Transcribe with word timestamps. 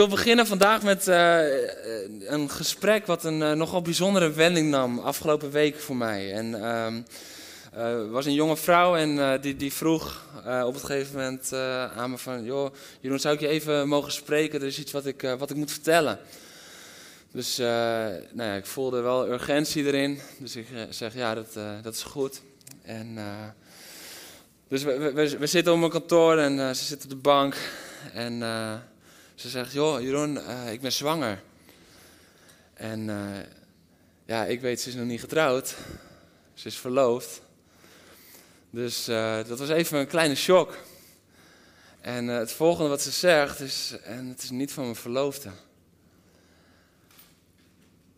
Wil 0.00 0.08
beginnen 0.08 0.46
vandaag 0.46 0.82
met 0.82 1.08
eh, 1.08 1.38
een 2.20 2.50
gesprek 2.50 3.06
wat 3.06 3.24
een 3.24 3.42
eh, 3.42 3.52
nogal 3.52 3.82
bijzondere 3.82 4.32
wending 4.32 4.70
nam 4.70 4.98
afgelopen 4.98 5.50
week 5.50 5.78
voor 5.78 5.96
mij. 5.96 6.32
En 6.32 6.54
ehm, 6.54 7.00
eh, 7.72 7.84
er 7.84 8.10
was 8.10 8.26
een 8.26 8.34
jonge 8.34 8.56
vrouw 8.56 8.96
en 8.96 9.40
die, 9.40 9.56
die 9.56 9.72
vroeg 9.72 10.24
op 10.64 10.74
het 10.74 10.84
gegeven 10.84 11.14
moment 11.16 11.52
aan 11.96 12.10
me 12.10 12.18
van... 12.18 12.44
joh, 12.44 12.74
Jeroen, 13.00 13.18
zou 13.18 13.34
ik 13.34 13.40
je 13.40 13.48
even 13.48 13.88
mogen 13.88 14.12
spreken? 14.12 14.60
Er 14.60 14.66
is 14.66 14.78
iets 14.78 14.92
wat 14.92 15.06
ik, 15.06 15.34
wat 15.38 15.50
ik 15.50 15.56
moet 15.56 15.70
vertellen. 15.70 16.18
Dus 17.32 17.56
nou 17.56 18.48
ja, 18.48 18.54
ik 18.54 18.66
voelde 18.66 19.00
wel 19.00 19.28
urgentie 19.28 19.84
erin. 19.84 20.20
Dus 20.38 20.56
ik 20.56 20.66
zeg, 20.90 21.14
ja, 21.14 21.34
dat, 21.34 21.58
dat 21.82 21.94
is 21.94 22.02
goed. 22.02 22.42
En... 22.82 23.18
dus 24.68 24.82
we, 24.82 24.98
we, 24.98 25.38
we, 25.38 25.46
zitten 25.46 25.72
op 25.72 25.78
mijn 25.78 25.90
kantoor 25.90 26.38
en 26.38 26.76
ze 26.76 26.84
zit 26.84 27.04
op 27.04 27.10
de 27.10 27.16
bank. 27.16 27.56
En 28.12 28.42
ze 29.40 29.48
zegt, 29.48 29.72
joh 29.72 30.00
Jeroen, 30.00 30.36
uh, 30.36 30.72
ik 30.72 30.80
ben 30.80 30.92
zwanger. 30.92 31.42
En 32.74 33.08
uh, 33.08 33.38
ja, 34.24 34.44
ik 34.44 34.60
weet, 34.60 34.80
ze 34.80 34.88
is 34.88 34.94
nog 34.94 35.06
niet 35.06 35.20
getrouwd. 35.20 35.76
Ze 36.54 36.66
is 36.66 36.76
verloofd. 36.76 37.42
Dus 38.70 39.08
uh, 39.08 39.36
dat 39.46 39.58
was 39.58 39.68
even 39.68 39.98
een 39.98 40.06
kleine 40.06 40.34
shock. 40.34 40.76
En 42.00 42.26
het 42.26 42.52
volgende 42.52 42.88
wat 42.88 43.02
ze 43.02 43.10
zegt 43.10 43.60
is, 43.60 43.96
en 44.02 44.26
het 44.26 44.42
is 44.42 44.50
niet 44.50 44.72
van 44.72 44.82
mijn 44.82 44.96
verloofde. 44.96 45.50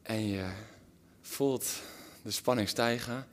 En 0.02 0.28
je 0.28 0.46
voelt 1.20 1.66
de 2.22 2.30
spanning 2.30 2.68
stijgen. 2.68 3.26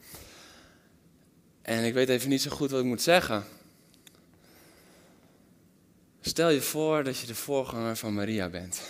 En 1.62 1.84
ik 1.84 1.94
weet 1.94 2.10
even 2.10 2.30
niet 2.30 2.42
zo 2.42 2.52
goed 2.52 2.72
wat 2.72 2.80
ik 2.80 2.86
moet 2.86 3.02
zeggen. 3.02 3.44
Stel 6.22 6.50
je 6.50 6.62
voor 6.62 7.04
dat 7.04 7.18
je 7.18 7.28
de 7.28 7.36
voorganger 7.36 7.96
van 7.96 8.14
Maria 8.14 8.50
bent. 8.50 8.82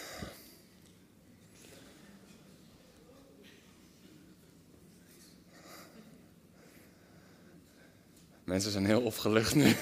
Mensen 8.43 8.71
zijn 8.71 8.85
heel 8.85 9.01
opgelucht 9.01 9.55
nu. 9.55 9.75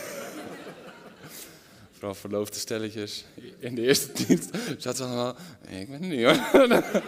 Vooral 1.92 2.16
verloofde 2.16 2.59
stelletjes. 2.59 3.25
In 3.59 3.75
de 3.75 3.81
eerste 3.81 4.12
dienst 4.14 4.50
zaten 4.78 4.95
ze 4.95 5.03
allemaal... 5.03 5.36
Ik 5.68 5.90
ben 5.90 6.02
er 6.02 6.08
niet 6.08 6.23
hoor. 6.23 7.02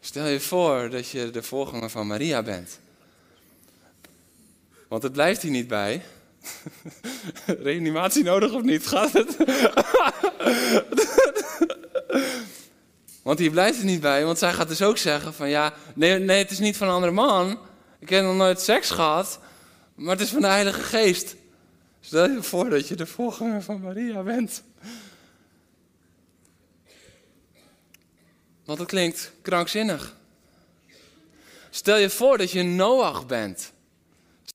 Stel 0.00 0.26
je 0.26 0.40
voor 0.40 0.90
dat 0.90 1.08
je 1.08 1.30
de 1.30 1.42
voorganger 1.42 1.90
van 1.90 2.06
Maria 2.06 2.42
bent. 2.42 2.78
Want 4.88 5.02
het 5.02 5.12
blijft 5.12 5.42
hier 5.42 5.50
niet 5.50 5.68
bij. 5.68 6.02
Reanimatie 7.62 8.24
nodig 8.24 8.52
of 8.52 8.62
niet? 8.62 8.86
Gaat 8.86 9.12
het? 9.12 9.36
want 13.22 13.38
hier 13.38 13.50
blijft 13.50 13.76
het 13.76 13.86
niet 13.86 14.00
bij, 14.00 14.24
want 14.24 14.38
zij 14.38 14.52
gaat 14.52 14.68
dus 14.68 14.82
ook 14.82 14.98
zeggen 14.98 15.34
van 15.34 15.48
ja, 15.48 15.74
nee, 15.94 16.18
nee, 16.18 16.38
het 16.38 16.50
is 16.50 16.58
niet 16.58 16.76
van 16.76 16.88
een 16.88 16.94
andere 16.94 17.12
man. 17.12 17.58
Ik 17.98 18.08
heb 18.08 18.24
nog 18.24 18.36
nooit 18.36 18.60
seks 18.60 18.90
gehad, 18.90 19.38
maar 19.94 20.12
het 20.12 20.20
is 20.20 20.30
van 20.30 20.40
de 20.40 20.46
Heilige 20.46 20.80
Geest. 20.80 21.36
Stel 22.00 22.30
je 22.30 22.42
voor 22.42 22.70
dat 22.70 22.88
je 22.88 22.94
de 22.94 23.06
voorganger 23.06 23.62
van 23.62 23.80
Maria 23.80 24.22
bent. 24.22 24.62
Want 28.64 28.78
dat 28.78 28.88
klinkt 28.88 29.32
krankzinnig. 29.42 30.16
Stel 31.70 31.96
je 31.96 32.10
voor 32.10 32.38
dat 32.38 32.50
je 32.50 32.62
Noach 32.62 33.26
bent. 33.26 33.72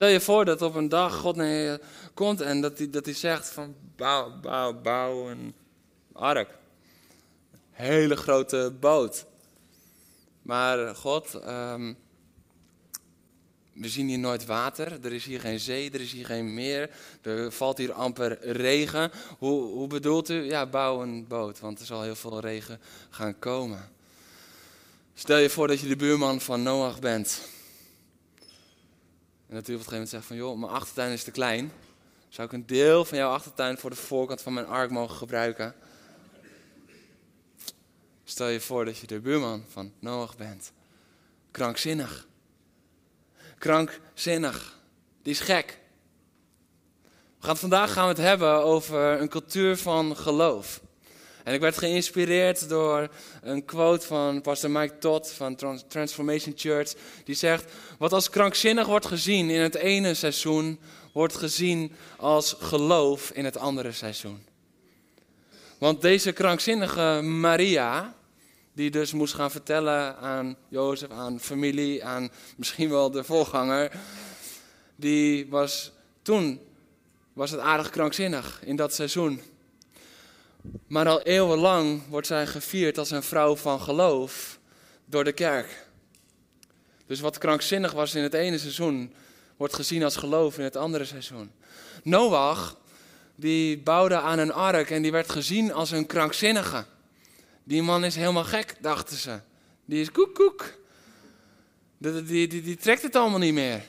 Stel 0.03 0.15
je 0.15 0.21
voor 0.21 0.45
dat 0.45 0.61
op 0.61 0.75
een 0.75 0.89
dag 0.89 1.15
God 1.15 1.35
naar 1.35 1.47
je 1.47 1.79
komt 2.13 2.41
en 2.41 2.61
dat 2.61 2.77
hij, 2.77 2.89
dat 2.89 3.05
hij 3.05 3.13
zegt 3.13 3.49
van 3.49 3.75
bouw, 3.95 4.39
bouw, 4.39 4.81
bouw 4.81 5.29
een 5.29 5.53
ark. 6.13 6.49
Hele 7.71 8.15
grote 8.15 8.73
boot. 8.79 9.25
Maar 10.41 10.95
God, 10.95 11.33
um, 11.47 11.97
we 13.73 13.89
zien 13.89 14.07
hier 14.07 14.19
nooit 14.19 14.45
water, 14.45 15.05
er 15.05 15.13
is 15.13 15.25
hier 15.25 15.39
geen 15.39 15.59
zee, 15.59 15.91
er 15.91 16.01
is 16.01 16.11
hier 16.11 16.25
geen 16.25 16.53
meer, 16.53 16.89
er 17.21 17.51
valt 17.51 17.77
hier 17.77 17.93
amper 17.93 18.51
regen. 18.51 19.11
Hoe, 19.37 19.63
hoe 19.63 19.87
bedoelt 19.87 20.29
u? 20.29 20.43
Ja, 20.43 20.65
bouw 20.65 21.01
een 21.01 21.27
boot, 21.27 21.59
want 21.59 21.79
er 21.79 21.85
zal 21.85 22.01
heel 22.01 22.15
veel 22.15 22.39
regen 22.39 22.79
gaan 23.09 23.39
komen. 23.39 23.89
Stel 25.13 25.37
je 25.37 25.49
voor 25.49 25.67
dat 25.67 25.79
je 25.79 25.87
de 25.87 25.95
buurman 25.95 26.41
van 26.41 26.63
Noach 26.63 26.99
bent. 26.99 27.51
En 29.53 29.59
dat 29.59 29.67
u 29.67 29.73
op 29.73 29.79
een 29.79 29.85
gegeven 29.85 29.93
moment 29.93 30.09
zegt 30.09 30.25
van, 30.25 30.35
joh, 30.35 30.59
mijn 30.59 30.71
achtertuin 30.71 31.11
is 31.11 31.23
te 31.23 31.31
klein. 31.31 31.71
Zou 32.29 32.47
ik 32.47 32.53
een 32.53 32.65
deel 32.65 33.05
van 33.05 33.17
jouw 33.17 33.31
achtertuin 33.31 33.77
voor 33.77 33.89
de 33.89 33.95
voorkant 33.95 34.41
van 34.41 34.53
mijn 34.53 34.65
ark 34.65 34.91
mogen 34.91 35.15
gebruiken? 35.15 35.75
Stel 38.23 38.47
je 38.47 38.59
voor 38.59 38.85
dat 38.85 38.97
je 38.97 39.07
de 39.07 39.19
buurman 39.19 39.65
van 39.69 39.93
Noach 39.99 40.37
bent. 40.37 40.71
Krankzinnig. 41.51 42.27
Krankzinnig. 43.57 44.79
Die 45.21 45.33
is 45.33 45.39
gek. 45.39 45.79
We 47.39 47.45
gaan 47.45 47.57
vandaag 47.57 47.93
gaan 47.93 48.03
we 48.03 48.09
het 48.09 48.27
hebben 48.27 48.63
over 48.63 49.21
een 49.21 49.29
cultuur 49.29 49.77
van 49.77 50.17
geloof. 50.17 50.81
En 51.43 51.53
ik 51.53 51.59
werd 51.59 51.77
geïnspireerd 51.77 52.69
door 52.69 53.09
een 53.41 53.65
quote 53.65 54.05
van 54.05 54.41
pastor 54.41 54.71
Mike 54.71 54.97
Todd 54.97 55.31
van 55.31 55.55
Transformation 55.87 56.53
Church. 56.55 56.93
Die 57.23 57.35
zegt, 57.35 57.71
wat 57.97 58.13
als 58.13 58.29
krankzinnig 58.29 58.87
wordt 58.87 59.05
gezien 59.05 59.49
in 59.49 59.61
het 59.61 59.75
ene 59.75 60.13
seizoen, 60.13 60.79
wordt 61.13 61.35
gezien 61.35 61.91
als 62.17 62.55
geloof 62.59 63.31
in 63.31 63.45
het 63.45 63.57
andere 63.57 63.91
seizoen. 63.91 64.45
Want 65.77 66.01
deze 66.01 66.31
krankzinnige 66.31 67.21
Maria, 67.21 68.15
die 68.73 68.91
dus 68.91 69.13
moest 69.13 69.33
gaan 69.33 69.51
vertellen 69.51 70.17
aan 70.17 70.55
Jozef, 70.67 71.09
aan 71.09 71.39
familie, 71.39 72.03
aan 72.03 72.31
misschien 72.57 72.89
wel 72.89 73.11
de 73.11 73.23
voorganger, 73.23 73.91
die 74.95 75.49
was 75.49 75.91
toen 76.21 76.59
was 77.33 77.51
het 77.51 77.59
aardig 77.59 77.89
krankzinnig 77.89 78.61
in 78.65 78.75
dat 78.75 78.93
seizoen. 78.93 79.41
Maar 80.87 81.07
al 81.07 81.21
eeuwenlang 81.21 82.01
wordt 82.09 82.27
zij 82.27 82.47
gevierd 82.47 82.97
als 82.97 83.11
een 83.11 83.23
vrouw 83.23 83.55
van 83.55 83.81
geloof 83.81 84.59
door 85.05 85.23
de 85.23 85.31
kerk. 85.31 85.87
Dus 87.05 87.19
wat 87.19 87.37
krankzinnig 87.37 87.91
was 87.91 88.15
in 88.15 88.23
het 88.23 88.33
ene 88.33 88.57
seizoen, 88.57 89.13
wordt 89.57 89.73
gezien 89.73 90.03
als 90.03 90.15
geloof 90.15 90.57
in 90.57 90.63
het 90.63 90.75
andere 90.75 91.05
seizoen. 91.05 91.51
Noach, 92.03 92.77
die 93.35 93.77
bouwde 93.77 94.15
aan 94.15 94.39
een 94.39 94.53
ark 94.53 94.89
en 94.89 95.01
die 95.01 95.11
werd 95.11 95.29
gezien 95.29 95.73
als 95.73 95.91
een 95.91 96.05
krankzinnige. 96.05 96.85
Die 97.63 97.81
man 97.81 98.03
is 98.03 98.15
helemaal 98.15 98.43
gek, 98.43 98.75
dachten 98.81 99.17
ze. 99.17 99.39
Die 99.85 100.01
is 100.01 100.11
koek 100.11 100.35
koek. 100.35 100.73
Die, 101.97 102.23
die, 102.23 102.47
die, 102.47 102.61
die 102.61 102.77
trekt 102.77 103.01
het 103.01 103.15
allemaal 103.15 103.39
niet 103.39 103.53
meer. 103.53 103.83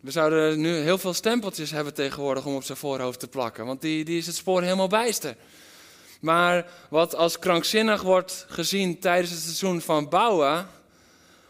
We 0.00 0.10
zouden 0.10 0.60
nu 0.60 0.76
heel 0.76 0.98
veel 0.98 1.14
stempeltjes 1.14 1.70
hebben 1.70 1.94
tegenwoordig 1.94 2.46
om 2.46 2.54
op 2.54 2.64
zijn 2.64 2.78
voorhoofd 2.78 3.20
te 3.20 3.28
plakken. 3.28 3.66
Want 3.66 3.80
die, 3.80 4.04
die 4.04 4.18
is 4.18 4.26
het 4.26 4.36
spoor 4.36 4.62
helemaal 4.62 4.88
bijster. 4.88 5.36
Maar 6.24 6.70
wat 6.90 7.14
als 7.14 7.38
krankzinnig 7.38 8.02
wordt 8.02 8.46
gezien 8.48 8.98
tijdens 8.98 9.30
het 9.30 9.40
seizoen 9.40 9.80
van 9.80 10.08
bouwen, 10.08 10.68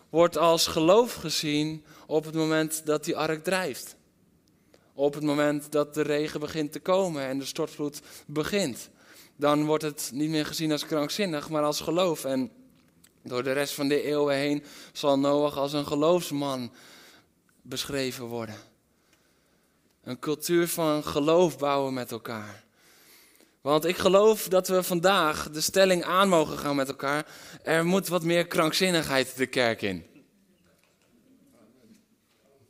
wordt 0.09 0.37
als 0.37 0.67
geloof 0.67 1.15
gezien 1.15 1.85
op 2.07 2.25
het 2.25 2.35
moment 2.35 2.87
dat 2.87 3.05
die 3.05 3.17
ark 3.17 3.45
drijft. 3.45 3.97
Op 4.95 5.15
het 5.15 5.23
moment 5.23 5.73
dat 5.73 5.95
de 5.95 6.03
regen 6.03 6.41
begint 6.41 6.73
te 6.73 6.81
komen 6.81 7.27
en 7.27 7.39
de 7.39 7.45
stortvloed 7.45 8.01
begint. 8.27 8.91
Dan 9.37 9.65
wordt 9.65 9.83
het 9.83 10.11
niet 10.13 10.31
meer 10.31 10.47
gezien 10.47 10.73
als 10.73 10.87
krankzinnig, 10.87 11.49
maar 11.49 11.63
als 11.63 11.81
geloof. 11.81 12.25
En 12.25 12.51
door 13.23 13.43
de 13.43 13.53
rest 13.53 13.75
van 13.75 13.89
de 13.89 14.03
eeuwen 14.03 14.37
heen 14.37 14.65
zal 14.93 15.19
Noach 15.19 15.57
als 15.57 15.73
een 15.73 15.87
geloofsman 15.87 16.73
beschreven 17.63 18.25
worden. 18.25 18.59
Een 20.03 20.19
cultuur 20.19 20.69
van 20.69 21.05
geloof 21.05 21.59
bouwen 21.59 21.95
met 21.95 22.11
elkaar. 22.11 22.64
Want 23.65 23.85
ik 23.85 23.97
geloof 23.97 24.49
dat 24.49 24.69
we 24.69 24.83
vandaag 24.83 25.51
de 25.51 25.61
stelling 25.61 26.05
aan 26.05 26.29
mogen 26.29 26.59
gaan 26.59 26.77
met 26.77 26.89
elkaar. 26.89 27.27
Er 27.63 27.87
moet 27.87 28.09
wat 28.09 28.23
meer 28.23 28.47
krankzinnigheid 28.47 29.37
de 29.37 29.47
kerk 29.47 29.83
in. 29.83 30.07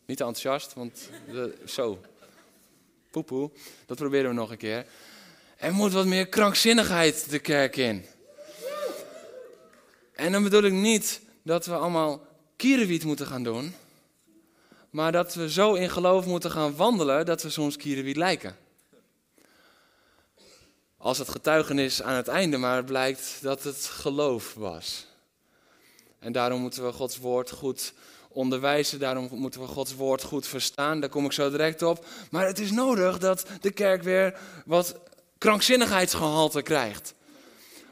Niet 0.07 0.21
enthousiast, 0.21 0.75
want 0.75 1.11
zo. 1.67 2.01
Poepoe, 3.11 3.51
dat 3.87 3.97
proberen 3.97 4.29
we 4.29 4.35
nog 4.35 4.51
een 4.51 4.57
keer. 4.57 4.87
Er 5.57 5.73
moet 5.73 5.93
wat 5.93 6.07
meer 6.07 6.27
krankzinnigheid 6.27 7.31
de 7.31 7.39
kerk 7.39 7.77
in. 7.77 8.05
En 10.13 10.33
dan 10.33 10.43
bedoel 10.43 10.63
ik 10.63 10.73
niet 10.73 11.21
dat 11.43 11.67
we 11.67 11.75
allemaal 11.75 12.27
kierenwiet 12.57 13.05
moeten 13.05 13.27
gaan 13.27 13.43
doen, 13.43 13.75
maar 14.91 15.13
dat 15.13 15.35
we 15.35 15.51
zo 15.51 15.75
in 15.75 15.91
geloof 15.91 16.27
moeten 16.27 16.51
gaan 16.51 16.77
wandelen 16.77 17.27
dat 17.27 17.43
we 17.43 17.51
soms 17.51 17.77
kierenwiet 17.77 18.17
lijken. 18.17 18.63
Als 21.05 21.19
het 21.19 21.29
getuigenis 21.29 22.03
aan 22.03 22.15
het 22.15 22.29
einde 22.29 22.57
maar 22.57 22.85
blijkt 22.85 23.39
dat 23.43 23.63
het 23.63 23.85
geloof 23.85 24.55
was. 24.55 25.07
En 26.19 26.33
daarom 26.33 26.61
moeten 26.61 26.85
we 26.85 26.93
Gods 26.93 27.19
woord 27.19 27.51
goed 27.51 27.93
onderwijzen, 28.29 28.99
daarom 28.99 29.29
moeten 29.33 29.61
we 29.61 29.67
Gods 29.67 29.95
woord 29.95 30.23
goed 30.23 30.47
verstaan. 30.47 31.01
Daar 31.01 31.09
kom 31.09 31.25
ik 31.25 31.33
zo 31.33 31.51
direct 31.51 31.83
op. 31.83 32.07
Maar 32.31 32.47
het 32.47 32.59
is 32.59 32.71
nodig 32.71 33.19
dat 33.19 33.47
de 33.61 33.71
kerk 33.71 34.03
weer 34.03 34.39
wat 34.67 34.97
krankzinnigheidsgehalte 35.39 36.63
krijgt. 36.63 37.15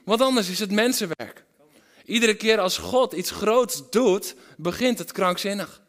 Want 0.04 0.20
anders 0.20 0.48
is 0.48 0.58
het 0.58 0.70
mensenwerk. 0.70 1.44
Iedere 2.04 2.34
keer 2.34 2.58
als 2.58 2.78
God 2.78 3.12
iets 3.12 3.30
groots 3.30 3.90
doet, 3.90 4.34
begint 4.56 4.98
het 4.98 5.12
krankzinnig. 5.12 5.80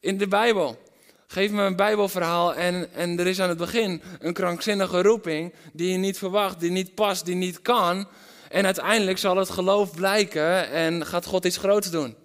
In 0.00 0.18
de 0.18 0.28
Bijbel. 0.28 0.78
Geef 1.26 1.50
me 1.50 1.62
een 1.62 1.76
Bijbelverhaal 1.76 2.54
en, 2.54 2.92
en 2.92 3.18
er 3.18 3.26
is 3.26 3.40
aan 3.40 3.48
het 3.48 3.58
begin 3.58 4.02
een 4.18 4.32
krankzinnige 4.32 5.02
roeping 5.02 5.54
die 5.72 5.92
je 5.92 5.98
niet 5.98 6.18
verwacht, 6.18 6.60
die 6.60 6.70
niet 6.70 6.94
past, 6.94 7.24
die 7.24 7.34
niet 7.34 7.62
kan. 7.62 8.08
En 8.48 8.64
uiteindelijk 8.64 9.18
zal 9.18 9.36
het 9.36 9.50
geloof 9.50 9.94
blijken 9.94 10.70
en 10.70 11.06
gaat 11.06 11.26
God 11.26 11.44
iets 11.44 11.56
groots 11.56 11.90
doen. 11.90 12.16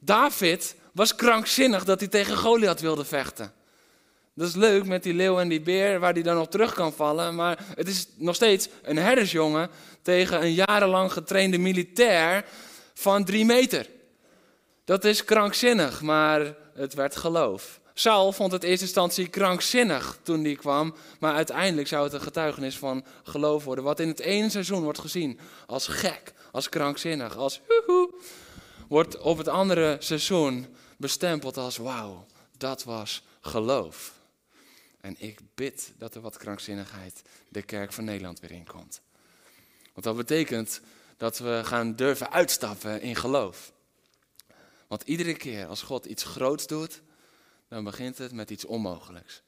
David 0.00 0.76
was 0.92 1.14
krankzinnig 1.14 1.84
dat 1.84 2.00
hij 2.00 2.08
tegen 2.08 2.36
Goliath 2.36 2.80
wilde 2.80 3.04
vechten. 3.04 3.52
Dat 4.34 4.48
is 4.48 4.54
leuk 4.54 4.84
met 4.84 5.02
die 5.02 5.14
leeuw 5.14 5.38
en 5.38 5.48
die 5.48 5.60
beer 5.60 6.00
waar 6.00 6.12
hij 6.12 6.22
dan 6.22 6.40
op 6.40 6.50
terug 6.50 6.74
kan 6.74 6.92
vallen. 6.92 7.34
Maar 7.34 7.58
het 7.74 7.88
is 7.88 8.06
nog 8.16 8.34
steeds 8.34 8.68
een 8.82 8.96
herdersjongen 8.96 9.70
tegen 10.02 10.42
een 10.42 10.54
jarenlang 10.54 11.12
getrainde 11.12 11.58
militair 11.58 12.44
van 12.94 13.24
drie 13.24 13.44
meter. 13.44 13.86
Dat 14.84 15.04
is 15.04 15.24
krankzinnig, 15.24 16.02
maar 16.02 16.54
het 16.74 16.94
werd 16.94 17.16
geloof. 17.16 17.80
Saul 17.98 18.32
vond 18.32 18.52
het 18.52 18.62
in 18.62 18.68
eerste 18.68 18.84
instantie 18.84 19.28
krankzinnig 19.28 20.18
toen 20.22 20.42
die 20.42 20.56
kwam, 20.56 20.94
maar 21.20 21.34
uiteindelijk 21.34 21.88
zou 21.88 22.04
het 22.04 22.12
een 22.12 22.20
getuigenis 22.20 22.78
van 22.78 23.04
geloof 23.22 23.64
worden. 23.64 23.84
Wat 23.84 24.00
in 24.00 24.08
het 24.08 24.18
ene 24.20 24.50
seizoen 24.50 24.82
wordt 24.82 24.98
gezien 24.98 25.38
als 25.66 25.86
gek, 25.86 26.32
als 26.52 26.68
krankzinnig, 26.68 27.36
als 27.36 27.60
huhu, 27.66 28.08
wordt 28.88 29.18
op 29.18 29.38
het 29.38 29.48
andere 29.48 29.96
seizoen 29.98 30.66
bestempeld 30.96 31.56
als 31.56 31.76
wauw, 31.76 32.26
dat 32.56 32.84
was 32.84 33.22
geloof. 33.40 34.12
En 35.00 35.14
ik 35.18 35.40
bid 35.54 35.92
dat 35.96 36.14
er 36.14 36.20
wat 36.20 36.36
krankzinnigheid 36.36 37.22
de 37.48 37.62
kerk 37.62 37.92
van 37.92 38.04
Nederland 38.04 38.40
weer 38.40 38.52
inkomt. 38.52 39.00
Want 39.92 40.06
dat 40.06 40.16
betekent 40.16 40.80
dat 41.16 41.38
we 41.38 41.60
gaan 41.64 41.96
durven 41.96 42.32
uitstappen 42.32 43.00
in 43.00 43.16
geloof. 43.16 43.72
Want 44.86 45.02
iedere 45.02 45.34
keer 45.34 45.66
als 45.66 45.82
God 45.82 46.04
iets 46.04 46.24
groots 46.24 46.66
doet, 46.66 47.00
dan 47.68 47.84
begint 47.84 48.18
het 48.18 48.32
met 48.32 48.50
iets 48.50 48.64
onmogelijks. 48.64 49.42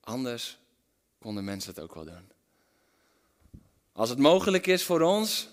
Anders 0.00 0.58
konden 1.18 1.44
mensen 1.44 1.74
het 1.74 1.82
ook 1.82 1.94
wel 1.94 2.04
doen. 2.04 2.30
Als 3.92 4.08
het 4.08 4.18
mogelijk 4.18 4.66
is 4.66 4.84
voor 4.84 5.00
ons, 5.00 5.48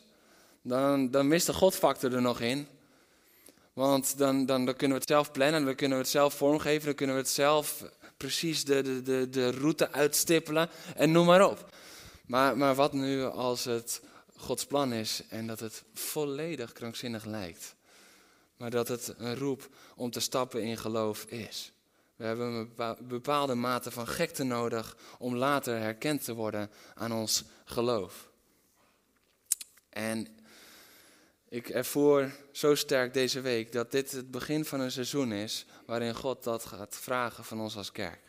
dan, 0.61 1.11
dan 1.11 1.27
mist 1.27 1.45
de 1.45 1.53
Godfactor 1.53 2.13
er 2.13 2.21
nog 2.21 2.39
in. 2.39 2.67
Want 3.73 4.17
dan, 4.17 4.45
dan, 4.45 4.65
dan 4.65 4.75
kunnen 4.75 4.97
we 4.97 5.03
het 5.03 5.11
zelf 5.11 5.31
plannen, 5.31 5.65
dan 5.65 5.75
kunnen 5.75 5.97
we 5.97 6.03
het 6.03 6.11
zelf 6.11 6.33
vormgeven, 6.33 6.85
dan 6.85 6.95
kunnen 6.95 7.15
we 7.15 7.21
het 7.21 7.31
zelf 7.31 7.83
precies 8.17 8.63
de, 8.63 8.81
de, 8.81 9.01
de, 9.01 9.29
de 9.29 9.51
route 9.51 9.91
uitstippelen 9.91 10.69
en 10.95 11.11
noem 11.11 11.25
maar 11.25 11.49
op. 11.49 11.69
Maar, 12.25 12.57
maar 12.57 12.75
wat 12.75 12.93
nu 12.93 13.23
als 13.23 13.65
het 13.65 14.01
Gods 14.35 14.65
plan 14.65 14.93
is 14.93 15.23
en 15.29 15.47
dat 15.47 15.59
het 15.59 15.83
volledig 15.93 16.71
krankzinnig 16.71 17.25
lijkt? 17.25 17.75
Maar 18.59 18.69
dat 18.69 18.87
het 18.87 19.13
een 19.17 19.35
roep 19.35 19.69
om 19.95 20.11
te 20.11 20.19
stappen 20.19 20.63
in 20.63 20.77
geloof 20.77 21.25
is. 21.25 21.71
We 22.15 22.25
hebben 22.25 22.47
een 22.77 22.97
bepaalde 23.07 23.55
mate 23.55 23.91
van 23.91 24.07
gekte 24.07 24.43
nodig 24.43 24.97
om 25.17 25.35
later 25.35 25.79
herkend 25.79 26.23
te 26.23 26.33
worden 26.33 26.69
aan 26.95 27.11
ons 27.11 27.43
geloof. 27.65 28.29
En 29.89 30.27
ik 31.49 31.69
ervoer 31.69 32.31
zo 32.51 32.75
sterk 32.75 33.13
deze 33.13 33.41
week 33.41 33.71
dat 33.71 33.91
dit 33.91 34.11
het 34.11 34.31
begin 34.31 34.65
van 34.65 34.79
een 34.79 34.91
seizoen 34.91 35.31
is 35.31 35.65
waarin 35.85 36.15
God 36.15 36.43
dat 36.43 36.65
gaat 36.65 36.95
vragen 36.95 37.43
van 37.43 37.61
ons 37.61 37.75
als 37.75 37.91
kerk. 37.91 38.21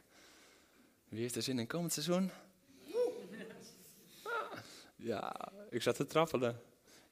Wie 1.08 1.20
heeft 1.20 1.36
er 1.36 1.42
zin 1.42 1.58
in 1.58 1.66
komend 1.66 1.92
seizoen? 1.92 2.30
Ja, 4.96 5.52
ik 5.70 5.82
zat 5.82 5.94
te 5.94 6.06
trappelen. 6.06 6.60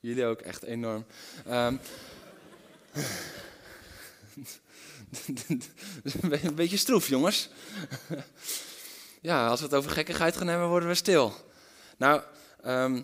Jullie 0.01 0.25
ook 0.25 0.41
echt 0.41 0.63
enorm. 0.63 1.07
Um, 1.49 1.81
een 6.43 6.55
beetje 6.55 6.77
stroef, 6.77 7.09
jongens. 7.09 7.49
ja, 9.21 9.49
als 9.49 9.61
we 9.61 9.67
het 9.67 9.75
over 9.75 9.91
gekkigheid 9.91 10.37
gaan 10.37 10.47
hebben, 10.47 10.69
worden 10.69 10.89
we 10.89 10.95
stil. 10.95 11.33
Nou, 11.97 12.23
um, 12.67 12.95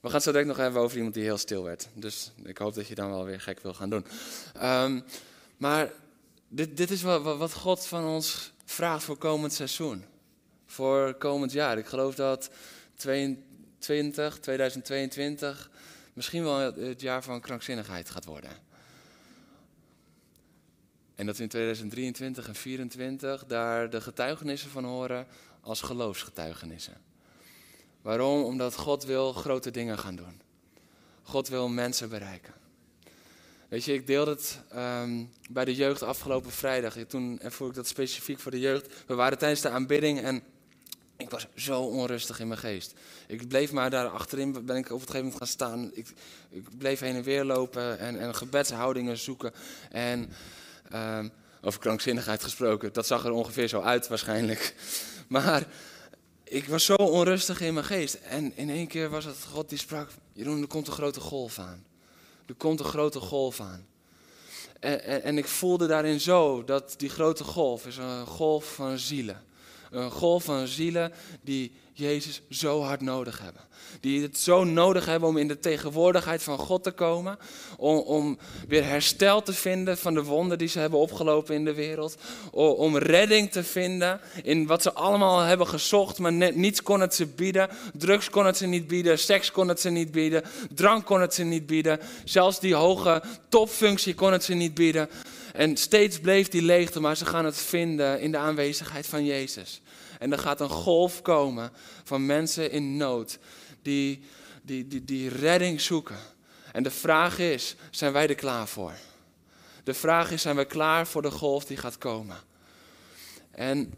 we 0.00 0.12
gaan 0.12 0.14
het 0.14 0.22
zo 0.22 0.30
direct 0.30 0.48
nog 0.48 0.56
hebben 0.56 0.82
over 0.82 0.96
iemand 0.96 1.14
die 1.14 1.22
heel 1.22 1.38
stil 1.38 1.62
werd. 1.62 1.88
Dus 1.94 2.32
ik 2.42 2.58
hoop 2.58 2.74
dat 2.74 2.86
je 2.86 2.94
dan 2.94 3.10
wel 3.10 3.24
weer 3.24 3.40
gek 3.40 3.60
wil 3.60 3.74
gaan 3.74 3.90
doen. 3.90 4.06
Um, 4.62 5.04
maar 5.56 5.92
dit, 6.48 6.76
dit 6.76 6.90
is 6.90 7.02
wat, 7.02 7.22
wat 7.22 7.52
God 7.52 7.86
van 7.86 8.04
ons 8.04 8.52
vraagt 8.64 9.04
voor 9.04 9.16
komend 9.16 9.52
seizoen. 9.52 10.04
Voor 10.66 11.14
komend 11.14 11.52
jaar. 11.52 11.78
Ik 11.78 11.86
geloof 11.86 12.14
dat 12.14 12.50
2020, 12.94 14.38
2022 14.38 15.70
misschien 16.12 16.42
wel 16.42 16.74
het 16.74 17.00
jaar 17.00 17.22
van 17.22 17.40
krankzinnigheid 17.40 18.10
gaat 18.10 18.24
worden. 18.24 18.50
En 21.16 21.26
dat 21.26 21.36
we 21.36 21.42
in 21.42 21.48
2023 21.48 22.46
en 22.46 22.52
2024 22.52 23.44
daar 23.46 23.90
de 23.90 24.00
getuigenissen 24.00 24.70
van 24.70 24.84
horen 24.84 25.26
als 25.60 25.80
geloofsgetuigenissen. 25.80 26.96
Waarom? 28.02 28.42
Omdat 28.42 28.74
God 28.74 29.04
wil 29.04 29.32
grote 29.32 29.70
dingen 29.70 29.98
gaan 29.98 30.16
doen. 30.16 30.40
God 31.22 31.48
wil 31.48 31.68
mensen 31.68 32.08
bereiken. 32.08 32.54
Weet 33.68 33.84
je, 33.84 33.92
ik 33.92 34.06
deelde 34.06 34.30
het 34.30 34.60
ehm, 34.68 35.24
bij 35.50 35.64
de 35.64 35.74
jeugd 35.74 36.02
afgelopen 36.02 36.50
vrijdag. 36.50 36.94
Toen 37.08 37.40
ervoer 37.40 37.68
ik 37.68 37.74
dat 37.74 37.86
specifiek 37.86 38.38
voor 38.38 38.50
de 38.50 38.60
jeugd. 38.60 39.04
We 39.06 39.14
waren 39.14 39.38
tijdens 39.38 39.60
de 39.60 39.68
aanbidding 39.68 40.20
en 40.20 40.42
ik 41.16 41.30
was 41.30 41.46
zo 41.54 41.82
onrustig 41.82 42.40
in 42.40 42.48
mijn 42.48 42.60
geest. 42.60 42.94
Ik 43.26 43.48
bleef 43.48 43.72
maar 43.72 43.90
daar 43.90 44.08
achterin, 44.08 44.64
ben 44.64 44.76
ik 44.76 44.90
op 44.90 45.00
het 45.00 45.10
gegeven 45.10 45.18
moment 45.18 45.36
gaan 45.36 45.46
staan. 45.46 45.90
Ik, 45.94 46.08
ik 46.50 46.78
bleef 46.78 47.00
heen 47.00 47.14
en 47.14 47.22
weer 47.22 47.44
lopen 47.44 47.98
en, 47.98 48.18
en 48.18 48.34
gebedshoudingen 48.34 49.18
zoeken. 49.18 49.52
En 49.90 50.30
um, 50.94 51.32
over 51.60 51.80
krankzinnigheid 51.80 52.42
gesproken, 52.42 52.92
dat 52.92 53.06
zag 53.06 53.24
er 53.24 53.30
ongeveer 53.30 53.68
zo 53.68 53.80
uit 53.80 54.08
waarschijnlijk. 54.08 54.74
Maar 55.28 55.66
ik 56.44 56.68
was 56.68 56.84
zo 56.84 56.94
onrustig 56.94 57.60
in 57.60 57.74
mijn 57.74 57.86
geest. 57.86 58.14
En 58.14 58.56
in 58.56 58.70
één 58.70 58.86
keer 58.86 59.10
was 59.10 59.24
het 59.24 59.36
God 59.50 59.68
die 59.68 59.78
sprak: 59.78 60.08
Jeroen, 60.32 60.60
er 60.60 60.66
komt 60.66 60.86
een 60.86 60.92
grote 60.92 61.20
golf 61.20 61.58
aan. 61.58 61.84
Er 62.46 62.54
komt 62.54 62.80
een 62.80 62.86
grote 62.86 63.20
golf 63.20 63.60
aan. 63.60 63.86
En, 64.80 65.22
en, 65.22 65.38
ik 65.38 65.46
voelde 65.46 65.86
daarin 65.86 66.20
zo 66.20 66.64
dat 66.64 66.94
die 66.96 67.08
grote 67.08 67.44
golf 67.44 67.86
is 67.86 67.96
een 67.96 68.26
golf 68.26 68.74
van 68.74 68.98
zielen. 68.98 69.42
Een 69.90 70.10
golf 70.10 70.44
van 70.44 70.66
zielen 70.66 71.12
die 71.42 71.72
Jezus 71.98 72.42
zo 72.50 72.82
hard 72.82 73.00
nodig 73.00 73.38
hebben. 73.38 73.62
Die 74.00 74.22
het 74.22 74.38
zo 74.38 74.64
nodig 74.64 75.06
hebben 75.06 75.28
om 75.28 75.36
in 75.36 75.48
de 75.48 75.58
tegenwoordigheid 75.58 76.42
van 76.42 76.58
God 76.58 76.82
te 76.82 76.90
komen. 76.90 77.38
Om, 77.76 77.98
om 77.98 78.38
weer 78.68 78.84
herstel 78.84 79.42
te 79.42 79.52
vinden 79.52 79.98
van 79.98 80.14
de 80.14 80.22
wonden 80.22 80.58
die 80.58 80.68
ze 80.68 80.78
hebben 80.78 80.98
opgelopen 80.98 81.54
in 81.54 81.64
de 81.64 81.74
wereld. 81.74 82.16
Om 82.50 82.96
redding 82.96 83.50
te 83.52 83.64
vinden 83.64 84.20
in 84.42 84.66
wat 84.66 84.82
ze 84.82 84.92
allemaal 84.92 85.40
hebben 85.40 85.66
gezocht, 85.66 86.18
maar 86.18 86.32
net, 86.32 86.56
niets 86.56 86.82
kon 86.82 87.00
het 87.00 87.14
ze 87.14 87.26
bieden. 87.26 87.68
Drugs 87.92 88.30
kon 88.30 88.46
het 88.46 88.56
ze 88.56 88.66
niet 88.66 88.86
bieden, 88.86 89.18
seks 89.18 89.50
kon 89.50 89.68
het 89.68 89.80
ze 89.80 89.90
niet 89.90 90.10
bieden, 90.10 90.42
drank 90.74 91.04
kon 91.04 91.20
het 91.20 91.34
ze 91.34 91.42
niet 91.42 91.66
bieden. 91.66 92.00
Zelfs 92.24 92.60
die 92.60 92.74
hoge 92.74 93.22
topfunctie 93.48 94.14
kon 94.14 94.32
het 94.32 94.44
ze 94.44 94.54
niet 94.54 94.74
bieden. 94.74 95.08
En 95.52 95.76
steeds 95.76 96.18
bleef 96.18 96.48
die 96.48 96.62
leegte, 96.62 97.00
maar 97.00 97.16
ze 97.16 97.26
gaan 97.26 97.44
het 97.44 97.58
vinden 97.58 98.20
in 98.20 98.30
de 98.30 98.38
aanwezigheid 98.38 99.06
van 99.06 99.24
Jezus. 99.24 99.80
En 100.18 100.32
er 100.32 100.38
gaat 100.38 100.60
een 100.60 100.68
golf 100.68 101.22
komen 101.22 101.70
van 102.04 102.26
mensen 102.26 102.70
in 102.70 102.96
nood 102.96 103.38
die, 103.82 104.24
die, 104.62 104.86
die, 104.86 105.04
die 105.04 105.28
redding 105.28 105.80
zoeken. 105.80 106.18
En 106.72 106.82
de 106.82 106.90
vraag 106.90 107.38
is, 107.38 107.76
zijn 107.90 108.12
wij 108.12 108.28
er 108.28 108.34
klaar 108.34 108.68
voor? 108.68 108.92
De 109.84 109.94
vraag 109.94 110.30
is, 110.30 110.42
zijn 110.42 110.56
we 110.56 110.64
klaar 110.64 111.06
voor 111.06 111.22
de 111.22 111.30
golf 111.30 111.64
die 111.64 111.76
gaat 111.76 111.98
komen? 111.98 112.36
En 113.50 113.92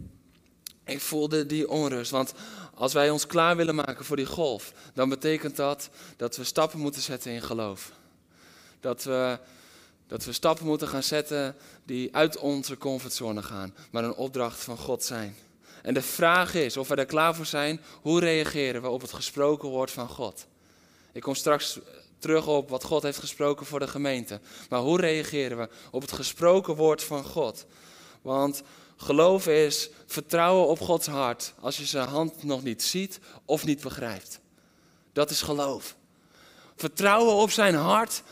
ik 0.85 1.01
voelde 1.01 1.47
die 1.47 1.69
onrust, 1.69 2.11
want 2.11 2.33
als 2.75 2.93
wij 2.93 3.11
ons 3.11 3.27
klaar 3.27 3.57
willen 3.57 3.75
maken 3.75 4.05
voor 4.05 4.17
die 4.17 4.27
golf, 4.27 4.73
dan 4.95 5.09
betekent 5.09 5.57
dat 5.57 5.91
dat 6.17 6.37
we 6.37 6.45
stappen 6.45 6.79
moeten 6.79 7.03
zetten 7.03 7.33
in 7.33 7.43
geloof. 7.43 7.93
Dat 8.81 9.03
we, 9.03 9.39
dat 10.07 10.25
we 10.25 10.33
stappen 10.33 10.67
moeten 10.67 10.89
gaan 10.89 11.03
zetten 11.03 11.57
die 11.85 12.15
uit 12.15 12.37
onze 12.37 12.79
comfortzone 12.79 13.43
gaan, 13.43 13.75
maar 13.91 14.05
een 14.05 14.15
opdracht 14.15 14.65
van 14.65 14.77
God 14.77 15.05
zijn. 15.05 15.37
En 15.89 15.95
de 15.95 16.03
vraag 16.03 16.55
is 16.55 16.77
of 16.77 16.89
we 16.89 16.95
er 16.95 17.07
klaar 17.07 17.35
voor 17.35 17.47
zijn, 17.47 17.81
hoe 18.03 18.21
reageren 18.21 18.83
we 18.83 18.89
op 18.89 19.01
het 19.01 19.13
gesproken 19.13 19.69
woord 19.69 19.91
van 19.91 20.09
God? 20.09 20.47
Ik 21.13 21.23
kom 21.23 21.35
straks 21.35 21.79
terug 22.19 22.47
op 22.47 22.69
wat 22.69 22.85
God 22.85 23.03
heeft 23.03 23.19
gesproken 23.19 23.67
voor 23.67 23.79
de 23.79 23.89
gemeente. 23.89 24.41
Maar 24.69 24.81
hoe 24.81 25.01
reageren 25.01 25.59
we 25.59 25.69
op 25.91 26.01
het 26.01 26.13
gesproken 26.13 26.75
woord 26.75 27.05
van 27.05 27.25
God? 27.25 27.67
Want 28.23 28.63
geloof 28.97 29.47
is 29.47 29.91
vertrouwen 30.07 30.67
op 30.67 30.81
Gods 30.81 31.07
hart 31.07 31.53
als 31.61 31.77
je 31.77 31.85
zijn 31.85 32.09
hand 32.09 32.43
nog 32.43 32.63
niet 32.63 32.83
ziet 32.83 33.21
of 33.45 33.65
niet 33.65 33.81
begrijpt. 33.81 34.41
Dat 35.13 35.31
is 35.31 35.43
geloof. 35.43 35.97
Vertrouwen 36.77 37.35
op 37.35 37.51
zijn 37.51 37.75
hart 37.75 38.23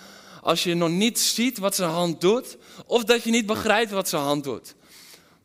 als 0.42 0.62
je 0.62 0.74
nog 0.74 0.90
niet 0.90 1.18
ziet 1.18 1.58
wat 1.58 1.74
zijn 1.74 1.90
hand 1.90 2.20
doet 2.20 2.56
of 2.86 3.04
dat 3.04 3.22
je 3.22 3.30
niet 3.30 3.46
begrijpt 3.46 3.90
wat 3.90 4.08
zijn 4.08 4.22
hand 4.22 4.44
doet. 4.44 4.74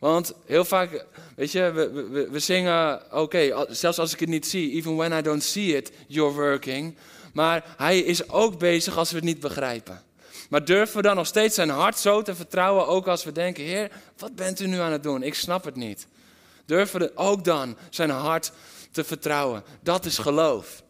Want 0.01 0.33
heel 0.45 0.65
vaak, 0.65 1.05
weet 1.35 1.51
je, 1.51 1.71
we, 1.71 1.91
we, 1.91 2.29
we 2.29 2.39
zingen, 2.39 3.01
oké, 3.11 3.65
zelfs 3.69 3.99
als 3.99 4.13
ik 4.13 4.19
het 4.19 4.29
niet 4.29 4.47
zie, 4.47 4.71
even 4.71 4.95
when 4.95 5.17
I 5.17 5.21
don't 5.21 5.43
see 5.43 5.75
it, 5.75 5.91
you're 6.07 6.33
working. 6.33 6.95
Maar 7.33 7.63
hij 7.77 7.99
is 7.99 8.29
ook 8.29 8.59
bezig 8.59 8.97
als 8.97 9.09
we 9.09 9.15
het 9.15 9.25
niet 9.25 9.39
begrijpen. 9.39 10.01
Maar 10.49 10.65
durven 10.65 10.95
we 10.95 11.01
dan 11.01 11.15
nog 11.15 11.27
steeds 11.27 11.55
zijn 11.55 11.69
hart 11.69 11.99
zo 11.99 12.21
te 12.21 12.35
vertrouwen, 12.35 12.87
ook 12.87 13.07
als 13.07 13.23
we 13.23 13.31
denken, 13.31 13.63
Heer, 13.63 13.91
wat 14.17 14.35
bent 14.35 14.59
u 14.59 14.67
nu 14.67 14.79
aan 14.79 14.91
het 14.91 15.03
doen? 15.03 15.23
Ik 15.23 15.33
snap 15.33 15.63
het 15.63 15.75
niet. 15.75 16.07
Durven 16.65 16.99
we 16.99 17.11
ook 17.15 17.43
dan 17.43 17.77
zijn 17.89 18.09
hart 18.09 18.51
te 18.91 19.03
vertrouwen? 19.03 19.63
Dat 19.81 20.05
is 20.05 20.17
geloof. 20.17 20.83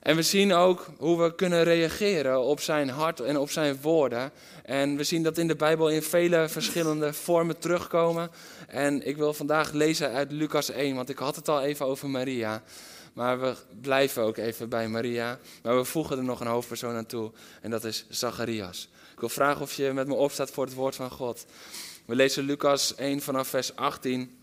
En 0.00 0.16
we 0.16 0.22
zien 0.22 0.52
ook 0.52 0.86
hoe 0.98 1.22
we 1.22 1.34
kunnen 1.34 1.62
reageren 1.62 2.40
op 2.40 2.60
zijn 2.60 2.88
hart 2.88 3.20
en 3.20 3.38
op 3.38 3.50
zijn 3.50 3.80
woorden. 3.80 4.32
En 4.64 4.96
we 4.96 5.04
zien 5.04 5.22
dat 5.22 5.38
in 5.38 5.48
de 5.48 5.56
Bijbel 5.56 5.88
in 5.88 6.02
vele 6.02 6.48
verschillende 6.48 7.12
vormen 7.12 7.58
terugkomen. 7.58 8.30
En 8.66 9.06
ik 9.06 9.16
wil 9.16 9.32
vandaag 9.32 9.72
lezen 9.72 10.12
uit 10.12 10.32
Lucas 10.32 10.70
1, 10.70 10.96
want 10.96 11.08
ik 11.08 11.18
had 11.18 11.36
het 11.36 11.48
al 11.48 11.62
even 11.62 11.86
over 11.86 12.08
Maria. 12.08 12.62
Maar 13.12 13.40
we 13.40 13.54
blijven 13.80 14.22
ook 14.22 14.36
even 14.36 14.68
bij 14.68 14.88
Maria. 14.88 15.38
Maar 15.62 15.76
we 15.76 15.84
voegen 15.84 16.18
er 16.18 16.24
nog 16.24 16.40
een 16.40 16.46
hoofdpersoon 16.46 16.94
aan 16.94 17.06
toe. 17.06 17.32
En 17.60 17.70
dat 17.70 17.84
is 17.84 18.04
Zacharias. 18.08 18.88
Ik 19.12 19.20
wil 19.20 19.28
vragen 19.28 19.62
of 19.62 19.72
je 19.72 19.92
met 19.92 20.06
me 20.06 20.14
opstaat 20.14 20.50
voor 20.50 20.64
het 20.64 20.74
woord 20.74 20.94
van 20.94 21.10
God. 21.10 21.46
We 22.04 22.14
lezen 22.14 22.44
Lucas 22.44 22.94
1 22.94 23.20
vanaf 23.20 23.48
vers 23.48 23.76
18. 23.76 24.39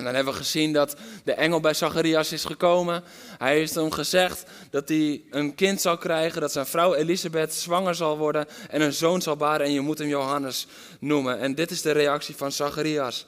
En 0.00 0.06
dan 0.06 0.14
hebben 0.14 0.32
we 0.32 0.38
gezien 0.38 0.72
dat 0.72 0.96
de 1.24 1.32
engel 1.32 1.60
bij 1.60 1.74
Zacharias 1.74 2.32
is 2.32 2.44
gekomen. 2.44 3.02
Hij 3.38 3.54
heeft 3.54 3.74
hem 3.74 3.90
gezegd 3.90 4.44
dat 4.70 4.88
hij 4.88 5.22
een 5.30 5.54
kind 5.54 5.80
zal 5.80 5.98
krijgen, 5.98 6.40
dat 6.40 6.52
zijn 6.52 6.66
vrouw 6.66 6.94
Elisabeth 6.94 7.54
zwanger 7.54 7.94
zal 7.94 8.18
worden 8.18 8.46
en 8.68 8.80
een 8.80 8.92
zoon 8.92 9.22
zal 9.22 9.36
baren 9.36 9.66
en 9.66 9.72
je 9.72 9.80
moet 9.80 9.98
hem 9.98 10.08
Johannes 10.08 10.66
noemen. 11.00 11.38
En 11.38 11.54
dit 11.54 11.70
is 11.70 11.82
de 11.82 11.90
reactie 11.90 12.36
van 12.36 12.52
Zacharias. 12.52 13.26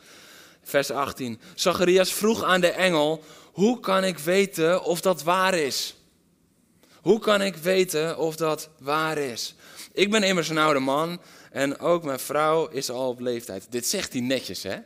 Vers 0.62 0.90
18. 0.90 1.40
Zacharias 1.54 2.12
vroeg 2.12 2.44
aan 2.44 2.60
de 2.60 2.70
engel, 2.70 3.24
hoe 3.52 3.80
kan 3.80 4.04
ik 4.04 4.18
weten 4.18 4.82
of 4.82 5.00
dat 5.00 5.22
waar 5.22 5.54
is? 5.54 5.94
Hoe 7.00 7.18
kan 7.18 7.42
ik 7.42 7.56
weten 7.56 8.18
of 8.18 8.36
dat 8.36 8.68
waar 8.78 9.18
is? 9.18 9.54
Ik 9.92 10.10
ben 10.10 10.22
immers 10.22 10.48
een 10.48 10.58
oude 10.58 10.80
man 10.80 11.20
en 11.50 11.78
ook 11.78 12.04
mijn 12.04 12.20
vrouw 12.20 12.68
is 12.68 12.90
al 12.90 13.08
op 13.08 13.20
leeftijd. 13.20 13.66
Dit 13.70 13.86
zegt 13.86 14.12
hij 14.12 14.22
netjes, 14.22 14.62
hè? 14.62 14.76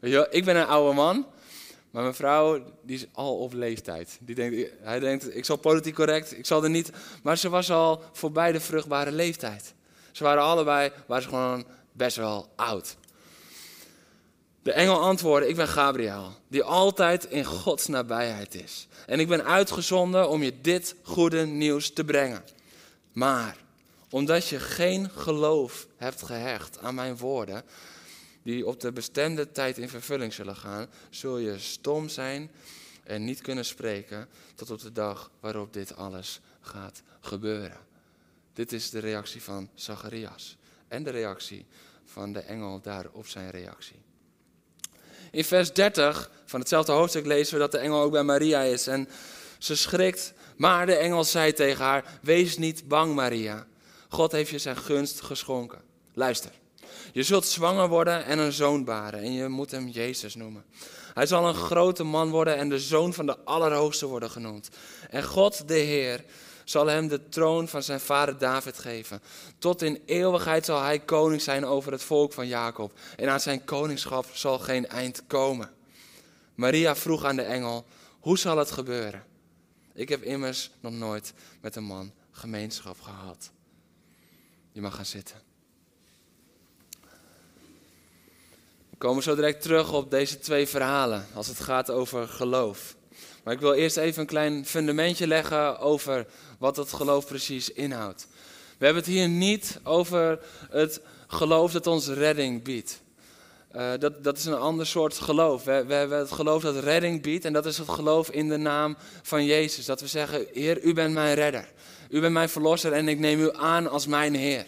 Weet 0.00 0.12
je 0.12 0.26
ik 0.30 0.44
ben 0.44 0.56
een 0.56 0.66
oude 0.66 0.94
man, 0.94 1.26
maar 1.90 2.02
mijn 2.02 2.14
vrouw 2.14 2.62
die 2.82 2.96
is 2.96 3.06
al 3.12 3.38
op 3.38 3.52
leeftijd. 3.52 4.18
Die 4.20 4.34
denkt, 4.34 4.70
hij 4.80 4.98
denkt, 4.98 5.36
ik 5.36 5.44
zal 5.44 5.56
politiek 5.56 5.94
correct, 5.94 6.38
ik 6.38 6.46
zal 6.46 6.64
er 6.64 6.70
niet... 6.70 6.90
Maar 7.22 7.38
ze 7.38 7.48
was 7.48 7.70
al 7.70 8.02
voorbij 8.12 8.52
de 8.52 8.60
vruchtbare 8.60 9.12
leeftijd. 9.12 9.74
Ze 10.12 10.24
waren 10.24 10.42
allebei, 10.42 10.90
waren 11.06 11.22
ze 11.22 11.28
gewoon 11.28 11.66
best 11.92 12.16
wel 12.16 12.48
oud. 12.56 12.96
De 14.62 14.72
engel 14.72 15.00
antwoordde, 15.00 15.48
ik 15.48 15.56
ben 15.56 15.68
Gabriel, 15.68 16.32
die 16.48 16.62
altijd 16.62 17.24
in 17.24 17.44
Gods 17.44 17.86
nabijheid 17.86 18.54
is. 18.54 18.88
En 19.06 19.20
ik 19.20 19.28
ben 19.28 19.44
uitgezonden 19.44 20.28
om 20.28 20.42
je 20.42 20.60
dit 20.60 20.94
goede 21.02 21.46
nieuws 21.46 21.92
te 21.92 22.04
brengen. 22.04 22.44
Maar 23.12 23.56
omdat 24.10 24.48
je 24.48 24.58
geen 24.58 25.10
geloof 25.10 25.86
hebt 25.96 26.22
gehecht 26.22 26.78
aan 26.78 26.94
mijn 26.94 27.16
woorden, 27.16 27.62
die 28.48 28.66
op 28.66 28.80
de 28.80 28.92
bestemde 28.92 29.52
tijd 29.52 29.78
in 29.78 29.88
vervulling 29.88 30.32
zullen 30.32 30.56
gaan, 30.56 30.86
zul 31.10 31.38
je 31.38 31.58
stom 31.58 32.08
zijn 32.08 32.50
en 33.04 33.24
niet 33.24 33.40
kunnen 33.40 33.64
spreken 33.64 34.28
tot 34.54 34.70
op 34.70 34.80
de 34.80 34.92
dag 34.92 35.30
waarop 35.40 35.72
dit 35.72 35.96
alles 35.96 36.40
gaat 36.60 37.02
gebeuren. 37.20 37.76
Dit 38.52 38.72
is 38.72 38.90
de 38.90 38.98
reactie 38.98 39.42
van 39.42 39.70
Zacharias 39.74 40.56
en 40.88 41.02
de 41.02 41.10
reactie 41.10 41.66
van 42.04 42.32
de 42.32 42.40
engel 42.40 42.80
daar 42.80 43.06
op 43.12 43.26
zijn 43.26 43.50
reactie. 43.50 44.02
In 45.30 45.44
vers 45.44 45.72
30 45.72 46.30
van 46.44 46.60
hetzelfde 46.60 46.92
hoofdstuk 46.92 47.26
lezen 47.26 47.54
we 47.54 47.60
dat 47.60 47.72
de 47.72 47.78
engel 47.78 48.00
ook 48.00 48.12
bij 48.12 48.22
Maria 48.22 48.62
is 48.62 48.86
en 48.86 49.08
ze 49.58 49.76
schrikt, 49.76 50.32
maar 50.56 50.86
de 50.86 50.96
engel 50.96 51.24
zei 51.24 51.52
tegen 51.52 51.84
haar: 51.84 52.18
Wees 52.22 52.58
niet 52.58 52.88
bang, 52.88 53.14
Maria. 53.14 53.66
God 54.08 54.32
heeft 54.32 54.50
je 54.50 54.58
zijn 54.58 54.76
gunst 54.76 55.20
geschonken. 55.20 55.82
Luister. 56.14 56.57
Je 57.12 57.22
zult 57.22 57.46
zwanger 57.46 57.88
worden 57.88 58.24
en 58.24 58.38
een 58.38 58.52
zoon 58.52 58.84
baren 58.84 59.20
en 59.20 59.32
je 59.32 59.48
moet 59.48 59.70
hem 59.70 59.88
Jezus 59.88 60.34
noemen. 60.34 60.64
Hij 61.14 61.26
zal 61.26 61.48
een 61.48 61.54
grote 61.54 62.04
man 62.04 62.30
worden 62.30 62.56
en 62.56 62.68
de 62.68 62.78
zoon 62.78 63.14
van 63.14 63.26
de 63.26 63.38
Allerhoogste 63.44 64.06
worden 64.06 64.30
genoemd. 64.30 64.68
En 65.10 65.24
God, 65.24 65.68
de 65.68 65.74
Heer, 65.74 66.24
zal 66.64 66.86
hem 66.86 67.08
de 67.08 67.28
troon 67.28 67.68
van 67.68 67.82
zijn 67.82 68.00
vader 68.00 68.38
David 68.38 68.78
geven. 68.78 69.22
Tot 69.58 69.82
in 69.82 70.02
eeuwigheid 70.06 70.64
zal 70.64 70.82
hij 70.82 70.98
koning 70.98 71.42
zijn 71.42 71.64
over 71.66 71.92
het 71.92 72.02
volk 72.02 72.32
van 72.32 72.46
Jacob. 72.46 72.92
En 73.16 73.28
aan 73.28 73.40
zijn 73.40 73.64
koningschap 73.64 74.26
zal 74.32 74.58
geen 74.58 74.88
eind 74.88 75.22
komen. 75.26 75.70
Maria 76.54 76.96
vroeg 76.96 77.24
aan 77.24 77.36
de 77.36 77.42
engel, 77.42 77.86
hoe 78.20 78.38
zal 78.38 78.56
het 78.56 78.70
gebeuren? 78.70 79.24
Ik 79.94 80.08
heb 80.08 80.22
immers 80.22 80.70
nog 80.80 80.92
nooit 80.92 81.32
met 81.60 81.76
een 81.76 81.84
man 81.84 82.12
gemeenschap 82.30 83.00
gehad. 83.00 83.50
Je 84.72 84.80
mag 84.80 84.94
gaan 84.94 85.06
zitten. 85.06 85.47
We 88.98 89.04
komen 89.04 89.22
zo 89.22 89.34
direct 89.34 89.62
terug 89.62 89.92
op 89.92 90.10
deze 90.10 90.38
twee 90.38 90.68
verhalen 90.68 91.26
als 91.34 91.46
het 91.46 91.60
gaat 91.60 91.90
over 91.90 92.28
geloof. 92.28 92.94
Maar 93.44 93.54
ik 93.54 93.60
wil 93.60 93.72
eerst 93.72 93.96
even 93.96 94.20
een 94.20 94.26
klein 94.26 94.66
fundamentje 94.66 95.26
leggen 95.26 95.78
over 95.78 96.26
wat 96.58 96.74
dat 96.74 96.92
geloof 96.92 97.26
precies 97.26 97.72
inhoudt. 97.72 98.26
We 98.78 98.84
hebben 98.84 99.02
het 99.02 99.12
hier 99.12 99.28
niet 99.28 99.80
over 99.82 100.38
het 100.70 101.00
geloof 101.26 101.72
dat 101.72 101.86
ons 101.86 102.08
redding 102.08 102.62
biedt. 102.62 103.00
Uh, 103.76 103.90
dat, 103.98 104.24
dat 104.24 104.38
is 104.38 104.44
een 104.44 104.54
ander 104.54 104.86
soort 104.86 105.18
geloof. 105.18 105.64
We, 105.64 105.72
hebben 105.72 106.18
het 106.18 106.32
geloof 106.32 106.62
dat 106.62 106.76
redding 106.76 107.22
biedt 107.22 107.44
en 107.44 107.52
dat 107.52 107.66
is 107.66 107.78
het 107.78 107.88
geloof 107.88 108.30
in 108.30 108.48
de 108.48 108.56
naam 108.56 108.96
van 109.22 109.44
Jezus. 109.44 109.84
Dat 109.84 110.00
we 110.00 110.06
zeggen, 110.06 110.46
Heer, 110.52 110.82
u 110.82 110.92
bent 110.92 111.14
mijn 111.14 111.34
redder. 111.34 111.68
U 112.10 112.20
bent 112.20 112.32
mijn 112.32 112.48
verlosser 112.48 112.92
en 112.92 113.08
ik 113.08 113.18
neem 113.18 113.40
u 113.40 113.50
aan 113.52 113.90
als 113.90 114.06
mijn 114.06 114.34
Heer. 114.34 114.66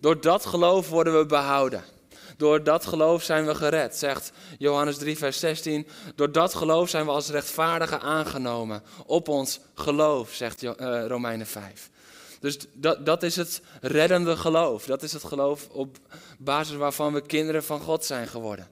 Door 0.00 0.20
dat 0.20 0.46
geloof 0.46 0.88
worden 0.88 1.18
we 1.18 1.26
behouden. 1.26 1.84
Door 2.36 2.64
dat 2.64 2.86
geloof 2.86 3.22
zijn 3.22 3.46
we 3.46 3.54
gered, 3.54 3.96
zegt 3.96 4.32
Johannes 4.58 4.98
3, 4.98 5.18
vers 5.18 5.38
16. 5.38 5.86
Door 6.14 6.32
dat 6.32 6.54
geloof 6.54 6.88
zijn 6.88 7.04
we 7.04 7.10
als 7.10 7.28
rechtvaardigen 7.28 8.00
aangenomen. 8.00 8.82
Op 9.06 9.28
ons 9.28 9.60
geloof, 9.74 10.32
zegt 10.32 10.62
uh, 10.62 10.72
Romeinen 11.06 11.46
5. 11.46 11.90
Dus 12.40 12.58
dat, 12.72 13.06
dat 13.06 13.22
is 13.22 13.36
het 13.36 13.62
reddende 13.80 14.36
geloof. 14.36 14.84
Dat 14.86 15.02
is 15.02 15.12
het 15.12 15.24
geloof 15.24 15.68
op 15.68 15.98
basis 16.38 16.76
waarvan 16.76 17.12
we 17.12 17.20
kinderen 17.20 17.64
van 17.64 17.80
God 17.80 18.04
zijn 18.04 18.28
geworden. 18.28 18.68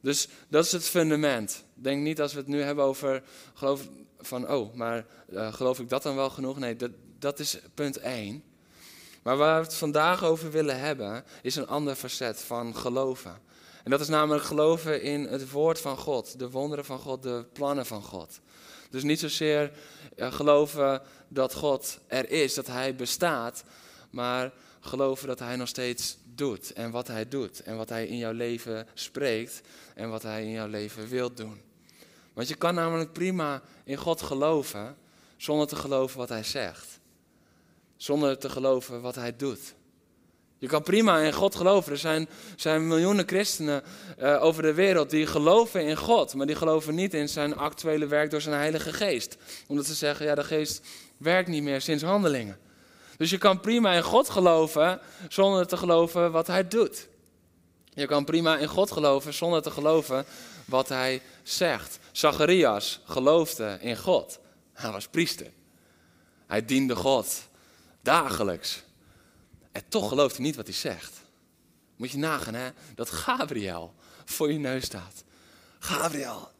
Dus 0.00 0.28
dat 0.48 0.64
is 0.64 0.72
het 0.72 0.84
fundament. 0.84 1.64
Denk 1.74 2.02
niet 2.02 2.20
als 2.20 2.32
we 2.32 2.38
het 2.38 2.48
nu 2.48 2.62
hebben 2.62 2.84
over 2.84 3.22
geloof 3.54 3.88
van, 4.18 4.50
oh, 4.50 4.74
maar 4.74 5.06
uh, 5.30 5.52
geloof 5.52 5.78
ik 5.78 5.88
dat 5.88 6.02
dan 6.02 6.16
wel 6.16 6.30
genoeg? 6.30 6.58
Nee, 6.58 6.76
dat, 6.76 6.90
dat 7.18 7.38
is 7.38 7.58
punt 7.74 7.96
1. 7.98 8.42
Maar 9.26 9.36
waar 9.36 9.60
we 9.60 9.66
het 9.66 9.74
vandaag 9.74 10.24
over 10.24 10.50
willen 10.50 10.78
hebben, 10.78 11.24
is 11.42 11.56
een 11.56 11.66
ander 11.66 11.94
facet 11.94 12.40
van 12.40 12.76
geloven. 12.76 13.38
En 13.84 13.90
dat 13.90 14.00
is 14.00 14.08
namelijk 14.08 14.44
geloven 14.44 15.02
in 15.02 15.24
het 15.24 15.50
woord 15.50 15.80
van 15.80 15.96
God, 15.96 16.38
de 16.38 16.50
wonderen 16.50 16.84
van 16.84 16.98
God, 16.98 17.22
de 17.22 17.44
plannen 17.52 17.86
van 17.86 18.02
God. 18.02 18.40
Dus 18.90 19.02
niet 19.02 19.20
zozeer 19.20 19.70
geloven 20.16 21.02
dat 21.28 21.54
God 21.54 21.98
er 22.06 22.30
is, 22.30 22.54
dat 22.54 22.66
Hij 22.66 22.94
bestaat, 22.94 23.64
maar 24.10 24.52
geloven 24.80 25.28
dat 25.28 25.38
Hij 25.38 25.56
nog 25.56 25.68
steeds 25.68 26.16
doet 26.24 26.72
en 26.72 26.90
wat 26.90 27.06
Hij 27.06 27.28
doet 27.28 27.62
en 27.62 27.76
wat 27.76 27.88
Hij 27.88 28.06
in 28.06 28.16
jouw 28.16 28.32
leven 28.32 28.86
spreekt 28.94 29.60
en 29.94 30.10
wat 30.10 30.22
Hij 30.22 30.42
in 30.44 30.50
jouw 30.50 30.68
leven 30.68 31.08
wil 31.08 31.34
doen. 31.34 31.60
Want 32.32 32.48
je 32.48 32.54
kan 32.54 32.74
namelijk 32.74 33.12
prima 33.12 33.62
in 33.84 33.96
God 33.96 34.22
geloven 34.22 34.96
zonder 35.36 35.66
te 35.66 35.76
geloven 35.76 36.18
wat 36.18 36.28
Hij 36.28 36.44
zegt 36.44 36.98
zonder 37.96 38.38
te 38.38 38.48
geloven 38.48 39.00
wat 39.00 39.14
hij 39.14 39.36
doet. 39.36 39.74
Je 40.58 40.66
kan 40.66 40.82
prima 40.82 41.18
in 41.18 41.32
God 41.32 41.54
geloven. 41.54 41.92
Er 41.92 41.98
zijn, 41.98 42.28
zijn 42.56 42.86
miljoenen 42.86 43.28
christenen 43.28 43.82
uh, 44.18 44.42
over 44.42 44.62
de 44.62 44.74
wereld 44.74 45.10
die 45.10 45.26
geloven 45.26 45.86
in 45.86 45.96
God, 45.96 46.34
maar 46.34 46.46
die 46.46 46.56
geloven 46.56 46.94
niet 46.94 47.14
in 47.14 47.28
zijn 47.28 47.56
actuele 47.56 48.06
werk 48.06 48.30
door 48.30 48.40
zijn 48.40 48.54
Heilige 48.54 48.92
Geest. 48.92 49.36
Omdat 49.66 49.86
ze 49.86 49.94
zeggen, 49.94 50.26
ja, 50.26 50.34
de 50.34 50.44
Geest 50.44 50.86
werkt 51.16 51.48
niet 51.48 51.62
meer 51.62 51.80
sinds 51.80 52.02
handelingen. 52.02 52.58
Dus 53.16 53.30
je 53.30 53.38
kan 53.38 53.60
prima 53.60 53.92
in 53.92 54.02
God 54.02 54.28
geloven 54.28 55.00
zonder 55.28 55.66
te 55.66 55.76
geloven 55.76 56.32
wat 56.32 56.46
hij 56.46 56.68
doet. 56.68 57.08
Je 57.94 58.06
kan 58.06 58.24
prima 58.24 58.58
in 58.58 58.68
God 58.68 58.90
geloven 58.90 59.34
zonder 59.34 59.62
te 59.62 59.70
geloven 59.70 60.24
wat 60.64 60.88
hij 60.88 61.22
zegt. 61.42 61.98
Zacharias 62.12 63.00
geloofde 63.04 63.78
in 63.80 63.96
God. 63.96 64.38
Hij 64.72 64.90
was 64.90 65.08
priester. 65.08 65.50
Hij 66.46 66.64
diende 66.64 66.96
God. 66.96 67.48
Dagelijks. 68.06 68.82
En 69.72 69.82
toch 69.88 70.08
gelooft 70.08 70.36
hij 70.36 70.44
niet 70.44 70.56
wat 70.56 70.66
hij 70.66 70.74
zegt. 70.74 71.12
Moet 71.96 72.10
je 72.10 72.18
nagaan, 72.18 72.54
hè? 72.54 72.70
Dat 72.94 73.10
Gabriel 73.10 73.94
voor 74.24 74.52
je 74.52 74.58
neus 74.58 74.84
staat. 74.84 75.24
Gabriel, 75.78 76.50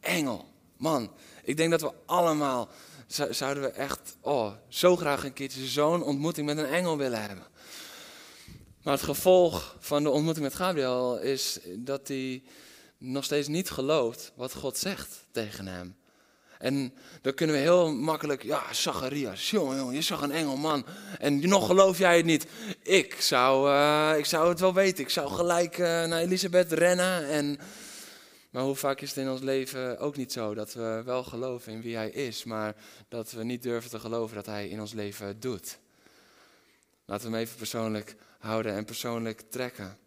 engel, 0.00 0.48
man. 0.76 1.12
Ik 1.42 1.56
denk 1.56 1.70
dat 1.70 1.80
we 1.80 1.92
allemaal, 2.04 2.68
zouden 3.30 3.62
we 3.62 3.68
echt, 3.68 4.16
oh, 4.20 4.52
zo 4.68 4.96
graag 4.96 5.24
een 5.24 5.32
keertje 5.32 5.66
zo'n 5.66 6.02
ontmoeting 6.02 6.46
met 6.46 6.58
een 6.58 6.66
engel 6.66 6.96
willen 6.96 7.20
hebben. 7.20 7.46
Maar 8.82 8.94
het 8.94 9.02
gevolg 9.02 9.76
van 9.78 10.02
de 10.02 10.10
ontmoeting 10.10 10.44
met 10.44 10.54
Gabriel 10.54 11.18
is 11.18 11.58
dat 11.74 12.08
hij 12.08 12.42
nog 12.98 13.24
steeds 13.24 13.48
niet 13.48 13.70
gelooft 13.70 14.32
wat 14.34 14.54
God 14.54 14.78
zegt 14.78 15.26
tegen 15.30 15.66
hem. 15.66 15.96
En 16.58 16.94
dan 17.22 17.34
kunnen 17.34 17.56
we 17.56 17.62
heel 17.62 17.92
makkelijk, 17.92 18.42
ja, 18.42 18.72
Zacharias, 18.72 19.50
jongen, 19.50 19.76
jongen, 19.76 19.94
je 19.94 20.02
zag 20.02 20.22
een 20.22 20.32
engel, 20.32 20.56
man. 20.56 20.86
En 21.18 21.48
nog 21.48 21.66
geloof 21.66 21.98
jij 21.98 22.16
het 22.16 22.26
niet. 22.26 22.46
Ik 22.82 23.20
zou, 23.20 23.70
uh, 23.70 24.18
ik 24.18 24.24
zou 24.24 24.48
het 24.48 24.60
wel 24.60 24.74
weten. 24.74 25.04
Ik 25.04 25.10
zou 25.10 25.30
gelijk 25.30 25.78
uh, 25.78 25.86
naar 25.86 26.20
Elisabeth 26.20 26.72
rennen. 26.72 27.28
En... 27.28 27.58
Maar 28.50 28.64
hoe 28.64 28.74
vaak 28.74 29.00
is 29.00 29.08
het 29.08 29.18
in 29.18 29.30
ons 29.30 29.40
leven 29.40 29.98
ook 29.98 30.16
niet 30.16 30.32
zo 30.32 30.54
dat 30.54 30.72
we 30.72 31.02
wel 31.04 31.24
geloven 31.24 31.72
in 31.72 31.82
wie 31.82 31.96
hij 31.96 32.10
is, 32.10 32.44
maar 32.44 32.76
dat 33.08 33.30
we 33.30 33.44
niet 33.44 33.62
durven 33.62 33.90
te 33.90 33.98
geloven 33.98 34.36
dat 34.36 34.46
hij 34.46 34.68
in 34.68 34.80
ons 34.80 34.92
leven 34.92 35.40
doet. 35.40 35.78
Laten 37.04 37.26
we 37.26 37.32
hem 37.32 37.42
even 37.44 37.56
persoonlijk 37.56 38.16
houden 38.38 38.72
en 38.72 38.84
persoonlijk 38.84 39.40
trekken. 39.50 39.98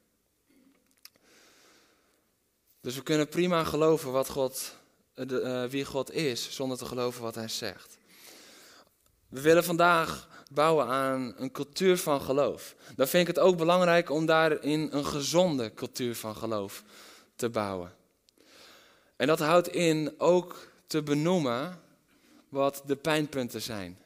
Dus 2.82 2.96
we 2.96 3.04
kunnen 3.04 3.28
prima 3.28 3.64
geloven 3.64 4.12
wat 4.12 4.30
God 4.30 4.79
uh, 5.28 5.64
wie 5.64 5.86
God 5.86 6.12
is, 6.12 6.52
zonder 6.52 6.78
te 6.78 6.86
geloven 6.86 7.22
wat 7.22 7.36
Hij 7.36 7.48
zegt. 7.48 7.98
We 9.30 9.42
willen 9.42 9.64
vandaag 9.64 10.28
bouwen 10.52 10.86
aan 10.86 11.34
een 11.38 11.52
cultuur 11.52 11.98
van 11.98 12.22
geloof. 12.22 12.76
Dan 12.96 13.08
vind 13.08 13.28
ik 13.28 13.36
het 13.36 13.46
ook 13.46 13.58
belangrijk 13.58 14.10
om 14.10 14.26
daarin 14.26 14.88
een 14.92 15.06
gezonde 15.06 15.74
cultuur 15.74 16.16
van 16.16 16.36
geloof 16.36 16.84
te 17.36 17.50
bouwen. 17.50 17.94
En 19.16 19.28
dat 19.28 19.40
houdt 19.40 19.68
in 19.68 20.14
ook 20.18 20.68
te 20.88 21.04
benoemen 21.04 21.82
wat 22.50 22.82
de 22.86 22.96
pijnpunten 22.96 23.62
zijn. 23.62 24.00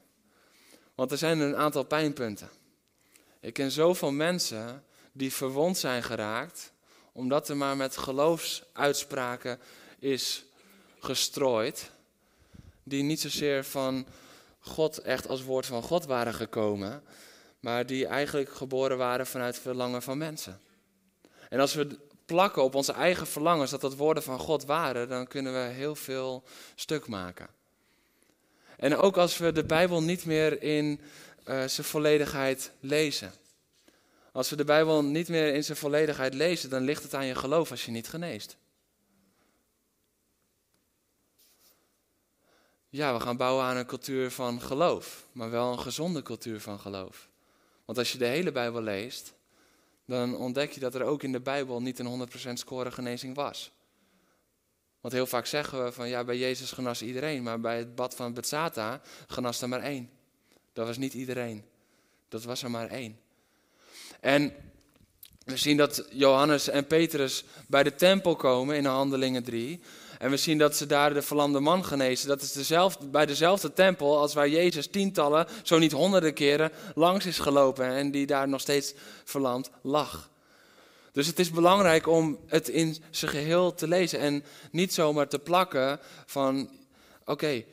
Want 0.95 1.11
er 1.11 1.17
zijn 1.17 1.39
een 1.39 1.55
aantal 1.55 1.83
pijnpunten. 1.83 2.49
Ik 3.39 3.53
ken 3.53 3.71
zoveel 3.71 4.11
mensen 4.11 4.83
die 5.11 5.33
verwond 5.33 5.77
zijn 5.77 6.03
geraakt, 6.03 6.71
omdat 7.11 7.49
er 7.49 7.57
maar 7.57 7.77
met 7.77 7.97
geloofsuitspraken 7.97 9.59
is 9.99 10.45
gestrooid, 11.03 11.91
die 12.83 13.03
niet 13.03 13.21
zozeer 13.21 13.63
van 13.63 14.05
God 14.59 14.97
echt 14.97 15.27
als 15.27 15.43
woord 15.43 15.65
van 15.65 15.81
God 15.81 16.05
waren 16.05 16.33
gekomen, 16.33 17.03
maar 17.59 17.85
die 17.85 18.05
eigenlijk 18.05 18.53
geboren 18.53 18.97
waren 18.97 19.27
vanuit 19.27 19.59
verlangen 19.59 20.01
van 20.01 20.17
mensen. 20.17 20.59
En 21.49 21.59
als 21.59 21.73
we 21.73 21.97
plakken 22.25 22.63
op 22.63 22.75
onze 22.75 22.93
eigen 22.93 23.27
verlangens 23.27 23.71
dat 23.71 23.81
dat 23.81 23.95
woorden 23.95 24.23
van 24.23 24.39
God 24.39 24.65
waren, 24.65 25.09
dan 25.09 25.27
kunnen 25.27 25.53
we 25.53 25.73
heel 25.73 25.95
veel 25.95 26.43
stuk 26.75 27.07
maken. 27.07 27.47
En 28.77 28.97
ook 28.97 29.17
als 29.17 29.37
we 29.37 29.51
de 29.51 29.63
Bijbel 29.63 30.03
niet 30.03 30.25
meer 30.25 30.61
in 30.61 30.99
uh, 31.47 31.63
zijn 31.67 31.87
volledigheid 31.87 32.71
lezen. 32.79 33.33
Als 34.31 34.49
we 34.49 34.55
de 34.55 34.63
Bijbel 34.63 35.03
niet 35.03 35.29
meer 35.29 35.53
in 35.53 35.63
zijn 35.63 35.77
volledigheid 35.77 36.33
lezen, 36.33 36.69
dan 36.69 36.83
ligt 36.83 37.03
het 37.03 37.13
aan 37.13 37.25
je 37.25 37.35
geloof 37.35 37.71
als 37.71 37.85
je 37.85 37.91
niet 37.91 38.07
geneest. 38.07 38.57
Ja, 42.93 43.13
we 43.13 43.19
gaan 43.19 43.37
bouwen 43.37 43.65
aan 43.65 43.77
een 43.77 43.85
cultuur 43.85 44.31
van 44.31 44.61
geloof, 44.61 45.25
maar 45.31 45.49
wel 45.49 45.71
een 45.71 45.79
gezonde 45.79 46.21
cultuur 46.21 46.61
van 46.61 46.79
geloof. 46.79 47.29
Want 47.85 47.97
als 47.97 48.11
je 48.11 48.17
de 48.17 48.25
hele 48.25 48.51
Bijbel 48.51 48.81
leest, 48.81 49.33
dan 50.05 50.35
ontdek 50.35 50.71
je 50.71 50.79
dat 50.79 50.95
er 50.95 51.03
ook 51.03 51.23
in 51.23 51.31
de 51.31 51.39
Bijbel 51.39 51.81
niet 51.81 51.99
een 51.99 52.27
100% 52.49 52.53
score 52.53 52.91
genezing 52.91 53.35
was. 53.35 53.71
Want 55.01 55.13
heel 55.13 55.25
vaak 55.25 55.45
zeggen 55.45 55.83
we 55.83 55.91
van 55.91 56.09
ja, 56.09 56.23
bij 56.23 56.37
Jezus 56.37 56.71
genas 56.71 57.01
iedereen, 57.01 57.43
maar 57.43 57.59
bij 57.59 57.77
het 57.77 57.95
bad 57.95 58.15
van 58.15 58.33
Bethsata 58.33 59.01
genas 59.27 59.61
er 59.61 59.69
maar 59.69 59.81
één. 59.81 60.09
Dat 60.73 60.87
was 60.87 60.97
niet 60.97 61.13
iedereen. 61.13 61.65
Dat 62.27 62.43
was 62.43 62.63
er 62.63 62.71
maar 62.71 62.87
één. 62.87 63.19
En 64.19 64.53
we 65.45 65.57
zien 65.57 65.77
dat 65.77 66.07
Johannes 66.09 66.67
en 66.67 66.87
Petrus 66.87 67.43
bij 67.67 67.83
de 67.83 67.95
tempel 67.95 68.35
komen 68.35 68.75
in 68.75 68.85
Handelingen 68.85 69.43
3. 69.43 69.81
En 70.23 70.29
we 70.29 70.37
zien 70.37 70.57
dat 70.57 70.75
ze 70.75 70.85
daar 70.85 71.13
de 71.13 71.21
verlamde 71.21 71.59
man 71.59 71.85
genezen. 71.85 72.27
Dat 72.27 72.41
is 72.41 72.51
dezelfde, 72.51 73.07
bij 73.07 73.25
dezelfde 73.25 73.73
tempel 73.73 74.17
als 74.17 74.33
waar 74.33 74.49
Jezus 74.49 74.87
tientallen, 74.87 75.47
zo 75.63 75.77
niet 75.77 75.91
honderden 75.91 76.33
keren, 76.33 76.71
langs 76.95 77.25
is 77.25 77.39
gelopen. 77.39 77.85
En 77.85 78.11
die 78.11 78.25
daar 78.25 78.47
nog 78.47 78.61
steeds 78.61 78.93
verlamd 79.23 79.69
lag. 79.81 80.29
Dus 81.11 81.27
het 81.27 81.39
is 81.39 81.49
belangrijk 81.49 82.07
om 82.07 82.39
het 82.47 82.69
in 82.69 82.97
zijn 83.09 83.31
geheel 83.31 83.73
te 83.73 83.87
lezen. 83.87 84.19
En 84.19 84.43
niet 84.71 84.93
zomaar 84.93 85.27
te 85.27 85.39
plakken 85.39 85.99
van, 86.25 86.69
oké, 87.25 87.63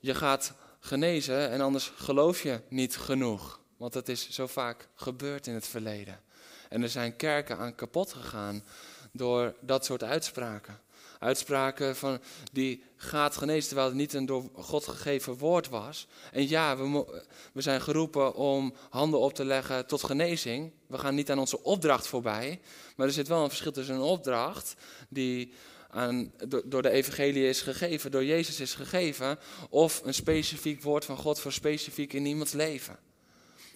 je 0.00 0.14
gaat 0.14 0.52
genezen 0.80 1.50
en 1.50 1.60
anders 1.60 1.92
geloof 1.96 2.42
je 2.42 2.60
niet 2.68 2.96
genoeg. 2.96 3.60
Want 3.76 3.92
dat 3.92 4.08
is 4.08 4.30
zo 4.30 4.46
vaak 4.46 4.88
gebeurd 4.94 5.46
in 5.46 5.54
het 5.54 5.66
verleden. 5.66 6.20
En 6.68 6.82
er 6.82 6.88
zijn 6.88 7.16
kerken 7.16 7.58
aan 7.58 7.74
kapot 7.74 8.12
gegaan 8.12 8.64
door 9.12 9.54
dat 9.60 9.84
soort 9.84 10.02
uitspraken. 10.02 10.82
Uitspraken 11.24 11.96
van 11.96 12.18
die 12.52 12.82
gaat 12.96 13.36
genezen 13.36 13.66
terwijl 13.66 13.88
het 13.88 13.96
niet 13.96 14.12
een 14.12 14.26
door 14.26 14.44
God 14.52 14.86
gegeven 14.86 15.36
woord 15.38 15.68
was. 15.68 16.06
En 16.32 16.48
ja, 16.48 16.76
we, 16.76 17.04
we 17.52 17.60
zijn 17.60 17.80
geroepen 17.80 18.34
om 18.34 18.74
handen 18.90 19.20
op 19.20 19.34
te 19.34 19.44
leggen 19.44 19.86
tot 19.86 20.04
genezing. 20.04 20.72
We 20.86 20.98
gaan 20.98 21.14
niet 21.14 21.30
aan 21.30 21.38
onze 21.38 21.62
opdracht 21.62 22.06
voorbij. 22.06 22.60
Maar 22.96 23.06
er 23.06 23.12
zit 23.12 23.28
wel 23.28 23.42
een 23.42 23.48
verschil 23.48 23.72
tussen 23.72 23.94
een 23.94 24.00
opdracht 24.00 24.74
die 25.08 25.52
aan, 25.90 26.32
door 26.64 26.82
de 26.82 26.90
evangelie 26.90 27.48
is 27.48 27.60
gegeven, 27.60 28.10
door 28.10 28.24
Jezus 28.24 28.60
is 28.60 28.74
gegeven, 28.74 29.38
of 29.70 30.00
een 30.04 30.14
specifiek 30.14 30.82
woord 30.82 31.04
van 31.04 31.16
God 31.16 31.40
voor 31.40 31.52
specifiek 31.52 32.12
in 32.12 32.26
iemands 32.26 32.52
leven. 32.52 32.98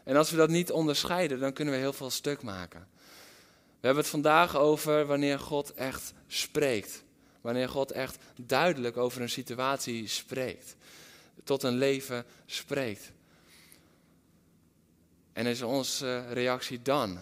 En 0.04 0.16
als 0.16 0.30
we 0.30 0.36
dat 0.36 0.48
niet 0.48 0.72
onderscheiden, 0.72 1.40
dan 1.40 1.52
kunnen 1.52 1.74
we 1.74 1.80
heel 1.80 1.92
veel 1.92 2.10
stuk 2.10 2.42
maken. 2.42 2.88
We 3.80 3.86
hebben 3.86 4.02
het 4.02 4.12
vandaag 4.12 4.56
over 4.56 5.06
wanneer 5.06 5.38
God 5.38 5.72
echt 5.72 6.12
spreekt. 6.26 7.06
Wanneer 7.40 7.68
God 7.68 7.92
echt 7.92 8.18
duidelijk 8.36 8.96
over 8.96 9.22
een 9.22 9.28
situatie 9.28 10.08
spreekt. 10.08 10.76
Tot 11.44 11.62
een 11.62 11.76
leven 11.76 12.24
spreekt. 12.46 13.12
En 15.32 15.46
is 15.46 15.62
onze 15.62 16.26
reactie 16.32 16.82
dan 16.82 17.20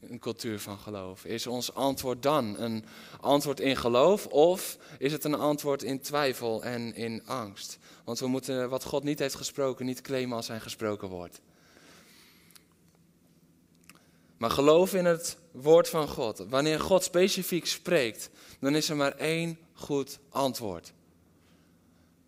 een 0.00 0.18
cultuur 0.18 0.60
van 0.60 0.78
geloof? 0.78 1.24
Is 1.24 1.46
ons 1.46 1.74
antwoord 1.74 2.22
dan 2.22 2.58
een 2.58 2.84
antwoord 3.20 3.60
in 3.60 3.76
geloof 3.76 4.26
of 4.26 4.78
is 4.98 5.12
het 5.12 5.24
een 5.24 5.34
antwoord 5.34 5.82
in 5.82 6.00
twijfel 6.00 6.62
en 6.62 6.94
in 6.94 7.26
angst? 7.26 7.78
Want 8.04 8.18
we 8.18 8.26
moeten 8.26 8.68
wat 8.68 8.84
God 8.84 9.02
niet 9.02 9.18
heeft 9.18 9.34
gesproken 9.34 9.86
niet 9.86 10.00
claimen 10.00 10.36
als 10.36 10.46
zijn 10.46 10.60
gesproken 10.60 11.08
woord. 11.08 11.40
Maar 14.38 14.50
geloof 14.50 14.94
in 14.94 15.04
het 15.04 15.36
woord 15.50 15.88
van 15.88 16.08
God. 16.08 16.44
Wanneer 16.48 16.80
God 16.80 17.04
specifiek 17.04 17.66
spreekt, 17.66 18.30
dan 18.60 18.74
is 18.74 18.88
er 18.88 18.96
maar 18.96 19.16
één 19.16 19.58
goed 19.72 20.18
antwoord. 20.28 20.92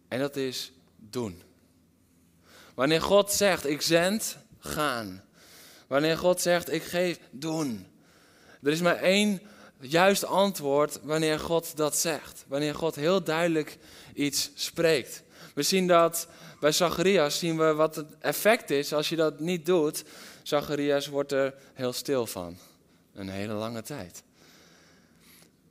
En 0.08 0.18
dat 0.18 0.36
is 0.36 0.72
doen. 0.96 1.42
Wanneer 2.74 3.02
God 3.02 3.32
zegt, 3.32 3.66
ik 3.66 3.82
zend, 3.82 4.36
gaan. 4.58 5.24
Wanneer 5.86 6.18
God 6.18 6.40
zegt, 6.40 6.72
ik 6.72 6.82
geef, 6.82 7.18
doen. 7.30 7.86
Er 8.62 8.72
is 8.72 8.80
maar 8.80 8.96
één 8.96 9.40
juist 9.80 10.24
antwoord 10.24 10.98
wanneer 11.02 11.38
God 11.38 11.76
dat 11.76 11.96
zegt. 11.96 12.44
Wanneer 12.48 12.74
God 12.74 12.94
heel 12.94 13.22
duidelijk 13.22 13.78
iets 14.14 14.50
spreekt. 14.54 15.22
We 15.54 15.62
zien 15.62 15.86
dat 15.86 16.28
bij 16.60 16.72
Zacharias, 16.72 17.38
zien 17.38 17.58
we 17.58 17.74
wat 17.74 17.96
het 17.96 18.18
effect 18.18 18.70
is 18.70 18.92
als 18.92 19.08
je 19.08 19.16
dat 19.16 19.40
niet 19.40 19.66
doet. 19.66 20.04
Zacharias 20.42 21.06
wordt 21.06 21.32
er 21.32 21.54
heel 21.74 21.92
stil 21.92 22.26
van. 22.26 22.58
Een 23.14 23.28
hele 23.28 23.52
lange 23.52 23.82
tijd. 23.82 24.22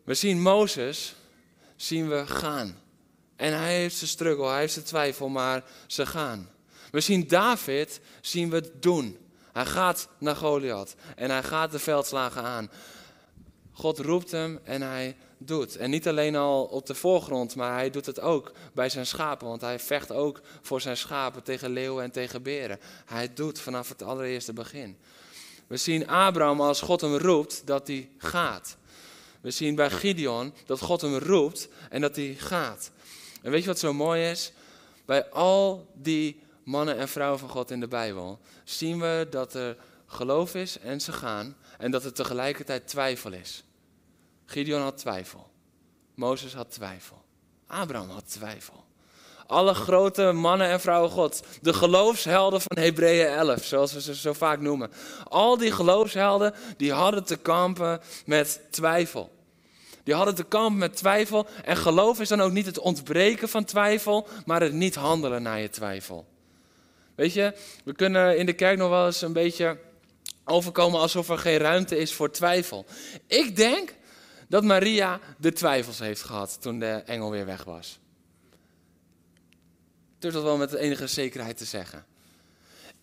We 0.04 0.14
zien 0.14 0.42
Mozes, 0.42 1.16
zien 1.76 2.10
we 2.10 2.28
gaan. 2.28 2.78
En 3.36 3.58
hij 3.58 3.76
heeft 3.76 3.96
zijn 3.96 4.10
struggle, 4.10 4.48
hij 4.48 4.60
heeft 4.60 4.74
zijn 4.74 4.86
twijfel, 4.86 5.30
maar 5.30 5.64
ze 5.88 6.06
gaan. 6.06 6.50
We 6.92 7.00
zien 7.00 7.28
David, 7.28 8.00
zien 8.22 8.50
we 8.50 8.56
het 8.56 8.82
doen. 8.82 9.18
Hij 9.52 9.66
gaat 9.66 10.08
naar 10.18 10.36
Goliath 10.36 10.96
en 11.16 11.30
hij 11.30 11.44
gaat 11.44 11.72
de 11.72 11.80
veldslagen 11.80 12.44
aan. 12.44 12.72
God 13.72 14.00
roept 14.00 14.32
hem 14.32 14.60
en 14.64 14.82
hij 14.82 15.18
doet. 15.40 15.78
En 15.78 15.90
niet 15.90 16.08
alleen 16.08 16.36
al 16.36 16.64
op 16.64 16.86
de 16.86 16.96
voorgrond, 16.96 17.56
maar 17.56 17.74
hij 17.74 17.90
doet 17.90 18.06
het 18.06 18.20
ook 18.20 18.52
bij 18.74 18.90
zijn 18.90 19.06
schapen. 19.06 19.48
Want 19.48 19.62
hij 19.62 19.80
vecht 19.80 20.12
ook 20.12 20.42
voor 20.62 20.82
zijn 20.82 20.98
schapen 20.98 21.44
tegen 21.44 21.70
leeuwen 21.70 22.04
en 22.04 22.12
tegen 22.12 22.44
beren. 22.44 22.80
Hij 23.06 23.34
doet 23.34 23.60
vanaf 23.60 23.90
het 23.90 24.04
allereerste 24.04 24.54
begin. 24.54 24.98
We 25.68 25.78
zien 25.78 26.08
Abraham 26.08 26.62
als 26.62 26.82
God 26.82 27.02
hem 27.02 27.16
roept 27.16 27.62
dat 27.66 27.88
hij 27.88 28.10
gaat. 28.18 28.78
We 29.42 29.52
zien 29.52 29.76
bij 29.76 29.90
Gideon 29.90 30.54
dat 30.66 30.80
God 30.80 31.02
hem 31.02 31.18
roept 31.18 31.68
en 31.90 32.02
dat 32.02 32.16
hij 32.16 32.36
gaat. 32.38 32.92
En 33.42 33.52
weet 33.52 33.62
je 33.62 33.68
wat 33.68 33.80
zo 33.80 33.94
mooi 33.94 34.30
is? 34.30 34.52
Bij 35.06 35.30
al 35.30 35.88
die 35.94 36.42
mannen 36.64 36.98
en 36.98 37.08
vrouwen 37.08 37.40
van 37.40 37.50
God 37.50 37.72
in 37.72 37.80
de 37.80 37.88
Bijbel, 37.88 38.40
zien 38.64 39.00
we 39.00 39.28
dat 39.30 39.54
er 39.54 39.78
geloof 40.08 40.56
is 40.56 40.80
en 40.80 41.02
ze 41.02 41.12
gaan 41.12 41.56
en 41.78 41.92
dat 41.92 42.04
er 42.04 42.14
tegelijkertijd 42.14 42.88
twijfel 42.88 43.34
is. 43.34 43.64
Gideon 44.50 44.82
had 44.82 44.98
twijfel. 44.98 45.50
Mozes 46.16 46.54
had 46.54 46.72
twijfel. 46.72 47.22
Abraham 47.68 48.10
had 48.10 48.32
twijfel. 48.32 48.84
Alle 49.48 49.74
grote 49.74 50.32
mannen 50.32 50.68
en 50.68 50.80
vrouwen 50.80 51.12
God. 51.12 51.44
De 51.62 51.74
geloofshelden 51.74 52.62
van 52.62 52.78
Hebreeën 52.78 53.28
11, 53.28 53.64
zoals 53.64 53.94
we 53.94 54.02
ze 54.02 54.16
zo 54.16 54.34
vaak 54.34 54.60
noemen. 54.60 54.92
Al 55.24 55.58
die 55.58 55.72
geloofshelden, 55.72 56.54
die 56.78 56.94
hadden 56.94 57.24
te 57.24 57.38
kampen 57.38 58.02
met 58.26 58.62
twijfel. 58.70 59.32
Die 60.04 60.14
hadden 60.14 60.36
te 60.36 60.44
kampen 60.44 60.80
met 60.80 60.96
twijfel. 60.96 61.48
En 61.64 61.78
geloof 61.78 62.20
is 62.20 62.30
dan 62.30 62.42
ook 62.42 62.52
niet 62.52 62.66
het 62.66 62.80
ontbreken 62.80 63.50
van 63.50 63.64
twijfel, 63.64 64.28
maar 64.46 64.62
het 64.62 64.74
niet 64.74 64.96
handelen 64.96 65.42
naar 65.42 65.60
je 65.60 65.70
twijfel. 65.70 66.28
Weet 67.16 67.34
je, 67.34 67.54
we 67.84 67.94
kunnen 67.94 68.38
in 68.38 68.46
de 68.46 68.54
kerk 68.54 68.78
nog 68.78 68.90
wel 68.90 69.06
eens 69.06 69.22
een 69.22 69.34
beetje 69.34 69.78
overkomen 70.46 71.00
alsof 71.00 71.30
er 71.30 71.38
geen 71.38 71.58
ruimte 71.58 71.98
is 71.98 72.14
voor 72.14 72.32
twijfel. 72.32 72.86
Ik 73.28 73.56
denk 73.56 73.98
dat 74.50 74.64
Maria 74.64 75.20
de 75.38 75.54
twijfels 75.54 76.00
heeft 76.00 76.22
gehad 76.22 76.62
toen 76.62 76.80
de 76.80 76.92
engel 76.92 77.32
weer 77.32 77.46
weg 77.46 77.64
was. 77.64 78.00
Ik 80.16 80.22
durf 80.26 80.34
dat 80.34 80.44
wel 80.44 80.58
met 80.58 80.74
enige 80.74 81.08
zekerheid 81.08 81.58
te 81.58 81.66
zeggen. 81.66 82.06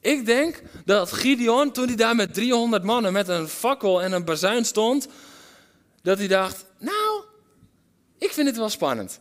Ik 0.00 0.26
denk 0.26 0.62
dat 0.84 1.12
Gideon, 1.12 1.72
toen 1.72 1.86
hij 1.86 1.96
daar 1.96 2.16
met 2.16 2.34
300 2.34 2.82
mannen 2.82 3.12
met 3.12 3.28
een 3.28 3.48
fakkel 3.48 4.02
en 4.02 4.12
een 4.12 4.24
bazuin 4.24 4.64
stond, 4.64 5.08
dat 6.02 6.18
hij 6.18 6.28
dacht, 6.28 6.64
nou, 6.78 7.22
ik 8.18 8.32
vind 8.32 8.46
het 8.46 8.56
wel 8.56 8.68
spannend. 8.68 9.20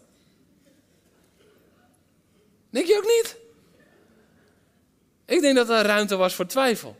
Denk 2.70 2.88
je 2.88 2.98
ook 2.98 3.04
niet? 3.04 3.38
Ik 5.26 5.42
denk 5.42 5.56
dat 5.56 5.70
er 5.70 5.86
ruimte 5.86 6.16
was 6.16 6.36
voor 6.36 6.46
twijfel. 6.46 6.98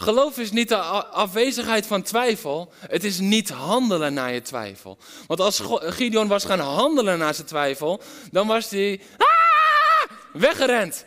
Geloof 0.00 0.38
is 0.38 0.50
niet 0.50 0.68
de 0.68 0.76
afwezigheid 0.76 1.86
van 1.86 2.02
twijfel, 2.02 2.72
het 2.88 3.04
is 3.04 3.18
niet 3.18 3.48
handelen 3.48 4.14
naar 4.14 4.32
je 4.32 4.42
twijfel. 4.42 4.98
Want 5.26 5.40
als 5.40 5.62
Gideon 5.80 6.28
was 6.28 6.44
gaan 6.44 6.58
handelen 6.58 7.18
naar 7.18 7.34
zijn 7.34 7.46
twijfel, 7.46 8.00
dan 8.30 8.46
was 8.46 8.70
hij 8.70 9.00
ah, 9.16 10.10
weggerend. 10.32 11.04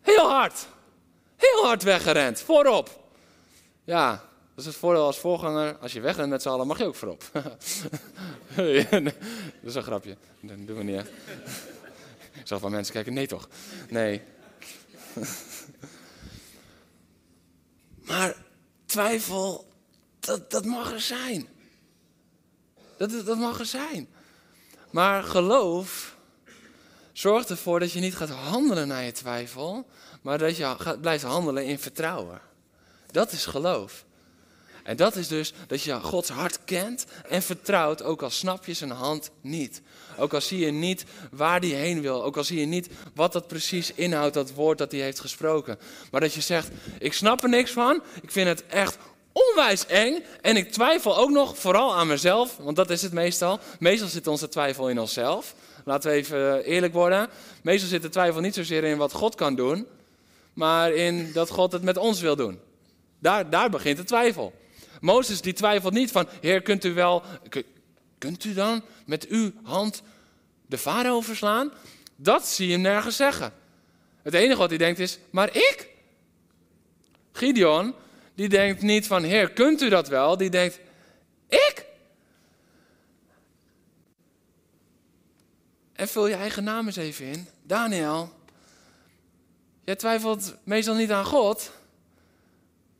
Heel 0.00 0.30
hard. 0.30 0.66
Heel 1.36 1.64
hard 1.64 1.82
weggerend, 1.82 2.40
voorop. 2.40 3.10
Ja, 3.84 4.10
dat 4.10 4.64
is 4.64 4.66
het 4.66 4.76
voordeel 4.76 5.04
als 5.04 5.18
voorganger. 5.18 5.76
Als 5.76 5.92
je 5.92 6.00
wegrent 6.00 6.30
met 6.30 6.42
z'n 6.42 6.48
allen, 6.48 6.66
mag 6.66 6.78
je 6.78 6.86
ook 6.86 6.94
voorop. 6.94 7.24
dat 7.32 7.46
is 9.62 9.74
een 9.74 9.82
grapje. 9.82 10.16
Dat 10.40 10.56
doen 10.66 10.76
we 10.76 10.82
niet 10.82 10.96
echt. 10.96 11.10
Ik 12.52 12.68
mensen 12.68 12.94
kijken, 12.94 13.12
nee 13.12 13.26
toch? 13.26 13.48
Nee. 13.88 14.22
Maar 18.08 18.36
twijfel, 18.86 19.72
dat, 20.20 20.50
dat 20.50 20.64
mag 20.64 20.92
er 20.92 21.00
zijn. 21.00 21.48
Dat, 22.96 23.10
dat 23.26 23.38
mag 23.38 23.58
er 23.58 23.66
zijn. 23.66 24.08
Maar 24.90 25.22
geloof 25.22 26.16
zorgt 27.12 27.50
ervoor 27.50 27.80
dat 27.80 27.92
je 27.92 28.00
niet 28.00 28.16
gaat 28.16 28.28
handelen 28.28 28.88
naar 28.88 29.02
je 29.02 29.12
twijfel, 29.12 29.86
maar 30.22 30.38
dat 30.38 30.56
je 30.56 30.96
blijft 31.00 31.24
handelen 31.24 31.64
in 31.66 31.78
vertrouwen. 31.78 32.40
Dat 33.10 33.32
is 33.32 33.46
geloof. 33.46 34.04
En 34.88 34.96
dat 34.96 35.16
is 35.16 35.28
dus 35.28 35.52
dat 35.66 35.82
je 35.82 36.00
Gods 36.00 36.28
hart 36.28 36.58
kent 36.64 37.04
en 37.28 37.42
vertrouwt, 37.42 38.02
ook 38.02 38.22
al 38.22 38.30
snap 38.30 38.64
je 38.64 38.72
zijn 38.72 38.90
hand 38.90 39.30
niet. 39.40 39.82
Ook 40.18 40.34
al 40.34 40.40
zie 40.40 40.58
je 40.58 40.70
niet 40.70 41.04
waar 41.30 41.60
hij 41.60 41.68
heen 41.68 42.00
wil. 42.00 42.24
Ook 42.24 42.36
al 42.36 42.44
zie 42.44 42.60
je 42.60 42.66
niet 42.66 42.88
wat 43.14 43.32
dat 43.32 43.46
precies 43.46 43.92
inhoudt, 43.94 44.34
dat 44.34 44.52
woord 44.52 44.78
dat 44.78 44.92
hij 44.92 45.00
heeft 45.00 45.20
gesproken. 45.20 45.78
Maar 46.10 46.20
dat 46.20 46.34
je 46.34 46.40
zegt, 46.40 46.68
ik 46.98 47.12
snap 47.12 47.42
er 47.42 47.48
niks 47.48 47.70
van. 47.70 48.02
Ik 48.22 48.30
vind 48.30 48.48
het 48.48 48.66
echt 48.66 48.98
onwijs 49.32 49.86
eng. 49.86 50.22
En 50.40 50.56
ik 50.56 50.72
twijfel 50.72 51.16
ook 51.16 51.30
nog 51.30 51.58
vooral 51.58 51.94
aan 51.94 52.06
mezelf. 52.06 52.56
Want 52.56 52.76
dat 52.76 52.90
is 52.90 53.02
het 53.02 53.12
meestal. 53.12 53.58
Meestal 53.78 54.08
zit 54.08 54.26
onze 54.26 54.48
twijfel 54.48 54.88
in 54.88 55.00
onszelf. 55.00 55.54
Laten 55.84 56.10
we 56.10 56.16
even 56.16 56.64
eerlijk 56.64 56.92
worden. 56.92 57.28
Meestal 57.62 57.88
zit 57.88 58.02
de 58.02 58.08
twijfel 58.08 58.40
niet 58.40 58.54
zozeer 58.54 58.84
in 58.84 58.96
wat 58.96 59.12
God 59.12 59.34
kan 59.34 59.54
doen. 59.54 59.86
Maar 60.52 60.92
in 60.92 61.32
dat 61.32 61.50
God 61.50 61.72
het 61.72 61.82
met 61.82 61.96
ons 61.96 62.20
wil 62.20 62.36
doen. 62.36 62.60
Daar, 63.18 63.50
daar 63.50 63.70
begint 63.70 63.96
de 63.96 64.04
twijfel. 64.04 64.52
Mozes 65.00 65.40
die 65.40 65.52
twijfelt 65.52 65.92
niet 65.92 66.10
van, 66.10 66.28
Heer, 66.40 66.62
kunt 66.62 66.84
u 66.84 66.94
wel, 66.94 67.22
kunt 68.18 68.44
u 68.44 68.54
dan 68.54 68.82
met 69.06 69.26
uw 69.26 69.52
hand 69.62 70.02
de 70.66 70.78
farao 70.78 71.20
verslaan? 71.20 71.72
Dat 72.16 72.46
zie 72.46 72.68
je 72.68 72.76
nergens 72.76 73.16
zeggen. 73.16 73.52
Het 74.22 74.34
enige 74.34 74.58
wat 74.58 74.68
hij 74.68 74.78
denkt 74.78 74.98
is, 74.98 75.18
maar 75.30 75.56
ik? 75.56 75.88
Gideon, 77.32 77.94
die 78.34 78.48
denkt 78.48 78.82
niet 78.82 79.06
van, 79.06 79.22
Heer, 79.22 79.50
kunt 79.50 79.82
u 79.82 79.88
dat 79.88 80.08
wel? 80.08 80.36
Die 80.36 80.50
denkt, 80.50 80.80
ik? 81.48 81.86
En 85.92 86.08
vul 86.08 86.26
je 86.26 86.34
eigen 86.34 86.64
naam 86.64 86.86
eens 86.86 86.96
even 86.96 87.24
in. 87.24 87.48
Daniel, 87.62 88.32
jij 89.84 89.96
twijfelt 89.96 90.54
meestal 90.64 90.94
niet 90.94 91.10
aan 91.10 91.24
God. 91.24 91.70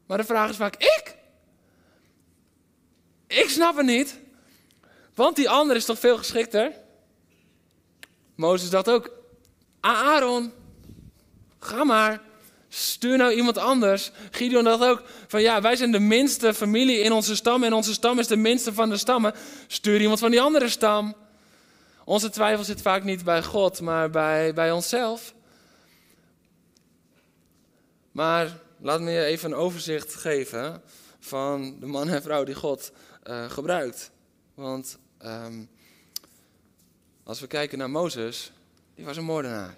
Maar 0.06 0.18
de 0.18 0.24
vraag 0.24 0.50
is 0.50 0.56
vaak, 0.56 0.76
ik? 0.76 1.16
Ik 3.28 3.48
snap 3.48 3.76
het 3.76 3.86
niet. 3.86 4.18
Want 5.14 5.36
die 5.36 5.50
ander 5.50 5.76
is 5.76 5.84
toch 5.84 5.98
veel 5.98 6.16
geschikter? 6.16 6.72
Mozes 8.34 8.70
dacht 8.70 8.90
ook, 8.90 9.10
Aaron, 9.80 10.52
ga 11.58 11.84
maar. 11.84 12.20
Stuur 12.68 13.16
nou 13.16 13.32
iemand 13.32 13.58
anders. 13.58 14.10
Gideon 14.30 14.64
dacht 14.64 14.84
ook 14.84 15.02
van 15.28 15.42
ja, 15.42 15.60
wij 15.60 15.76
zijn 15.76 15.92
de 15.92 15.98
minste 15.98 16.54
familie 16.54 16.98
in 16.98 17.12
onze 17.12 17.36
stam 17.36 17.64
en 17.64 17.72
onze 17.72 17.92
stam 17.92 18.18
is 18.18 18.26
de 18.26 18.36
minste 18.36 18.72
van 18.72 18.88
de 18.88 18.96
stammen. 18.96 19.34
Stuur 19.66 20.00
iemand 20.00 20.18
van 20.18 20.30
die 20.30 20.40
andere 20.40 20.68
stam. 20.68 21.14
Onze 22.04 22.30
twijfel 22.30 22.64
zit 22.64 22.82
vaak 22.82 23.04
niet 23.04 23.24
bij 23.24 23.42
God, 23.42 23.80
maar 23.80 24.10
bij, 24.10 24.54
bij 24.54 24.72
onszelf. 24.72 25.34
Maar 28.12 28.58
laat 28.80 29.00
me 29.00 29.10
je 29.10 29.24
even 29.24 29.50
een 29.50 29.56
overzicht 29.56 30.14
geven 30.14 30.82
van 31.20 31.76
de 31.80 31.86
man 31.86 32.08
en 32.08 32.22
vrouw 32.22 32.44
die 32.44 32.54
God 32.54 32.92
uh, 33.28 33.50
gebruikt. 33.50 34.10
Want 34.54 34.98
ehm, 35.18 35.64
als 37.22 37.40
we 37.40 37.46
kijken 37.46 37.78
naar 37.78 37.90
Mozes, 37.90 38.52
die 38.94 39.04
was 39.04 39.16
een 39.16 39.24
moordenaar. 39.24 39.76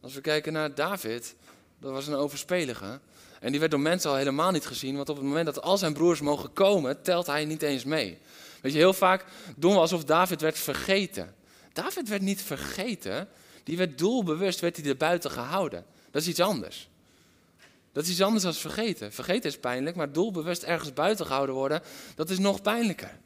Als 0.00 0.14
we 0.14 0.20
kijken 0.20 0.52
naar 0.52 0.74
David, 0.74 1.34
dat 1.78 1.92
was 1.92 2.06
een 2.06 2.14
overspelige. 2.14 3.00
En 3.40 3.50
die 3.50 3.60
werd 3.60 3.70
door 3.70 3.80
mensen 3.80 4.10
al 4.10 4.16
helemaal 4.16 4.50
niet 4.50 4.66
gezien, 4.66 4.96
want 4.96 5.08
op 5.08 5.16
het 5.16 5.24
moment 5.24 5.46
dat 5.46 5.62
al 5.62 5.78
zijn 5.78 5.92
broers 5.92 6.20
mogen 6.20 6.52
komen, 6.52 7.02
telt 7.02 7.26
hij 7.26 7.44
niet 7.44 7.62
eens 7.62 7.84
mee. 7.84 8.18
Weet 8.60 8.72
je, 8.72 8.78
heel 8.78 8.92
vaak 8.92 9.24
doen 9.56 9.72
we 9.72 9.78
alsof 9.78 10.04
David 10.04 10.40
werd 10.40 10.58
vergeten. 10.58 11.34
David 11.72 12.08
werd 12.08 12.22
niet 12.22 12.42
vergeten, 12.42 13.28
die 13.62 13.76
werd 13.76 13.98
doelbewust, 13.98 14.60
werd 14.60 14.76
hij 14.76 14.86
er 14.86 14.96
buiten 14.96 15.30
gehouden. 15.30 15.84
Dat 16.10 16.22
is 16.22 16.28
iets 16.28 16.40
anders. 16.40 16.88
Dat 17.94 18.04
is 18.04 18.10
iets 18.10 18.22
anders 18.22 18.42
dan 18.42 18.54
vergeten. 18.54 19.12
Vergeten 19.12 19.50
is 19.50 19.58
pijnlijk, 19.58 19.96
maar 19.96 20.12
doelbewust 20.12 20.62
ergens 20.62 20.92
buiten 20.92 21.26
gehouden 21.26 21.54
worden, 21.54 21.82
dat 22.14 22.30
is 22.30 22.38
nog 22.38 22.62
pijnlijker. 22.62 23.18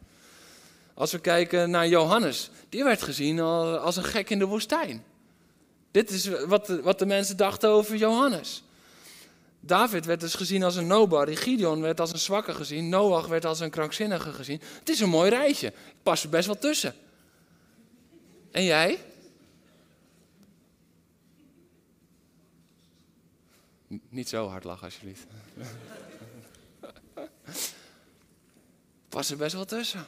Als 0.94 1.12
we 1.12 1.18
kijken 1.18 1.70
naar 1.70 1.88
Johannes, 1.88 2.50
die 2.68 2.85
werd 2.85 3.02
gezien 3.02 3.40
als 3.40 3.96
een 3.96 4.04
gek 4.04 4.31
in 4.31 4.38
de 4.38 4.44
woestijn. 4.44 5.04
Dit 5.90 6.11
is 6.11 6.28
wat 6.46 6.66
de, 6.66 6.83
wat 6.83 6.98
de 6.98 7.07
mensen 7.07 7.37
dachten 7.37 7.68
over 7.68 7.96
Johannes. 7.96 8.62
David 9.61 10.04
werd 10.04 10.20
dus 10.20 10.35
gezien 10.35 10.62
als 10.62 10.76
een 10.76 10.87
nobody, 10.87 11.35
Gideon 11.35 11.81
werd 11.81 12.00
als 12.00 12.12
een 12.12 12.18
zwakke 12.18 12.54
gezien, 12.54 12.88
Noach 12.88 13.26
werd 13.26 13.44
als 13.44 13.61
een 13.61 13.70
krankzinnige 13.70 14.33
gezien. 14.33 14.61
Het 14.78 14.88
is 14.88 15.00
een 15.00 15.09
mooi 15.09 15.31
rijtje. 15.31 15.66
Ik 15.66 16.02
pas 16.02 16.22
er 16.22 16.28
best 16.28 16.46
wel 16.46 16.59
tussen. 16.59 16.94
En 18.50 18.64
jij? 18.64 18.98
Niet 24.09 24.29
zo 24.29 24.48
hard 24.48 24.64
lachen, 24.64 24.85
alsjeblieft. 24.85 25.27
Pas 29.09 29.31
er 29.31 29.37
best 29.37 29.55
wel 29.55 29.64
tussen. 29.64 30.07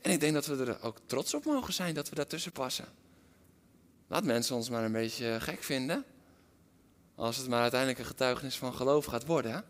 En 0.00 0.10
ik 0.10 0.20
denk 0.20 0.34
dat 0.34 0.46
we 0.46 0.64
er 0.64 0.82
ook 0.82 0.98
trots 1.06 1.34
op 1.34 1.44
mogen 1.44 1.72
zijn 1.72 1.94
dat 1.94 2.08
we 2.08 2.14
daartussen 2.14 2.52
passen. 2.52 2.88
Laat 4.06 4.24
mensen 4.24 4.56
ons 4.56 4.70
maar 4.70 4.84
een 4.84 4.92
beetje 4.92 5.40
gek 5.40 5.62
vinden. 5.62 6.04
Als 7.14 7.36
het 7.36 7.48
maar 7.48 7.60
uiteindelijk 7.60 8.00
een 8.00 8.06
getuigenis 8.06 8.56
van 8.56 8.74
geloof 8.74 9.04
gaat 9.04 9.26
worden. 9.26 9.64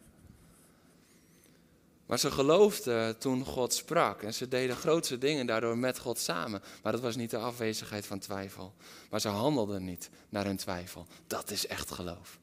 Maar 2.07 2.19
ze 2.19 2.31
geloofden 2.31 3.19
toen 3.19 3.45
God 3.45 3.75
sprak 3.75 4.23
en 4.23 4.35
ze 4.35 4.49
deden 4.49 4.77
grootste 4.77 5.19
dingen 5.19 5.47
daardoor 5.47 5.79
met 5.79 5.99
God 5.99 6.19
samen. 6.19 6.63
Maar 6.83 6.93
dat 6.93 7.01
was 7.01 7.17
niet 7.17 7.31
de 7.31 7.39
afwezigheid 7.39 8.07
van 8.07 8.19
twijfel. 8.19 8.75
Maar 9.11 9.21
ze 9.21 9.29
handelden 9.29 9.85
niet 9.85 10.11
naar 10.29 10.45
hun 10.45 10.57
twijfel. 10.57 11.07
Dat 11.27 11.51
is 11.51 11.67
echt 11.67 11.91
geloof. 11.91 12.39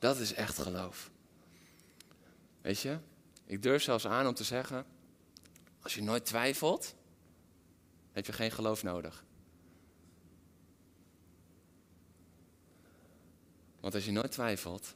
Dat 0.00 0.18
is 0.18 0.32
echt 0.32 0.58
geloof. 0.58 1.10
Weet 2.60 2.80
je, 2.80 2.98
ik 3.44 3.62
durf 3.62 3.82
zelfs 3.82 4.06
aan 4.06 4.26
om 4.26 4.34
te 4.34 4.44
zeggen, 4.44 4.86
als 5.82 5.94
je 5.94 6.02
nooit 6.02 6.26
twijfelt, 6.26 6.94
heb 8.12 8.26
je 8.26 8.32
geen 8.32 8.50
geloof 8.50 8.82
nodig. 8.82 9.24
Want 13.80 13.94
als 13.94 14.04
je 14.04 14.12
nooit 14.12 14.32
twijfelt, 14.32 14.94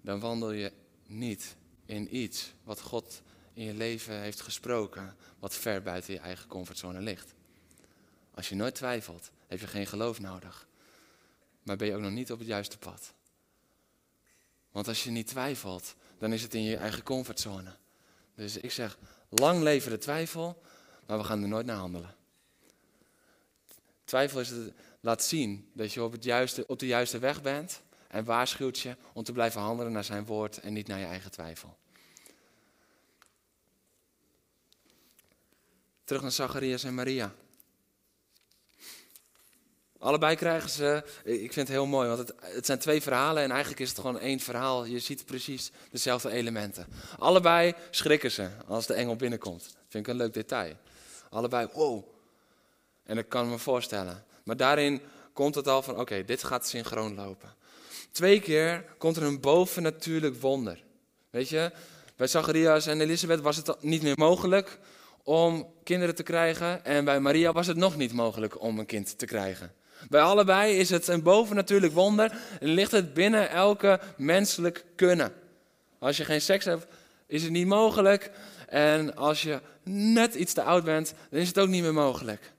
dan 0.00 0.20
wandel 0.20 0.50
je 0.50 0.72
niet 1.06 1.56
in 1.86 2.16
iets 2.16 2.52
wat 2.64 2.80
God 2.80 3.22
in 3.52 3.64
je 3.64 3.74
leven 3.74 4.20
heeft 4.20 4.40
gesproken, 4.40 5.16
wat 5.38 5.54
ver 5.54 5.82
buiten 5.82 6.12
je 6.12 6.20
eigen 6.20 6.48
comfortzone 6.48 7.00
ligt. 7.00 7.34
Als 8.30 8.48
je 8.48 8.54
nooit 8.54 8.74
twijfelt, 8.74 9.30
heb 9.46 9.60
je 9.60 9.66
geen 9.66 9.86
geloof 9.86 10.20
nodig. 10.20 10.68
Maar 11.62 11.76
ben 11.76 11.86
je 11.86 11.94
ook 11.94 12.00
nog 12.00 12.10
niet 12.10 12.32
op 12.32 12.38
het 12.38 12.48
juiste 12.48 12.78
pad. 12.78 13.14
Want 14.74 14.88
als 14.88 15.04
je 15.04 15.10
niet 15.10 15.26
twijfelt, 15.26 15.94
dan 16.18 16.32
is 16.32 16.42
het 16.42 16.54
in 16.54 16.62
je 16.62 16.76
eigen 16.76 17.02
comfortzone. 17.02 17.76
Dus 18.34 18.56
ik 18.56 18.70
zeg, 18.70 18.98
lang 19.28 19.62
leven 19.62 19.90
de 19.90 19.98
twijfel, 19.98 20.62
maar 21.06 21.18
we 21.18 21.24
gaan 21.24 21.42
er 21.42 21.48
nooit 21.48 21.66
naar 21.66 21.76
handelen. 21.76 22.14
Twijfel 24.04 24.40
is 24.40 24.48
het, 24.48 24.72
laat 25.00 25.22
zien 25.22 25.70
dat 25.72 25.92
je 25.92 26.02
op, 26.02 26.12
het 26.12 26.24
juiste, 26.24 26.66
op 26.66 26.78
de 26.78 26.86
juiste 26.86 27.18
weg 27.18 27.42
bent 27.42 27.82
en 28.08 28.24
waarschuwt 28.24 28.78
je 28.78 28.96
om 29.12 29.24
te 29.24 29.32
blijven 29.32 29.60
handelen 29.60 29.92
naar 29.92 30.04
zijn 30.04 30.26
woord 30.26 30.58
en 30.58 30.72
niet 30.72 30.86
naar 30.86 30.98
je 30.98 31.06
eigen 31.06 31.30
twijfel. 31.30 31.76
Terug 36.04 36.22
naar 36.22 36.32
Zacharias 36.32 36.84
en 36.84 36.94
Maria. 36.94 37.34
Allebei 40.04 40.36
krijgen 40.36 40.70
ze, 40.70 41.04
ik 41.24 41.52
vind 41.52 41.54
het 41.54 41.76
heel 41.76 41.86
mooi, 41.86 42.08
want 42.08 42.18
het, 42.18 42.32
het, 42.40 42.66
zijn 42.66 42.78
twee 42.78 43.02
verhalen 43.02 43.42
en 43.42 43.50
eigenlijk 43.50 43.80
is 43.80 43.88
het 43.88 43.98
gewoon 43.98 44.18
één 44.18 44.40
verhaal. 44.40 44.84
Je 44.84 44.98
ziet 44.98 45.24
precies 45.24 45.70
dezelfde 45.90 46.30
elementen. 46.30 46.86
Allebei 47.18 47.74
schrikken 47.90 48.30
ze 48.30 48.48
als 48.66 48.86
de 48.86 48.94
engel 48.94 49.16
binnenkomt. 49.16 49.62
Dat 49.62 49.84
vind 49.88 50.06
ik 50.06 50.12
een 50.12 50.18
leuk 50.18 50.34
detail. 50.34 50.74
Allebei, 51.30 51.68
wow. 51.72 52.04
En 53.04 53.18
ik 53.18 53.28
kan 53.28 53.50
me 53.50 53.58
voorstellen. 53.58 54.24
Maar 54.42 54.56
daarin 54.56 55.00
komt 55.32 55.54
het 55.54 55.68
al 55.68 55.82
van, 55.82 55.98
oké, 55.98 56.24
dit 56.24 56.44
gaat 56.44 56.68
synchroon 56.68 57.14
lopen. 57.14 57.54
Twee 58.10 58.40
keer 58.40 58.84
komt 58.98 59.16
er 59.16 59.22
een 59.22 59.40
bovennatuurlijk 59.40 60.40
wonder. 60.40 60.82
Weet 61.30 61.48
je, 61.48 61.72
bij 62.16 62.26
Zacharias 62.26 62.86
en 62.86 63.00
Elisabeth 63.00 63.40
was 63.40 63.56
het 63.56 63.82
niet 63.82 64.02
meer 64.02 64.18
mogelijk 64.18 64.78
om 65.22 65.72
kinderen 65.84 66.14
te 66.14 66.22
krijgen. 66.22 66.84
En 66.84 67.04
bij 67.04 67.20
Maria 67.20 67.52
was 67.52 67.66
het 67.66 67.76
nog 67.76 67.96
niet 67.96 68.12
mogelijk 68.12 68.60
om 68.60 68.78
een 68.78 68.86
kind 68.86 69.18
te 69.18 69.26
krijgen. 69.26 69.74
Bij 70.08 70.20
allebei 70.20 70.76
is 70.76 70.90
het 70.90 71.08
een 71.08 71.22
bovennatuurlijk 71.22 71.92
wonder 71.92 72.36
en 72.60 72.68
ligt 72.68 72.92
het 72.92 73.14
binnen 73.14 73.50
elke 73.50 74.00
menselijk 74.16 74.84
kunnen. 74.96 75.32
Als 75.98 76.16
je 76.16 76.24
geen 76.24 76.40
seks 76.40 76.64
hebt, 76.64 76.86
is 77.26 77.42
het 77.42 77.52
niet 77.52 77.66
mogelijk. 77.66 78.30
En 78.68 79.16
als 79.16 79.42
je 79.42 79.60
net 79.82 80.34
iets 80.34 80.52
te 80.52 80.62
oud 80.62 80.84
bent, 80.84 81.14
dan 81.30 81.40
is 81.40 81.48
het 81.48 81.58
ook 81.58 81.68
niet 81.68 81.82
meer 81.82 81.94
mogelijk. 81.94 82.52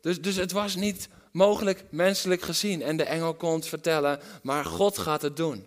Dus, 0.00 0.20
dus 0.20 0.36
het 0.36 0.52
was 0.52 0.74
niet 0.74 1.08
mogelijk 1.32 1.84
menselijk 1.90 2.42
gezien. 2.42 2.82
En 2.82 2.96
de 2.96 3.04
engel 3.04 3.34
komt 3.34 3.66
vertellen, 3.66 4.20
maar 4.42 4.64
God 4.64 4.98
gaat 4.98 5.22
het 5.22 5.36
doen. 5.36 5.66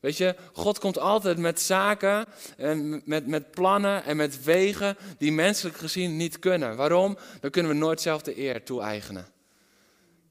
Weet 0.00 0.16
je, 0.16 0.34
God 0.52 0.78
komt 0.78 0.98
altijd 0.98 1.38
met 1.38 1.60
zaken 1.60 2.26
en 2.56 3.02
met, 3.04 3.26
met 3.26 3.50
plannen 3.50 4.04
en 4.04 4.16
met 4.16 4.44
wegen 4.44 4.96
die 5.18 5.32
menselijk 5.32 5.76
gezien 5.76 6.16
niet 6.16 6.38
kunnen. 6.38 6.76
Waarom? 6.76 7.18
Dan 7.40 7.50
kunnen 7.50 7.70
we 7.70 7.76
nooit 7.76 8.00
zelf 8.00 8.22
de 8.22 8.38
eer 8.38 8.64
toe-eigenen. 8.64 9.26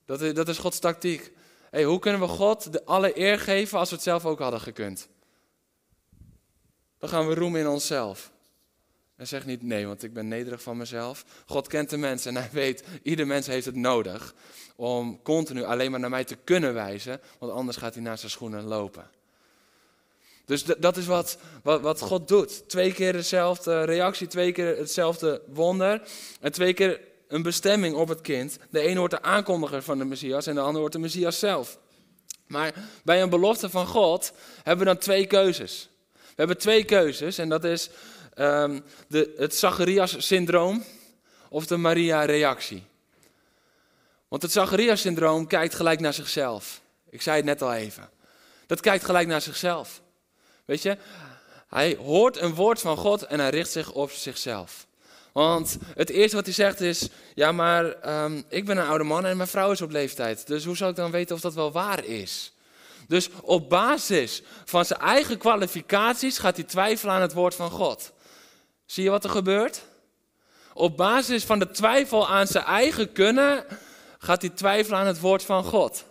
Dat 0.09 0.21
is, 0.21 0.33
dat 0.33 0.47
is 0.47 0.57
Gods 0.57 0.79
tactiek. 0.79 1.31
Hey, 1.69 1.83
hoe 1.83 1.99
kunnen 1.99 2.21
we 2.21 2.27
God 2.27 2.71
de 2.71 2.85
alle 2.85 3.19
eer 3.19 3.39
geven 3.39 3.79
als 3.79 3.89
we 3.89 3.95
het 3.95 4.03
zelf 4.03 4.25
ook 4.25 4.39
hadden 4.39 4.61
gekund? 4.61 5.07
Dan 6.97 7.09
gaan 7.09 7.27
we 7.27 7.33
roemen 7.33 7.59
in 7.59 7.67
onszelf. 7.67 8.31
En 9.15 9.27
zeg 9.27 9.45
niet 9.45 9.63
nee, 9.63 9.87
want 9.87 10.03
ik 10.03 10.13
ben 10.13 10.27
nederig 10.27 10.61
van 10.61 10.77
mezelf. 10.77 11.25
God 11.45 11.67
kent 11.67 11.89
de 11.89 11.97
mens 11.97 12.25
en 12.25 12.35
hij 12.35 12.49
weet, 12.51 12.83
ieder 13.03 13.27
mens 13.27 13.47
heeft 13.47 13.65
het 13.65 13.75
nodig 13.75 14.33
om 14.75 15.21
continu 15.21 15.63
alleen 15.63 15.91
maar 15.91 15.99
naar 15.99 16.09
mij 16.09 16.23
te 16.23 16.37
kunnen 16.43 16.73
wijzen, 16.73 17.21
want 17.39 17.51
anders 17.51 17.77
gaat 17.77 17.93
hij 17.93 18.03
naar 18.03 18.17
zijn 18.17 18.31
schoenen 18.31 18.63
lopen. 18.63 19.09
Dus 20.45 20.63
dat 20.63 20.97
is 20.97 21.05
wat, 21.05 21.37
wat, 21.63 21.81
wat 21.81 21.99
God 21.99 22.27
doet. 22.27 22.69
Twee 22.69 22.93
keer 22.93 23.13
dezelfde 23.13 23.83
reactie, 23.83 24.27
twee 24.27 24.51
keer 24.51 24.77
hetzelfde 24.77 25.41
wonder 25.47 26.01
en 26.41 26.51
twee 26.51 26.73
keer 26.73 27.07
een 27.29 27.41
bestemming 27.41 27.95
op 27.95 28.07
het 28.07 28.21
kind. 28.21 28.57
De 28.69 28.79
ene 28.79 28.99
wordt 28.99 29.13
de 29.13 29.21
aankondiger 29.21 29.83
van 29.83 29.97
de 29.97 30.05
Messias 30.05 30.47
en 30.47 30.53
de 30.53 30.59
andere 30.59 30.79
wordt 30.79 30.93
de 30.93 30.99
Messias 30.99 31.39
zelf. 31.39 31.77
Maar 32.47 32.73
bij 33.03 33.21
een 33.21 33.29
belofte 33.29 33.69
van 33.69 33.87
God 33.87 34.31
hebben 34.55 34.85
we 34.85 34.91
dan 34.91 35.01
twee 35.01 35.25
keuzes. 35.25 35.89
We 36.11 36.35
hebben 36.35 36.57
twee 36.57 36.83
keuzes 36.83 37.37
en 37.37 37.49
dat 37.49 37.63
is 37.63 37.89
um, 38.35 38.83
de, 39.07 39.33
het 39.37 39.55
Zacharias-syndroom 39.55 40.83
of 41.49 41.67
de 41.67 41.77
Maria-reactie. 41.77 42.83
Want 44.27 44.41
het 44.41 44.51
Zacharias-syndroom 44.51 45.47
kijkt 45.47 45.75
gelijk 45.75 45.99
naar 45.99 46.13
zichzelf. 46.13 46.81
Ik 47.09 47.21
zei 47.21 47.35
het 47.35 47.45
net 47.45 47.61
al 47.61 47.73
even. 47.73 48.09
Dat 48.67 48.79
kijkt 48.79 49.05
gelijk 49.05 49.27
naar 49.27 49.41
zichzelf. 49.41 50.01
Weet 50.65 50.81
je, 50.81 50.97
hij 51.67 51.95
hoort 51.95 52.37
een 52.37 52.53
woord 52.53 52.79
van 52.79 52.97
God 52.97 53.23
en 53.23 53.39
hij 53.39 53.49
richt 53.49 53.71
zich 53.71 53.91
op 53.91 54.11
zichzelf. 54.11 54.87
Want 55.39 55.77
het 55.95 56.09
eerste 56.09 56.35
wat 56.35 56.45
hij 56.45 56.53
zegt 56.53 56.81
is: 56.81 57.09
Ja, 57.35 57.51
maar 57.51 57.95
um, 58.23 58.43
ik 58.49 58.65
ben 58.65 58.77
een 58.77 58.87
oude 58.87 59.03
man 59.03 59.25
en 59.25 59.37
mijn 59.37 59.49
vrouw 59.49 59.71
is 59.71 59.81
op 59.81 59.91
leeftijd. 59.91 60.47
Dus 60.47 60.65
hoe 60.65 60.77
zou 60.77 60.89
ik 60.89 60.95
dan 60.95 61.11
weten 61.11 61.35
of 61.35 61.41
dat 61.41 61.53
wel 61.53 61.71
waar 61.71 62.05
is? 62.05 62.53
Dus 63.07 63.29
op 63.41 63.69
basis 63.69 64.41
van 64.65 64.85
zijn 64.85 64.99
eigen 64.99 65.37
kwalificaties 65.37 66.37
gaat 66.37 66.55
hij 66.55 66.65
twijfelen 66.65 67.13
aan 67.13 67.21
het 67.21 67.33
woord 67.33 67.55
van 67.55 67.71
God. 67.71 68.11
Zie 68.85 69.03
je 69.03 69.09
wat 69.09 69.23
er 69.23 69.29
gebeurt? 69.29 69.81
Op 70.73 70.97
basis 70.97 71.43
van 71.43 71.59
de 71.59 71.71
twijfel 71.71 72.27
aan 72.27 72.47
zijn 72.47 72.65
eigen 72.65 73.11
kunnen 73.11 73.65
gaat 74.17 74.41
hij 74.41 74.51
twijfelen 74.51 74.99
aan 74.99 75.07
het 75.07 75.19
woord 75.19 75.43
van 75.43 75.63
God. 75.63 76.05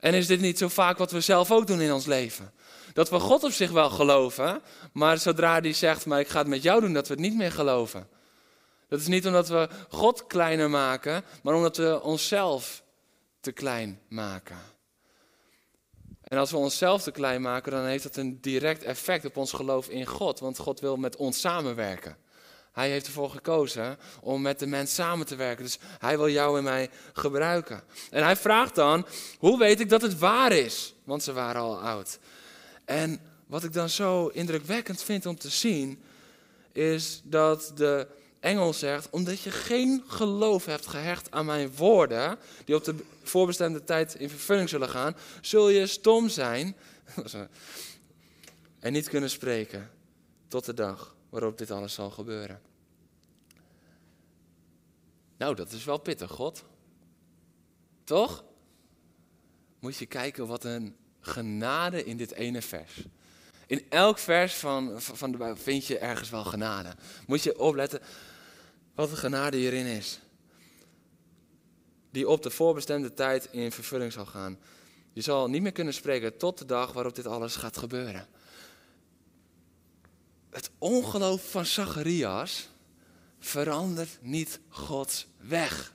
En 0.00 0.14
is 0.14 0.26
dit 0.26 0.40
niet 0.40 0.58
zo 0.58 0.68
vaak 0.68 0.98
wat 0.98 1.10
we 1.10 1.20
zelf 1.20 1.50
ook 1.50 1.66
doen 1.66 1.80
in 1.80 1.92
ons 1.92 2.06
leven? 2.06 2.52
Dat 2.92 3.10
we 3.10 3.18
God 3.18 3.44
op 3.44 3.52
zich 3.52 3.70
wel 3.70 3.90
geloven, 3.90 4.62
maar 4.92 5.18
zodra 5.18 5.60
hij 5.60 5.72
zegt, 5.72 6.06
maar 6.06 6.20
ik 6.20 6.28
ga 6.28 6.38
het 6.38 6.48
met 6.48 6.62
jou 6.62 6.80
doen, 6.80 6.92
dat 6.92 7.08
we 7.08 7.14
het 7.14 7.22
niet 7.22 7.36
meer 7.36 7.52
geloven. 7.52 8.15
Dat 8.88 9.00
is 9.00 9.06
niet 9.06 9.26
omdat 9.26 9.48
we 9.48 9.68
God 9.88 10.26
kleiner 10.26 10.70
maken, 10.70 11.24
maar 11.42 11.54
omdat 11.54 11.76
we 11.76 12.02
onszelf 12.02 12.82
te 13.40 13.52
klein 13.52 14.00
maken. 14.08 14.58
En 16.22 16.38
als 16.38 16.50
we 16.50 16.56
onszelf 16.56 17.02
te 17.02 17.10
klein 17.10 17.42
maken, 17.42 17.72
dan 17.72 17.84
heeft 17.84 18.02
dat 18.02 18.16
een 18.16 18.40
direct 18.40 18.82
effect 18.82 19.24
op 19.24 19.36
ons 19.36 19.52
geloof 19.52 19.88
in 19.88 20.06
God, 20.06 20.40
want 20.40 20.58
God 20.58 20.80
wil 20.80 20.96
met 20.96 21.16
ons 21.16 21.40
samenwerken. 21.40 22.16
Hij 22.72 22.90
heeft 22.90 23.06
ervoor 23.06 23.30
gekozen 23.30 23.98
om 24.20 24.42
met 24.42 24.58
de 24.58 24.66
mens 24.66 24.94
samen 24.94 25.26
te 25.26 25.36
werken. 25.36 25.64
Dus 25.64 25.78
hij 25.98 26.16
wil 26.16 26.28
jou 26.28 26.58
en 26.58 26.64
mij 26.64 26.90
gebruiken. 27.12 27.82
En 28.10 28.24
hij 28.24 28.36
vraagt 28.36 28.74
dan: 28.74 29.06
hoe 29.38 29.58
weet 29.58 29.80
ik 29.80 29.88
dat 29.88 30.02
het 30.02 30.18
waar 30.18 30.52
is? 30.52 30.94
Want 31.04 31.22
ze 31.22 31.32
waren 31.32 31.60
al 31.60 31.80
oud. 31.80 32.18
En 32.84 33.20
wat 33.46 33.64
ik 33.64 33.72
dan 33.72 33.88
zo 33.88 34.26
indrukwekkend 34.26 35.02
vind 35.02 35.26
om 35.26 35.38
te 35.38 35.50
zien, 35.50 36.02
is 36.72 37.20
dat 37.24 37.72
de 37.74 38.06
engel 38.46 38.72
zegt: 38.72 39.10
omdat 39.10 39.40
je 39.40 39.50
geen 39.50 40.04
geloof 40.06 40.64
hebt 40.64 40.86
gehecht 40.86 41.30
aan 41.30 41.46
mijn 41.46 41.74
woorden, 41.74 42.38
die 42.64 42.74
op 42.74 42.84
de 42.84 42.94
voorbestemde 43.22 43.84
tijd 43.84 44.14
in 44.14 44.30
vervulling 44.30 44.68
zullen 44.68 44.88
gaan, 44.88 45.16
zul 45.40 45.68
je 45.68 45.86
stom 45.86 46.28
zijn 46.28 46.76
en 48.78 48.92
niet 48.92 49.08
kunnen 49.08 49.30
spreken 49.30 49.90
tot 50.48 50.64
de 50.64 50.74
dag 50.74 51.14
waarop 51.28 51.58
dit 51.58 51.70
alles 51.70 51.94
zal 51.94 52.10
gebeuren. 52.10 52.60
Nou, 55.36 55.54
dat 55.54 55.72
is 55.72 55.84
wel 55.84 55.98
pittig, 55.98 56.30
God. 56.30 56.64
Toch? 58.04 58.44
Moet 59.78 59.96
je 59.96 60.06
kijken 60.06 60.46
wat 60.46 60.64
een 60.64 60.96
genade 61.20 62.04
in 62.04 62.16
dit 62.16 62.32
ene 62.32 62.62
vers. 62.62 63.04
In 63.66 63.86
elk 63.88 64.18
vers 64.18 64.54
van, 64.54 65.00
van 65.00 65.30
de 65.30 65.36
Bijbel 65.36 65.62
vind 65.62 65.86
je 65.86 65.98
ergens 65.98 66.30
wel 66.30 66.44
genade. 66.44 66.94
Moet 67.26 67.42
je 67.42 67.58
opletten 67.58 68.00
wat 68.96 69.10
een 69.10 69.16
genade 69.16 69.56
hierin 69.56 69.86
is. 69.86 70.20
Die 72.10 72.28
op 72.28 72.42
de 72.42 72.50
voorbestemde 72.50 73.14
tijd 73.14 73.48
in 73.50 73.72
vervulling 73.72 74.12
zal 74.12 74.26
gaan. 74.26 74.58
Je 75.12 75.20
zal 75.20 75.48
niet 75.48 75.62
meer 75.62 75.72
kunnen 75.72 75.94
spreken 75.94 76.36
tot 76.36 76.58
de 76.58 76.64
dag 76.64 76.92
waarop 76.92 77.14
dit 77.14 77.26
alles 77.26 77.56
gaat 77.56 77.76
gebeuren. 77.76 78.28
Het 80.50 80.70
ongeloof 80.78 81.50
van 81.50 81.66
Zacharias 81.66 82.68
verandert 83.38 84.18
niet 84.20 84.60
Gods 84.68 85.26
weg. 85.36 85.94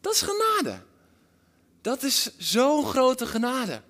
Dat 0.00 0.12
is 0.12 0.22
genade. 0.22 0.82
Dat 1.80 2.02
is 2.02 2.38
zo'n 2.38 2.86
grote 2.86 3.26
genade. 3.26 3.82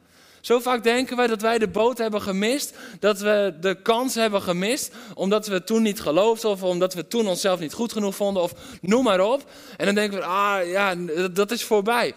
Zo 0.47 0.59
vaak 0.59 0.83
denken 0.83 1.17
wij 1.17 1.27
dat 1.27 1.41
wij 1.41 1.59
de 1.59 1.69
boot 1.69 1.99
hebben 1.99 2.23
gemist, 2.23 2.75
dat 3.01 3.19
we 3.19 3.57
de 3.61 3.83
kans 3.83 4.15
hebben 4.15 4.43
gemist, 4.43 4.95
omdat 5.15 5.47
we 5.47 5.65
toen 5.65 5.83
niet 5.83 6.01
geloofden 6.01 6.51
of 6.51 6.63
omdat 6.63 6.95
we 6.95 7.07
toen 7.07 7.27
onszelf 7.27 7.61
niet 7.61 7.73
goed 7.73 7.93
genoeg 7.93 8.15
vonden 8.15 8.43
of 8.43 8.53
noem 8.81 9.05
maar 9.05 9.21
op. 9.21 9.51
En 9.77 9.87
dan 9.87 9.95
denken 9.95 10.19
we, 10.19 10.25
ah 10.25 10.69
ja, 10.69 10.95
dat 11.29 11.51
is 11.51 11.65
voorbij. 11.65 12.15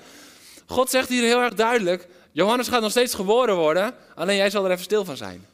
God 0.65 0.89
zegt 0.89 1.09
hier 1.09 1.23
heel 1.23 1.41
erg 1.41 1.53
duidelijk, 1.53 2.07
Johannes 2.31 2.67
gaat 2.67 2.81
nog 2.81 2.91
steeds 2.91 3.13
geboren 3.13 3.55
worden, 3.55 3.93
alleen 4.15 4.37
jij 4.37 4.49
zal 4.49 4.65
er 4.65 4.71
even 4.71 4.83
stil 4.83 5.05
van 5.05 5.17
zijn. 5.17 5.45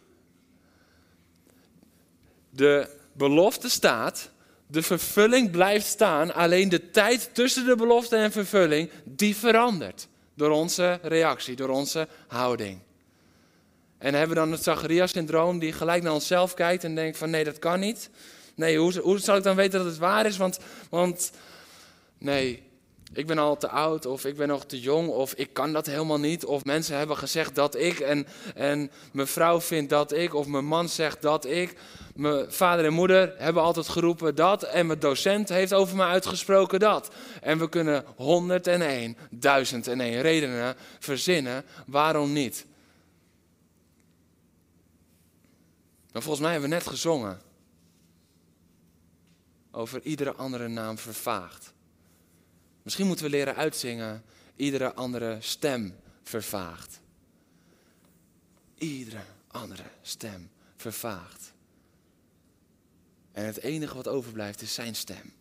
De 2.50 2.88
belofte 3.14 3.70
staat, 3.70 4.30
de 4.68 4.82
vervulling 4.82 5.52
blijft 5.52 5.86
staan, 5.86 6.34
alleen 6.34 6.70
de 6.70 6.92
tijd 6.92 7.30
tussen 7.34 7.66
de 7.66 7.76
belofte 7.76 8.16
en 8.16 8.32
vervulling, 8.32 8.90
die 9.04 9.36
verandert. 9.36 10.08
Door 10.36 10.50
onze 10.50 11.00
reactie, 11.02 11.56
door 11.56 11.70
onze 11.70 12.08
houding. 12.28 12.80
En 13.98 14.14
hebben 14.14 14.36
we 14.36 14.44
dan 14.44 14.52
het 14.52 14.64
Zacharias-syndroom 14.64 15.60
die 15.60 15.72
gelijk 15.72 16.04
naar 16.04 16.14
onszelf 16.14 16.54
kijkt 16.54 16.84
en 16.84 16.96
denkt 16.96 17.18
van 17.18 17.30
nee, 17.30 17.44
dat 17.44 17.60
kan 17.60 17.80
niet. 17.80 18.10
Nee, 18.56 18.78
hoe, 18.78 19.00
hoe 19.00 19.20
zal 19.20 19.38
ik 19.38 19.44
dan 19.44 19.56
weten 19.56 19.80
dat 19.80 19.88
het 19.88 19.98
waar 19.98 20.26
is? 20.26 20.38
Want, 20.38 20.60
want 20.90 21.32
nee, 22.18 22.64
ik 23.14 23.28
ben 23.28 23.38
al 23.38 23.58
te 23.58 23.70
oud 23.70 24.06
of 24.06 24.26
ik 24.26 24.36
ben 24.36 24.48
nog 24.48 24.66
te 24.66 24.80
jong 24.80 25.10
of 25.10 25.34
ik 25.34 25.54
kan 25.54 25.74
dat 25.74 25.86
helemaal 25.86 26.20
niet. 26.20 26.46
Of 26.46 26.66
mensen 26.66 26.98
hebben 26.98 27.18
gezegd 27.18 27.56
dat 27.56 27.76
ik 27.76 28.00
en, 28.00 28.28
en 28.56 28.92
mijn 29.12 29.28
vrouw 29.28 29.62
vindt 29.62 29.90
dat 29.90 30.12
ik 30.12 30.34
of 30.34 30.48
mijn 30.48 30.66
man 30.66 30.90
zegt 30.90 31.22
dat 31.22 31.46
ik. 31.46 31.78
Mijn 32.16 32.52
vader 32.52 32.86
en 32.86 32.94
moeder 32.94 33.34
hebben 33.38 33.64
altijd 33.64 33.88
geroepen 33.88 34.36
dat 34.36 34.64
en 34.64 34.86
mijn 34.88 35.00
docent 35.00 35.50
heeft 35.50 35.74
over 35.74 35.96
me 35.96 36.04
uitgesproken 36.04 36.80
dat. 36.80 37.12
En 37.42 37.60
we 37.60 37.70
kunnen 37.70 38.06
101, 38.16 39.18
1001 39.30 40.22
redenen 40.22 40.76
verzinnen 41.00 41.66
waarom 41.86 42.34
niet. 42.34 42.66
Maar 46.12 46.22
volgens 46.22 46.44
mij 46.44 46.52
hebben 46.52 46.70
we 46.70 46.76
net 46.76 46.88
gezongen 46.88 47.42
over 49.72 50.02
iedere 50.02 50.34
andere 50.34 50.68
naam 50.68 50.98
vervaagd. 50.98 51.74
Misschien 52.86 53.08
moeten 53.08 53.26
we 53.26 53.32
leren 53.32 53.56
uitzingen, 53.56 54.24
iedere 54.56 54.94
andere 54.94 55.38
stem 55.40 55.96
vervaagt. 56.24 57.00
Iedere 58.78 59.24
andere 59.48 59.84
stem 60.02 60.50
vervaagt. 60.76 61.54
En 63.32 63.46
het 63.46 63.58
enige 63.58 63.96
wat 63.96 64.08
overblijft 64.08 64.62
is 64.62 64.74
zijn 64.74 64.96
stem. 64.96 65.34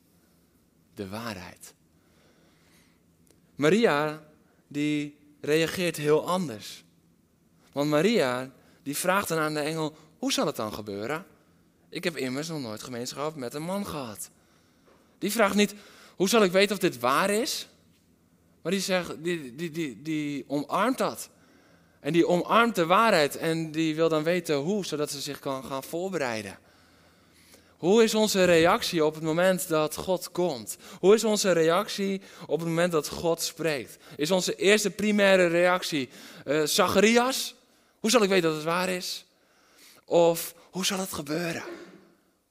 De 0.94 1.08
waarheid. 1.08 1.74
Maria, 3.54 4.26
die 4.66 5.16
reageert 5.40 5.96
heel 5.96 6.26
anders. 6.26 6.84
Want 7.72 7.90
Maria, 7.90 8.50
die 8.82 8.96
vraagt 8.96 9.28
dan 9.28 9.38
aan 9.38 9.54
de 9.54 9.60
engel, 9.60 9.96
hoe 10.18 10.32
zal 10.32 10.46
het 10.46 10.56
dan 10.56 10.72
gebeuren? 10.72 11.26
Ik 11.88 12.04
heb 12.04 12.16
immers 12.16 12.48
nog 12.48 12.60
nooit 12.60 12.82
gemeenschap 12.82 13.34
met 13.36 13.54
een 13.54 13.62
man 13.62 13.86
gehad. 13.86 14.30
Die 15.18 15.32
vraagt 15.32 15.54
niet, 15.54 15.74
hoe 16.16 16.28
zal 16.28 16.42
ik 16.42 16.52
weten 16.52 16.74
of 16.74 16.80
dit 16.80 16.98
waar 16.98 17.30
is? 17.30 17.68
Maar 18.62 18.72
die, 18.72 18.80
zegt, 18.80 19.24
die, 19.24 19.54
die, 19.54 19.70
die, 19.70 20.02
die 20.02 20.44
omarmt 20.46 20.98
dat. 20.98 21.30
En 22.00 22.12
die 22.12 22.26
omarmt 22.26 22.74
de 22.74 22.86
waarheid 22.86 23.36
en 23.36 23.70
die 23.72 23.94
wil 23.94 24.08
dan 24.08 24.22
weten 24.22 24.56
hoe, 24.56 24.84
zodat 24.84 25.10
ze 25.10 25.20
zich 25.20 25.38
kan 25.38 25.64
gaan 25.64 25.82
voorbereiden. 25.82 26.58
Hoe 27.76 28.02
is 28.02 28.14
onze 28.14 28.44
reactie 28.44 29.04
op 29.04 29.14
het 29.14 29.22
moment 29.22 29.68
dat 29.68 29.96
God 29.96 30.30
komt? 30.30 30.76
Hoe 31.00 31.14
is 31.14 31.24
onze 31.24 31.52
reactie 31.52 32.20
op 32.46 32.58
het 32.58 32.68
moment 32.68 32.92
dat 32.92 33.08
God 33.08 33.42
spreekt? 33.42 33.96
Is 34.16 34.30
onze 34.30 34.54
eerste 34.56 34.90
primaire 34.90 35.46
reactie 35.46 36.08
uh, 36.46 36.62
Zacharias? 36.62 37.54
Hoe 38.00 38.10
zal 38.10 38.22
ik 38.22 38.28
weten 38.28 38.48
dat 38.48 38.54
het 38.54 38.64
waar 38.64 38.88
is? 38.88 39.24
Of 40.04 40.54
hoe 40.70 40.84
zal 40.84 40.98
het 40.98 41.12
gebeuren? 41.12 41.62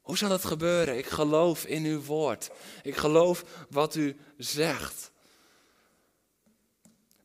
Hoe 0.03 0.17
zal 0.17 0.29
het 0.29 0.45
gebeuren? 0.45 0.97
Ik 0.97 1.05
geloof 1.05 1.65
in 1.65 1.85
uw 1.85 2.01
woord. 2.01 2.49
Ik 2.83 2.95
geloof 2.95 3.65
wat 3.69 3.95
u 3.95 4.15
zegt. 4.37 5.11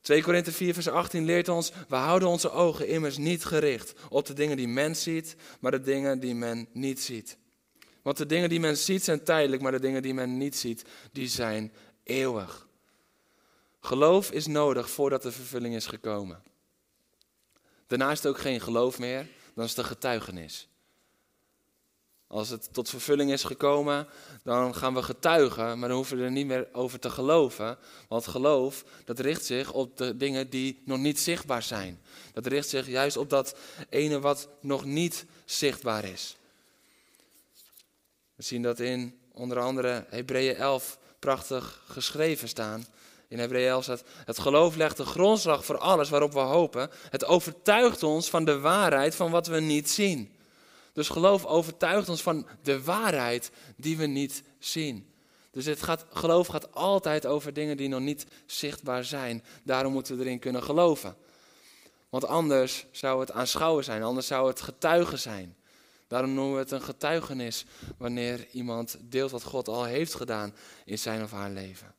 2 0.01 0.23
Korinthe 0.23 0.53
4, 0.53 0.75
vers 0.75 0.89
18 0.89 1.25
leert 1.25 1.49
ons: 1.49 1.73
we 1.89 1.97
houden 1.97 2.29
onze 2.29 2.51
ogen 2.51 2.89
immers 2.89 3.17
niet 3.17 3.45
gericht 3.45 3.95
op 4.09 4.27
de 4.27 4.33
dingen 4.33 4.57
die 4.57 4.69
men 4.69 4.97
ziet, 4.97 5.37
maar 5.61 5.71
de 5.71 5.81
dingen 5.81 6.21
die 6.21 6.35
men 6.35 6.69
niet 6.73 7.01
ziet. 7.01 7.37
Want 8.03 8.17
de 8.17 8.27
dingen 8.27 8.49
die 8.49 8.61
men 8.61 8.77
ziet 8.77 9.05
zijn 9.05 9.25
tijdelijk, 9.25 9.63
maar 9.63 9.73
de 9.73 9.81
dingen 9.81 10.03
die 10.03 10.15
men 10.15 10.37
niet 10.37 10.57
ziet, 10.57 10.85
die 11.13 11.29
zijn 11.29 11.73
eeuwig. 12.03 12.69
Geloof 13.81 14.31
is 14.31 14.47
nodig 14.47 14.91
voordat 14.91 15.23
de 15.23 15.33
vervulling 15.33 15.75
is 15.75 15.87
gekomen. 15.87 16.43
Daarna 17.87 18.11
is 18.11 18.27
ook 18.27 18.39
geen 18.39 18.61
geloof 18.61 18.99
meer, 18.99 19.27
dan 19.55 19.65
is 19.65 19.71
het 19.71 19.79
een 19.79 19.85
getuigenis. 19.85 20.69
Als 22.29 22.49
het 22.49 22.69
tot 22.73 22.89
vervulling 22.89 23.33
is 23.33 23.45
gekomen, 23.45 24.07
dan 24.43 24.75
gaan 24.75 24.95
we 24.95 25.03
getuigen, 25.03 25.79
maar 25.79 25.89
dan 25.89 25.97
hoeven 25.97 26.17
we 26.17 26.25
er 26.25 26.31
niet 26.31 26.47
meer 26.47 26.69
over 26.73 26.99
te 26.99 27.11
geloven. 27.11 27.79
Want 28.09 28.27
geloof, 28.27 28.85
dat 29.05 29.19
richt 29.19 29.45
zich 29.45 29.73
op 29.73 29.97
de 29.97 30.17
dingen 30.17 30.51
die 30.51 30.83
nog 30.85 30.99
niet 30.99 31.21
zichtbaar 31.21 31.63
zijn. 31.63 32.01
Dat 32.33 32.47
richt 32.47 32.69
zich 32.69 32.87
juist 32.87 33.17
op 33.17 33.31
dat 33.31 33.57
ene 33.89 34.21
wat 34.21 34.49
nog 34.61 34.85
niet 34.85 35.25
zichtbaar 35.45 36.05
is. 36.05 36.37
We 38.35 38.43
zien 38.43 38.63
dat 38.63 38.81
in 38.81 39.19
onder 39.33 39.61
andere 39.61 40.05
Hebreeën 40.09 40.57
11 40.57 40.99
prachtig 41.19 41.83
geschreven 41.87 42.49
staan. 42.49 42.87
In 43.29 43.39
Hebreeën 43.39 43.69
11 43.69 43.83
staat, 43.83 44.03
het 44.25 44.39
geloof 44.39 44.77
legt 44.77 44.97
de 44.97 45.05
grondslag 45.05 45.65
voor 45.65 45.79
alles 45.79 46.09
waarop 46.09 46.33
we 46.33 46.39
hopen. 46.39 46.91
Het 47.11 47.25
overtuigt 47.25 48.03
ons 48.03 48.31
van 48.31 48.45
de 48.45 48.59
waarheid 48.59 49.15
van 49.15 49.31
wat 49.31 49.47
we 49.47 49.61
niet 49.61 49.91
zien. 49.91 50.38
Dus 50.93 51.09
geloof 51.09 51.45
overtuigt 51.45 52.09
ons 52.09 52.23
van 52.23 52.47
de 52.63 52.83
waarheid 52.83 53.51
die 53.77 53.97
we 53.97 54.07
niet 54.07 54.43
zien. 54.59 55.13
Dus 55.51 55.65
het 55.65 55.83
gaat, 55.83 56.07
geloof 56.11 56.47
gaat 56.47 56.75
altijd 56.75 57.27
over 57.27 57.53
dingen 57.53 57.77
die 57.77 57.89
nog 57.89 58.01
niet 58.01 58.27
zichtbaar 58.47 59.05
zijn. 59.05 59.45
Daarom 59.63 59.93
moeten 59.93 60.17
we 60.17 60.25
erin 60.25 60.39
kunnen 60.39 60.63
geloven. 60.63 61.17
Want 62.09 62.25
anders 62.25 62.87
zou 62.91 63.21
het 63.21 63.33
aanschouwen 63.33 63.85
zijn, 63.85 64.03
anders 64.03 64.27
zou 64.27 64.49
het 64.49 64.61
getuigen 64.61 65.19
zijn. 65.19 65.57
Daarom 66.07 66.35
noemen 66.35 66.55
we 66.55 66.59
het 66.59 66.71
een 66.71 66.83
getuigenis 66.83 67.65
wanneer 67.99 68.47
iemand 68.53 68.97
deelt 69.01 69.31
wat 69.31 69.43
God 69.43 69.69
al 69.69 69.85
heeft 69.85 70.15
gedaan 70.15 70.55
in 70.85 70.99
zijn 70.99 71.23
of 71.23 71.31
haar 71.31 71.51
leven. 71.51 71.95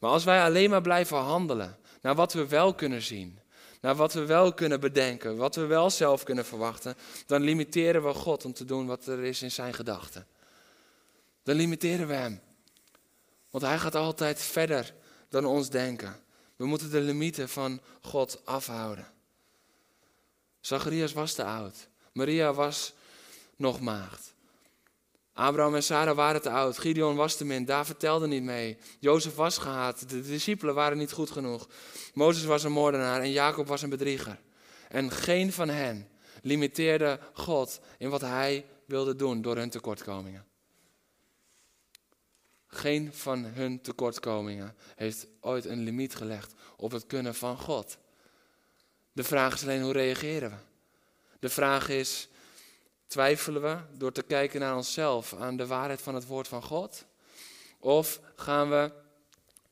Maar 0.00 0.10
als 0.10 0.24
wij 0.24 0.42
alleen 0.42 0.70
maar 0.70 0.82
blijven 0.82 1.16
handelen 1.16 1.78
naar 2.00 2.14
wat 2.14 2.32
we 2.32 2.46
wel 2.46 2.74
kunnen 2.74 3.02
zien, 3.02 3.38
naar 3.82 3.94
wat 3.94 4.12
we 4.12 4.24
wel 4.24 4.54
kunnen 4.54 4.80
bedenken, 4.80 5.36
wat 5.36 5.54
we 5.54 5.66
wel 5.66 5.90
zelf 5.90 6.22
kunnen 6.22 6.44
verwachten, 6.44 6.96
dan 7.26 7.42
limiteren 7.42 8.04
we 8.04 8.14
God 8.14 8.44
om 8.44 8.52
te 8.52 8.64
doen 8.64 8.86
wat 8.86 9.06
er 9.06 9.24
is 9.24 9.42
in 9.42 9.50
zijn 9.50 9.74
gedachten. 9.74 10.26
Dan 11.42 11.56
limiteren 11.56 12.06
we 12.06 12.14
Hem. 12.14 12.40
Want 13.50 13.64
Hij 13.64 13.78
gaat 13.78 13.94
altijd 13.94 14.42
verder 14.42 14.94
dan 15.28 15.44
ons 15.44 15.70
denken. 15.70 16.22
We 16.56 16.66
moeten 16.66 16.90
de 16.90 17.00
limieten 17.00 17.48
van 17.48 17.80
God 18.00 18.40
afhouden. 18.44 19.06
Zacharias 20.60 21.12
was 21.12 21.32
te 21.32 21.44
oud. 21.44 21.88
Maria 22.12 22.52
was 22.52 22.92
nog 23.56 23.80
maagd. 23.80 24.31
Abraham 25.32 25.74
en 25.74 25.82
Sarah 25.82 26.16
waren 26.16 26.42
te 26.42 26.50
oud. 26.50 26.78
Gideon 26.78 27.16
was 27.16 27.36
te 27.36 27.44
min. 27.44 27.64
Daar 27.64 27.86
vertelde 27.86 28.26
niet 28.26 28.42
mee. 28.42 28.78
Jozef 28.98 29.34
was 29.34 29.58
gehaat. 29.58 30.08
De 30.08 30.20
discipelen 30.20 30.74
waren 30.74 30.98
niet 30.98 31.12
goed 31.12 31.30
genoeg. 31.30 31.68
Mozes 32.14 32.44
was 32.44 32.64
een 32.64 32.72
moordenaar 32.72 33.20
en 33.20 33.30
Jacob 33.30 33.66
was 33.66 33.82
een 33.82 33.90
bedrieger. 33.90 34.40
En 34.88 35.10
geen 35.10 35.52
van 35.52 35.68
hen 35.68 36.08
limiteerde 36.42 37.18
God 37.32 37.80
in 37.98 38.10
wat 38.10 38.20
hij 38.20 38.66
wilde 38.86 39.16
doen 39.16 39.42
door 39.42 39.56
hun 39.56 39.70
tekortkomingen. 39.70 40.46
Geen 42.66 43.14
van 43.14 43.44
hun 43.44 43.80
tekortkomingen 43.80 44.76
heeft 44.96 45.26
ooit 45.40 45.64
een 45.64 45.82
limiet 45.82 46.14
gelegd 46.14 46.54
op 46.76 46.90
het 46.90 47.06
kunnen 47.06 47.34
van 47.34 47.58
God. 47.58 47.98
De 49.12 49.24
vraag 49.24 49.54
is 49.54 49.62
alleen 49.62 49.82
hoe 49.82 49.92
reageren 49.92 50.50
we? 50.50 50.56
De 51.38 51.48
vraag 51.48 51.88
is, 51.88 52.28
Twijfelen 53.12 53.62
we 53.62 53.98
door 53.98 54.12
te 54.12 54.22
kijken 54.22 54.60
naar 54.60 54.76
onszelf, 54.76 55.34
aan 55.34 55.56
de 55.56 55.66
waarheid 55.66 56.02
van 56.02 56.14
het 56.14 56.26
woord 56.26 56.48
van 56.48 56.62
God? 56.62 57.04
Of 57.78 58.20
gaan 58.36 58.70
we 58.70 58.92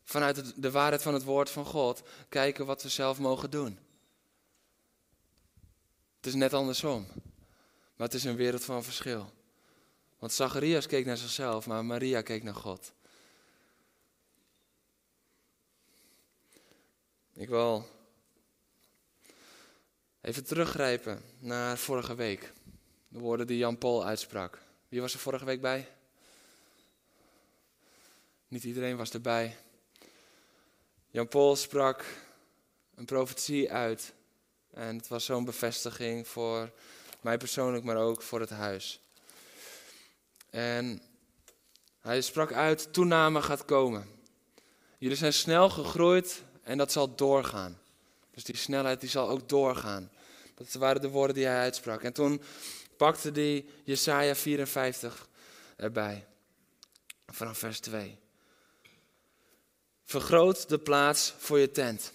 vanuit 0.05 0.62
de 0.62 0.70
waarheid 0.70 1.03
van 1.03 1.14
het 1.14 1.22
woord 1.22 1.50
van 1.50 1.64
God 1.64 2.03
kijken 2.29 2.66
wat 2.66 2.83
we 2.83 2.88
zelf 2.88 3.18
mogen 3.18 3.50
doen? 3.50 3.79
Het 6.16 6.26
is 6.26 6.35
net 6.35 6.53
andersom, 6.53 7.07
maar 7.96 8.07
het 8.07 8.14
is 8.14 8.24
een 8.24 8.37
wereld 8.37 8.64
van 8.64 8.85
verschil. 8.85 9.33
Want 10.18 10.33
Zacharias 10.33 10.87
keek 10.87 11.05
naar 11.07 11.16
zichzelf, 11.16 11.66
maar 11.66 11.85
Maria 11.85 12.22
keek 12.22 12.42
naar 12.42 12.55
God. 12.55 12.92
Ik 17.32 17.49
wil 17.49 17.88
even 20.20 20.45
teruggrijpen 20.45 21.22
naar 21.38 21.78
vorige 21.78 22.14
week. 22.14 22.53
De 23.12 23.18
woorden 23.18 23.46
die 23.46 23.58
Jan 23.58 23.78
Paul 23.78 24.04
uitsprak. 24.04 24.58
Wie 24.88 25.00
was 25.00 25.12
er 25.12 25.18
vorige 25.18 25.44
week 25.44 25.61
bij? 25.61 25.88
Niet 28.48 28.64
iedereen 28.64 28.96
was 28.96 29.11
erbij. 29.11 29.56
Jan 31.11 31.28
Paul 31.28 31.56
sprak 31.56 32.04
een 32.94 33.04
profetie 33.04 33.72
uit. 33.72 34.12
En 34.70 34.96
het 34.96 35.08
was 35.08 35.24
zo'n 35.24 35.44
bevestiging 35.44 36.28
voor 36.28 36.70
mij 37.20 37.36
persoonlijk, 37.36 37.84
maar 37.84 37.96
ook 37.96 38.22
voor 38.22 38.40
het 38.40 38.50
huis. 38.50 39.00
En 40.50 41.02
hij 42.00 42.20
sprak 42.20 42.52
uit, 42.52 42.92
toename 42.92 43.42
gaat 43.42 43.64
komen. 43.64 44.08
Jullie 44.98 45.16
zijn 45.16 45.32
snel 45.32 45.70
gegroeid 45.70 46.42
en 46.62 46.78
dat 46.78 46.92
zal 46.92 47.14
doorgaan. 47.14 47.80
Dus 48.30 48.44
die 48.44 48.56
snelheid 48.56 49.00
die 49.00 49.11
zal 49.11 49.28
ook 49.28 49.48
doorgaan. 49.48 50.11
Dat 50.54 50.72
waren 50.72 51.00
de 51.00 51.08
woorden 51.08 51.34
die 51.34 51.46
hij 51.46 51.58
uitsprak. 51.58 52.02
En 52.02 52.12
toen 52.12 52.42
pakte 53.01 53.32
die 53.32 53.68
Jesaja 53.84 54.34
54 54.34 55.28
erbij. 55.76 56.26
Vanaf 57.26 57.59
vers 57.59 57.80
2. 57.80 58.18
Vergroot 60.05 60.68
de 60.68 60.78
plaats 60.78 61.34
voor 61.38 61.59
je 61.59 61.70
tent. 61.70 62.12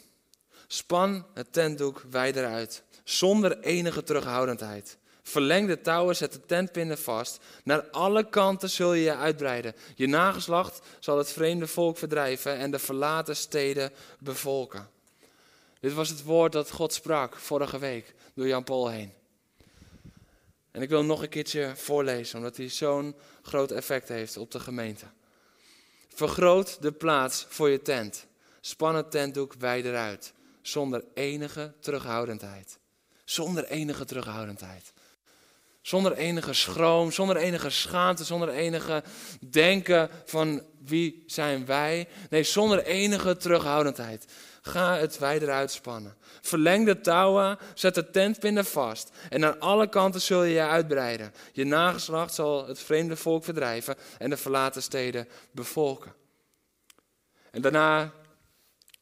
Span 0.68 1.26
het 1.34 1.54
tentdoek 1.54 2.04
wijder 2.10 2.46
uit, 2.46 2.84
zonder 3.04 3.60
enige 3.60 4.04
terughoudendheid. 4.04 4.98
Verleng 5.22 5.68
de 5.68 5.82
touwen, 5.82 6.16
zet 6.16 6.32
de 6.32 6.46
tentpinnen 6.46 6.98
vast. 6.98 7.40
Naar 7.64 7.90
alle 7.90 8.30
kanten 8.30 8.70
zul 8.70 8.94
je 8.94 9.04
je 9.04 9.16
uitbreiden. 9.16 9.76
Je 9.96 10.08
nageslacht 10.08 10.82
zal 11.00 11.18
het 11.18 11.32
vreemde 11.32 11.68
volk 11.68 11.98
verdrijven 11.98 12.58
en 12.58 12.72
de 12.72 12.80
verlaten 12.80 13.36
steden 13.36 13.92
bevolken. 14.20 14.90
Dit 15.80 15.94
was 15.94 16.10
het 16.10 16.24
woord 16.24 16.52
dat 16.52 16.72
God 16.72 16.94
sprak 16.94 17.36
vorige 17.36 17.80
week 17.80 18.14
door 18.34 18.48
Jan 18.48 18.64
Paul 18.64 18.90
heen. 18.90 19.14
En 20.76 20.82
ik 20.82 20.90
wil 20.90 21.04
nog 21.04 21.22
een 21.22 21.30
keertje 21.30 21.72
voorlezen, 21.76 22.38
omdat 22.38 22.58
hij 22.58 22.70
zo'n 22.70 23.16
groot 23.42 23.72
effect 23.72 24.08
heeft 24.08 24.38
op 24.38 24.52
de 24.52 24.60
gemeente. 24.60 25.06
Vergroot 26.08 26.82
de 26.82 26.92
plaats 26.92 27.46
voor 27.50 27.70
je 27.70 27.82
tent. 27.82 28.26
Span 28.62 28.96
het 28.96 29.12
tentdoek 29.12 29.54
wijder 29.60 29.96
uit, 29.96 30.34
zonder 30.62 31.04
enige 31.14 31.74
terughoudendheid. 31.80 32.80
Zonder 33.26 33.66
enige 33.66 34.06
terughoudendheid. 34.06 34.94
Zonder 35.82 36.14
enige 36.14 36.54
schroom, 36.54 37.12
zonder 37.12 37.38
enige 37.38 37.70
schaamte, 37.70 38.24
zonder 38.24 38.50
enige 38.50 39.04
denken 39.50 40.10
van 40.26 40.64
wie 40.84 41.24
zijn 41.28 41.66
wij. 41.66 42.08
Nee, 42.30 42.44
zonder 42.44 42.84
enige 42.84 43.38
terughoudendheid. 43.38 44.26
Ga 44.68 44.98
het 44.98 45.18
wijder 45.18 45.52
uitspannen. 45.52 46.18
Verleng 46.42 46.86
de 46.86 47.02
touwen, 47.02 47.58
zet 47.74 47.96
de 47.96 48.10
tentpinnen 48.10 48.66
vast. 48.66 49.12
En 49.30 49.46
aan 49.46 49.60
alle 49.60 49.90
kanten 49.90 50.22
zul 50.22 50.44
je 50.44 50.54
je 50.54 50.62
uitbreiden. 50.62 51.34
Je 51.52 51.64
nageslacht 51.64 52.34
zal 52.34 52.68
het 52.68 52.80
vreemde 52.80 53.16
volk 53.16 53.44
verdrijven 53.44 53.96
en 54.18 54.30
de 54.30 54.38
verlaten 54.38 54.82
steden 54.82 55.28
bevolken. 55.52 56.14
En 57.52 57.62
daarna 57.62 58.14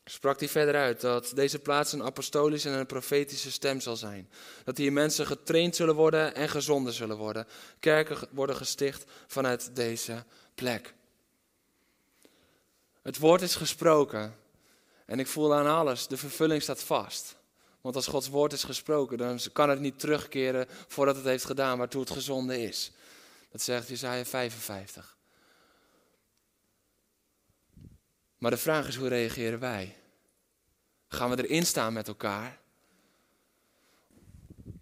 sprak 0.05 0.39
hij 0.39 0.49
verder 0.49 0.75
uit 0.75 1.01
dat 1.01 1.31
deze 1.35 1.59
plaats 1.59 1.93
een 1.93 2.03
apostolische 2.03 2.69
en 2.69 2.79
een 2.79 2.85
profetische 2.85 3.51
stem 3.51 3.79
zal 3.79 3.95
zijn. 3.95 4.29
Dat 4.63 4.77
hier 4.77 4.93
mensen 4.93 5.25
getraind 5.25 5.75
zullen 5.75 5.95
worden 5.95 6.35
en 6.35 6.49
gezonden 6.49 6.93
zullen 6.93 7.17
worden. 7.17 7.47
Kerken 7.79 8.17
worden 8.31 8.55
gesticht 8.55 9.03
vanuit 9.27 9.75
deze 9.75 10.23
plek. 10.55 10.93
Het 13.01 13.17
woord 13.17 13.41
is 13.41 13.55
gesproken 13.55 14.41
en 15.05 15.19
ik 15.19 15.27
voel 15.27 15.55
aan 15.55 15.67
alles, 15.67 16.07
de 16.07 16.17
vervulling 16.17 16.61
staat 16.61 16.83
vast. 16.83 17.35
Want 17.81 17.95
als 17.95 18.07
Gods 18.07 18.29
woord 18.29 18.53
is 18.53 18.63
gesproken, 18.63 19.17
dan 19.17 19.39
kan 19.53 19.69
het 19.69 19.79
niet 19.79 19.99
terugkeren 19.99 20.67
voordat 20.87 21.15
het 21.15 21.25
heeft 21.25 21.45
gedaan 21.45 21.77
waartoe 21.77 22.01
het 22.01 22.11
gezonde 22.11 22.61
is. 22.61 22.91
Dat 23.51 23.61
zegt 23.61 23.87
Jesaja 23.87 24.25
55. 24.25 25.17
Maar 28.37 28.51
de 28.51 28.57
vraag 28.57 28.87
is, 28.87 28.95
hoe 28.95 29.07
reageren 29.07 29.59
wij? 29.59 29.95
Gaan 31.07 31.29
we 31.29 31.47
erin 31.47 31.65
staan 31.65 31.93
met 31.93 32.07
elkaar? 32.07 32.59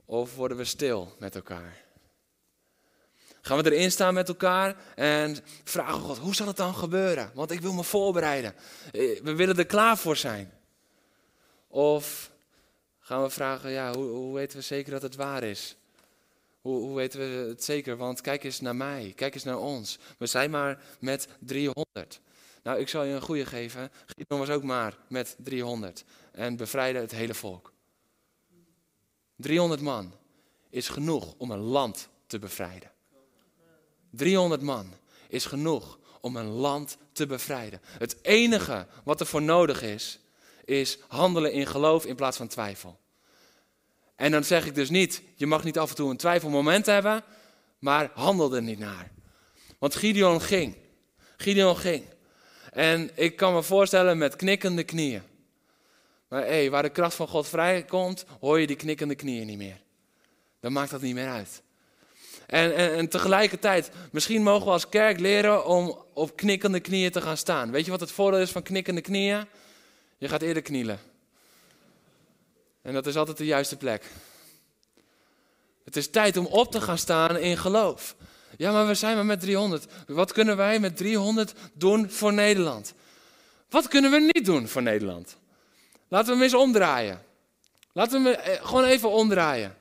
Of 0.05 0.35
worden 0.35 0.57
we 0.57 0.65
stil 0.65 1.15
met 1.19 1.35
elkaar? 1.35 1.90
Gaan 3.51 3.63
we 3.63 3.71
erin 3.71 3.91
staan 3.91 4.13
met 4.13 4.27
elkaar 4.27 4.75
en 4.95 5.37
vragen 5.63 6.01
God, 6.01 6.17
hoe 6.17 6.35
zal 6.35 6.47
het 6.47 6.57
dan 6.57 6.75
gebeuren? 6.75 7.31
Want 7.33 7.51
ik 7.51 7.61
wil 7.61 7.73
me 7.73 7.83
voorbereiden. 7.83 8.53
Eh, 8.91 9.21
we 9.21 9.35
willen 9.35 9.57
er 9.57 9.65
klaar 9.65 9.97
voor 9.97 10.17
zijn. 10.17 10.51
Of 11.67 12.31
gaan 12.99 13.21
we 13.21 13.29
vragen, 13.29 13.71
ja, 13.71 13.93
hoe, 13.93 14.09
hoe 14.09 14.33
weten 14.33 14.57
we 14.57 14.63
zeker 14.63 14.91
dat 14.91 15.01
het 15.01 15.15
waar 15.15 15.43
is? 15.43 15.75
Hoe, 16.61 16.79
hoe, 16.79 16.95
weten 16.95 17.19
we 17.19 17.49
het 17.49 17.63
zeker? 17.63 17.97
Want 17.97 18.21
kijk 18.21 18.43
eens 18.43 18.59
naar 18.59 18.75
mij, 18.75 19.13
kijk 19.15 19.33
eens 19.33 19.43
naar 19.43 19.59
ons. 19.59 19.99
We 20.17 20.25
zijn 20.25 20.49
maar 20.49 20.83
met 20.99 21.27
300. 21.39 22.19
Nou, 22.63 22.79
ik 22.79 22.87
zal 22.87 23.03
je 23.03 23.13
een 23.13 23.21
goede 23.21 23.45
geven. 23.45 23.91
Gideon 24.05 24.39
was 24.39 24.49
ook 24.49 24.63
maar 24.63 24.97
met 25.07 25.35
300 25.37 26.03
en 26.31 26.55
bevrijdde 26.55 26.99
het 26.99 27.11
hele 27.11 27.33
volk. 27.33 27.73
300 29.35 29.81
man 29.81 30.13
is 30.69 30.89
genoeg 30.89 31.33
om 31.37 31.51
een 31.51 31.59
land 31.59 32.09
te 32.27 32.39
bevrijden. 32.39 32.91
300 34.11 34.61
man 34.61 34.93
is 35.27 35.45
genoeg 35.45 35.99
om 36.21 36.35
een 36.35 36.49
land 36.49 36.97
te 37.11 37.25
bevrijden. 37.25 37.81
Het 37.83 38.15
enige 38.21 38.87
wat 39.03 39.19
er 39.19 39.25
voor 39.25 39.41
nodig 39.41 39.81
is, 39.81 40.19
is 40.65 40.97
handelen 41.07 41.51
in 41.51 41.67
geloof 41.67 42.05
in 42.05 42.15
plaats 42.15 42.37
van 42.37 42.47
twijfel. 42.47 42.99
En 44.15 44.31
dan 44.31 44.43
zeg 44.43 44.65
ik 44.65 44.75
dus 44.75 44.89
niet, 44.89 45.21
je 45.35 45.47
mag 45.47 45.63
niet 45.63 45.79
af 45.79 45.89
en 45.89 45.95
toe 45.95 46.09
een 46.09 46.17
twijfelmoment 46.17 46.85
hebben, 46.85 47.23
maar 47.79 48.11
handel 48.13 48.55
er 48.55 48.61
niet 48.61 48.79
naar. 48.79 49.11
Want 49.79 49.95
Gideon 49.95 50.41
ging. 50.41 50.75
Gideon 51.37 51.77
ging. 51.77 52.03
En 52.71 53.11
ik 53.15 53.35
kan 53.35 53.53
me 53.53 53.63
voorstellen 53.63 54.17
met 54.17 54.35
knikkende 54.35 54.83
knieën. 54.83 55.21
Maar 56.27 56.41
hey, 56.41 56.69
waar 56.69 56.81
de 56.81 56.89
kracht 56.89 57.15
van 57.15 57.27
God 57.27 57.47
vrijkomt, 57.47 58.25
hoor 58.39 58.59
je 58.59 58.67
die 58.67 58.75
knikkende 58.75 59.15
knieën 59.15 59.47
niet 59.47 59.57
meer. 59.57 59.81
Dan 60.59 60.71
maakt 60.71 60.91
dat 60.91 61.01
niet 61.01 61.13
meer 61.13 61.29
uit. 61.29 61.61
En, 62.51 62.75
en, 62.75 62.93
en, 62.95 63.07
tegelijkertijd, 63.07 63.91
misschien 64.11 64.43
mogen 64.43 64.65
we 64.65 64.71
als 64.71 64.89
kerk 64.89 65.19
leren 65.19 65.65
om 65.65 65.97
op 66.13 66.35
knikkende 66.35 66.79
knieën 66.79 67.11
te 67.11 67.21
gaan 67.21 67.37
staan. 67.37 67.71
Weet 67.71 67.85
je 67.85 67.91
wat 67.91 67.99
het 67.99 68.11
voordeel 68.11 68.39
is 68.39 68.51
van 68.51 68.63
knikkende 68.63 69.01
knieën? 69.01 69.45
Je 70.17 70.27
gaat 70.27 70.41
eerder 70.41 70.61
knielen. 70.61 70.99
En 72.81 72.93
dat 72.93 73.07
is 73.07 73.15
altijd 73.15 73.37
de 73.37 73.45
juiste 73.45 73.77
plek. 73.77 74.05
Het 75.83 75.95
is 75.95 76.09
tijd 76.09 76.37
om 76.37 76.45
op 76.45 76.71
te 76.71 76.81
gaan 76.81 76.97
staan 76.97 77.37
in 77.37 77.57
geloof. 77.57 78.15
Ja, 78.57 78.71
maar 78.71 78.87
we 78.87 78.93
zijn 78.93 79.15
maar 79.15 79.25
met 79.25 79.39
300. 79.39 79.85
Wat 80.07 80.31
kunnen 80.31 80.57
wij 80.57 80.79
met 80.79 80.97
300 80.97 81.53
doen 81.73 82.09
voor 82.09 82.33
Nederland? 82.33 82.93
Wat 83.69 83.87
kunnen 83.87 84.11
we 84.11 84.31
niet 84.33 84.45
doen 84.45 84.67
voor 84.67 84.81
Nederland? 84.81 85.37
Laten 86.07 86.27
we 86.27 86.33
hem 86.33 86.43
eens 86.43 86.53
omdraaien. 86.53 87.21
Laten 87.93 88.23
we 88.23 88.29
hem 88.29 88.39
eh, 88.39 88.65
gewoon 88.65 88.83
even 88.83 89.09
omdraaien. 89.09 89.75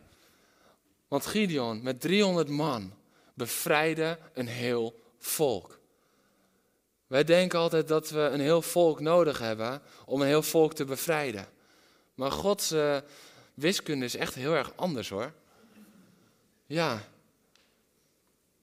Want 1.10 1.26
Gideon 1.26 1.82
met 1.82 2.00
300 2.00 2.48
man 2.48 2.92
bevrijdde 3.34 4.18
een 4.32 4.46
heel 4.46 5.00
volk. 5.18 5.78
Wij 7.06 7.24
denken 7.24 7.58
altijd 7.58 7.88
dat 7.88 8.10
we 8.10 8.20
een 8.20 8.40
heel 8.40 8.62
volk 8.62 9.00
nodig 9.00 9.38
hebben 9.38 9.82
om 10.06 10.20
een 10.20 10.26
heel 10.26 10.42
volk 10.42 10.72
te 10.72 10.84
bevrijden. 10.84 11.46
Maar 12.14 12.32
Gods 12.32 12.72
uh, 12.72 12.96
wiskunde 13.54 14.04
is 14.04 14.16
echt 14.16 14.34
heel 14.34 14.54
erg 14.54 14.72
anders 14.76 15.08
hoor. 15.08 15.32
Ja. 16.66 17.02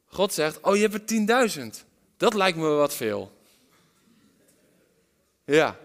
God 0.05 0.33
zegt, 0.33 0.61
oh 0.61 0.75
je 0.75 0.87
hebt 0.87 1.11
er 1.11 1.49
10.000. 1.71 1.85
Dat 2.17 2.33
lijkt 2.33 2.57
me 2.57 2.67
wat 2.67 2.93
veel. 2.93 3.31
Ja. 5.45 5.79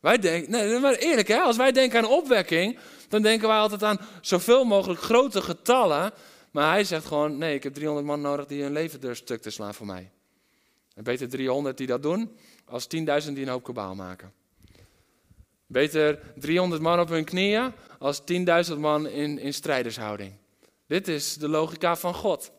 Wij 0.00 0.18
denken, 0.18 0.50
nee, 0.50 0.78
maar 0.78 0.94
eerlijk 0.94 1.28
hè, 1.28 1.38
als 1.38 1.56
wij 1.56 1.72
denken 1.72 1.98
aan 1.98 2.10
opwekking, 2.10 2.78
dan 3.12 3.22
denken 3.22 3.48
wij 3.48 3.56
altijd 3.56 3.82
aan 3.82 4.00
zoveel 4.20 4.64
mogelijk 4.64 5.00
grote 5.00 5.42
getallen. 5.42 6.12
Maar 6.50 6.70
hij 6.70 6.84
zegt 6.84 7.06
gewoon, 7.06 7.38
nee, 7.38 7.54
ik 7.54 7.62
heb 7.62 7.74
300 7.74 8.06
man 8.06 8.20
nodig 8.20 8.46
die 8.46 8.62
hun 8.62 8.72
leven 8.72 9.00
door 9.00 9.16
stuk 9.16 9.42
te 9.42 9.50
slaan 9.50 9.74
voor 9.74 9.86
mij. 9.86 10.10
En 10.94 11.04
beter 11.04 11.28
300 11.28 11.76
die 11.76 11.86
dat 11.86 12.02
doen, 12.02 12.36
als 12.64 12.84
10.000 12.84 12.90
die 13.32 13.42
een 13.42 13.48
hoop 13.48 13.64
kabaal 13.64 13.94
maken. 13.94 14.32
Beter 15.66 16.18
300 16.36 16.82
man 16.82 17.00
op 17.00 17.08
hun 17.08 17.24
knieën, 17.24 17.72
als 17.98 18.20
10.000 18.70 18.78
man 18.78 19.08
in, 19.08 19.38
in 19.38 19.54
strijdershouding. 19.54 20.32
Dit 20.86 21.08
is 21.08 21.34
de 21.34 21.48
logica 21.48 21.96
van 21.96 22.14
God. 22.14 22.50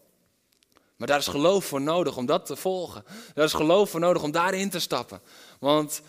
Maar 0.96 1.08
daar 1.08 1.20
is 1.20 1.28
geloof 1.28 1.66
voor 1.66 1.82
nodig 1.82 2.18
om 2.18 2.26
dat 2.26 2.46
te 2.46 2.56
volgen. 2.56 3.04
Daar 3.34 3.46
is 3.46 3.54
geloof 3.54 3.90
voor 3.90 4.00
nodig 4.00 4.24
om 4.24 4.32
daarin 4.32 4.70
te 4.70 4.80
stappen. 4.80 5.22
Want 5.60 6.02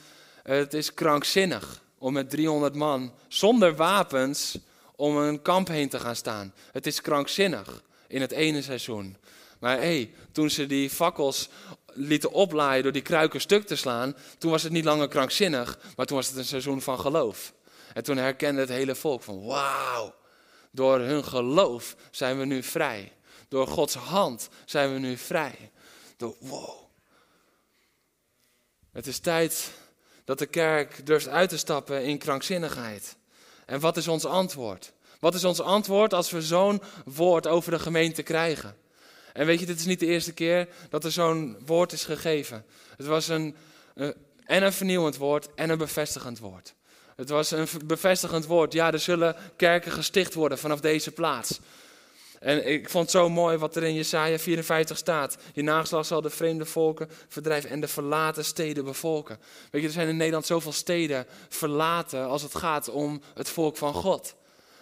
het 0.43 0.75
is 0.75 0.95
krankzinnig 0.95 1.84
om 2.05 2.13
met 2.13 2.31
300 2.31 2.75
man 2.75 3.13
zonder 3.29 3.77
wapens 3.77 4.59
om 4.97 5.17
een 5.17 5.43
kamp 5.43 5.69
heen 5.69 5.89
te 5.89 5.99
gaan 5.99 6.17
staan. 6.17 6.55
Het 6.73 6.87
is 6.87 7.01
krankzinnig 7.01 7.83
in 8.09 8.21
het 8.21 8.31
ene 8.31 8.63
seizoen. 8.63 9.17
Maar 9.59 9.77
hé, 9.77 9.83
hey, 9.83 10.15
toen 10.33 10.51
ze 10.51 10.67
die 10.67 10.91
fakkels 10.91 11.49
lieten 11.87 12.33
oplaaien 12.33 12.83
door 12.83 12.93
die 12.93 13.03
kruiken 13.03 13.41
stuk 13.41 13.67
te 13.67 13.77
slaan, 13.77 14.17
toen 14.39 14.51
was 14.51 14.63
het 14.63 14.73
niet 14.73 14.85
langer 14.85 15.09
krankzinnig, 15.09 15.79
maar 15.97 16.07
toen 16.07 16.17
was 16.17 16.29
het 16.29 16.37
een 16.37 16.45
seizoen 16.45 16.83
van 16.83 17.01
geloof. 17.01 17.53
En 17.95 18.03
toen 18.03 18.17
herkende 18.17 18.61
het 18.61 18.69
hele 18.69 18.95
volk 18.95 19.23
van 19.23 19.45
wauw, 19.45 20.15
door 20.71 20.99
hun 20.99 21.25
geloof 21.25 21.97
zijn 22.11 22.39
we 22.39 22.45
nu 22.45 22.63
vrij. 22.63 23.13
Door 23.49 23.67
Gods 23.67 23.95
hand 23.95 24.49
zijn 24.65 24.93
we 24.93 24.99
nu 24.99 25.17
vrij. 25.17 25.71
Door 26.17 26.37
wow. 26.41 26.83
Het 28.93 29.07
is 29.07 29.19
tijd 29.19 29.71
dat 30.25 30.39
de 30.39 30.47
kerk 30.47 31.07
durft 31.07 31.29
uit 31.29 31.49
te 31.49 31.59
stappen 31.59 32.05
in 32.05 32.19
krankzinnigheid. 32.19 33.17
En 33.67 33.81
wat 33.81 33.97
is 33.97 34.09
ons 34.09 34.25
antwoord? 34.25 34.93
Wat 35.21 35.35
is 35.35 35.45
ons 35.45 35.61
antwoord 35.61 36.15
als 36.15 36.31
we 36.31 36.43
zo'n 36.43 36.83
woord 37.05 37.47
over 37.47 37.71
de 37.71 37.79
gemeente 37.79 38.23
krijgen? 38.23 38.77
En 39.33 39.47
weet 39.47 39.61
je, 39.61 39.67
dit 39.67 39.79
is 39.79 39.87
niet 39.87 40.01
de 40.01 40.07
eerste 40.07 40.33
keer 40.33 40.69
dat 40.91 41.05
er 41.05 41.13
zo'n 41.13 41.57
woord 41.67 41.93
is 41.93 42.05
gegeven. 42.05 42.65
Het 42.97 43.07
was 43.07 43.29
een, 43.29 43.57
een, 43.95 44.15
en 44.45 44.63
een 44.63 44.73
vernieuwend 44.73 45.17
woord 45.17 45.49
en 45.55 45.71
een 45.71 45.79
bevestigend 45.79 46.39
woord. 46.39 46.75
Het 47.17 47.29
was 47.29 47.51
een 47.51 47.69
bevestigend 47.85 48.47
woord. 48.47 48.73
Ja, 48.73 48.93
er 48.93 48.99
zullen 48.99 49.37
kerken 49.57 49.93
gesticht 49.93 50.35
worden 50.35 50.59
vanaf 50.59 50.81
deze 50.81 51.11
plaats. 51.11 51.61
En 52.45 52.67
ik 52.67 52.91
vond 52.91 53.05
het 53.05 53.13
zo 53.13 53.29
mooi 53.29 53.57
wat 53.57 53.77
er 53.77 53.83
in 53.83 53.95
Jesaja 53.95 54.39
54 54.39 54.97
staat. 54.97 55.37
Je 55.53 55.63
nageslag 55.63 56.07
zal 56.07 56.21
de 56.21 56.31
vreemde 56.31 56.65
volken 56.65 57.09
verdrijven 57.29 57.71
en 57.71 57.81
de 57.81 57.89
verlaten 57.89 58.45
steden 58.45 58.85
bevolken. 58.85 59.39
Weet 59.71 59.81
je, 59.81 59.87
er 59.87 59.93
zijn 59.93 60.09
in 60.09 60.17
Nederland 60.17 60.47
zoveel 60.47 60.73
steden 60.73 61.27
verlaten 61.49 62.27
als 62.27 62.43
het 62.43 62.55
gaat 62.55 62.89
om 62.89 63.23
het 63.35 63.49
volk 63.49 63.77
van 63.77 63.95
God. 63.95 64.35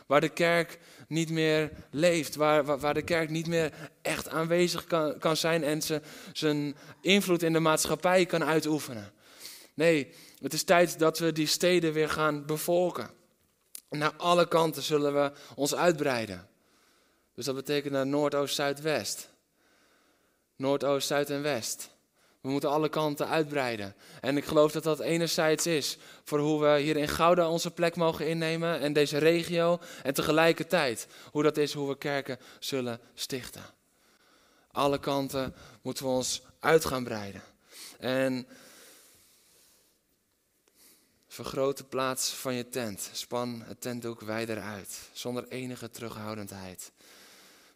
Waar 0.07 0.21
de 0.21 0.29
kerk 0.29 0.79
niet 1.09 1.31
meer 1.31 1.71
leeft, 1.91 2.35
waar, 2.35 2.65
waar, 2.65 2.79
waar 2.79 2.95
de 2.95 3.03
kerk 3.03 3.31
niet 3.31 3.47
meer 3.47 3.73
echt 4.03 4.29
aanwezig 4.29 4.85
kan, 4.85 5.19
kan 5.19 5.37
zijn 5.37 5.65
en 5.65 5.83
ze, 5.83 6.01
zijn 6.33 6.77
invloed 7.01 7.43
in 7.43 7.53
de 7.53 7.61
maatschappij 7.61 8.27
kan 8.27 8.45
uitoefenen. 8.45 9.13
Nee, 9.75 10.13
het 10.39 10.53
is 10.53 10.63
tijd 10.63 10.99
dat 10.99 11.19
we 11.19 11.33
die 11.33 11.47
steden 11.47 11.93
weer 11.93 12.09
gaan 12.09 12.47
bevolken. 12.47 13.11
Naar 13.91 14.13
alle 14.17 14.49
kanten 14.49 14.83
zullen 14.83 15.15
we 15.15 15.33
ons 15.55 15.75
uitbreiden. 15.75 16.51
Dus 17.35 17.45
dat 17.45 17.55
betekent 17.55 17.93
naar 17.93 18.07
Noordoost, 18.07 18.55
Zuidwest. 18.55 19.31
Noordoost, 20.57 21.07
Zuid 21.07 21.31
en 21.31 21.43
West. 21.43 21.91
We 22.41 22.49
moeten 22.49 22.71
alle 22.71 22.89
kanten 22.89 23.29
uitbreiden. 23.29 23.95
En 24.21 24.37
ik 24.37 24.45
geloof 24.45 24.73
dat 24.73 24.83
dat 24.83 25.01
enerzijds 25.01 25.67
is 25.67 25.99
voor 26.25 26.39
hoe 26.39 26.61
we 26.61 26.81
hier 26.81 26.97
in 26.97 27.09
Gouda 27.09 27.49
onze 27.49 27.71
plek 27.71 27.97
mogen 27.97 28.29
innemen 28.29 28.81
en 28.81 28.93
deze 28.93 29.19
regio. 29.19 29.81
En 30.03 30.15
tegelijkertijd 30.15 31.07
hoe 31.31 31.43
dat 31.43 31.57
is 31.57 31.73
hoe 31.73 31.89
we 31.89 31.99
kerken 31.99 32.39
zullen 32.59 33.01
stichten. 33.15 33.63
Alle 34.71 34.99
kanten 34.99 35.55
moeten 35.83 36.05
we 36.05 36.11
ons 36.11 36.43
uit 36.61 36.85
gaan 36.85 37.05
breiden. 37.05 37.43
En 37.99 38.47
vergroot 41.29 41.77
de 41.77 41.85
plaats 41.85 42.31
van 42.31 42.55
je 42.55 42.69
tent. 42.69 43.11
Span 43.13 43.63
het 43.65 43.81
tentdoek 43.81 44.21
wijder 44.21 44.61
uit, 44.61 44.99
zonder 45.13 45.49
enige 45.49 45.91
terughoudendheid. 45.91 46.93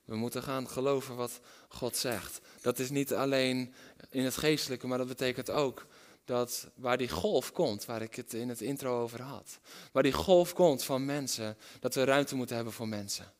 We 0.06 0.16
moeten 0.16 0.42
gaan 0.42 0.68
geloven 0.68 1.16
wat 1.16 1.40
God 1.68 1.96
zegt. 1.96 2.40
Dat 2.60 2.78
is 2.78 2.90
niet 2.90 3.14
alleen 3.14 3.74
in 4.10 4.24
het 4.24 4.36
geestelijke, 4.36 4.86
maar 4.86 4.98
dat 4.98 5.06
betekent 5.06 5.50
ook 5.50 5.86
dat 6.24 6.68
waar 6.74 6.98
die 6.98 7.08
golf 7.08 7.52
komt, 7.52 7.84
waar 7.84 8.02
ik 8.02 8.14
het 8.14 8.34
in 8.34 8.48
het 8.48 8.60
intro 8.60 9.02
over 9.02 9.22
had, 9.22 9.58
waar 9.92 10.02
die 10.02 10.12
golf 10.12 10.52
komt 10.52 10.84
van 10.84 11.04
mensen, 11.04 11.56
dat 11.80 11.94
we 11.94 12.04
ruimte 12.04 12.36
moeten 12.36 12.56
hebben 12.56 12.74
voor 12.74 12.88
mensen. 12.88 13.32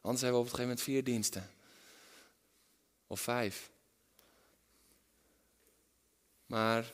Anders 0.00 0.22
hebben 0.22 0.40
we 0.40 0.46
op 0.46 0.52
een 0.52 0.58
gegeven 0.58 0.62
moment 0.62 0.80
vier 0.80 1.04
diensten. 1.04 1.50
Of 3.06 3.20
vijf. 3.20 3.70
Maar 6.46 6.92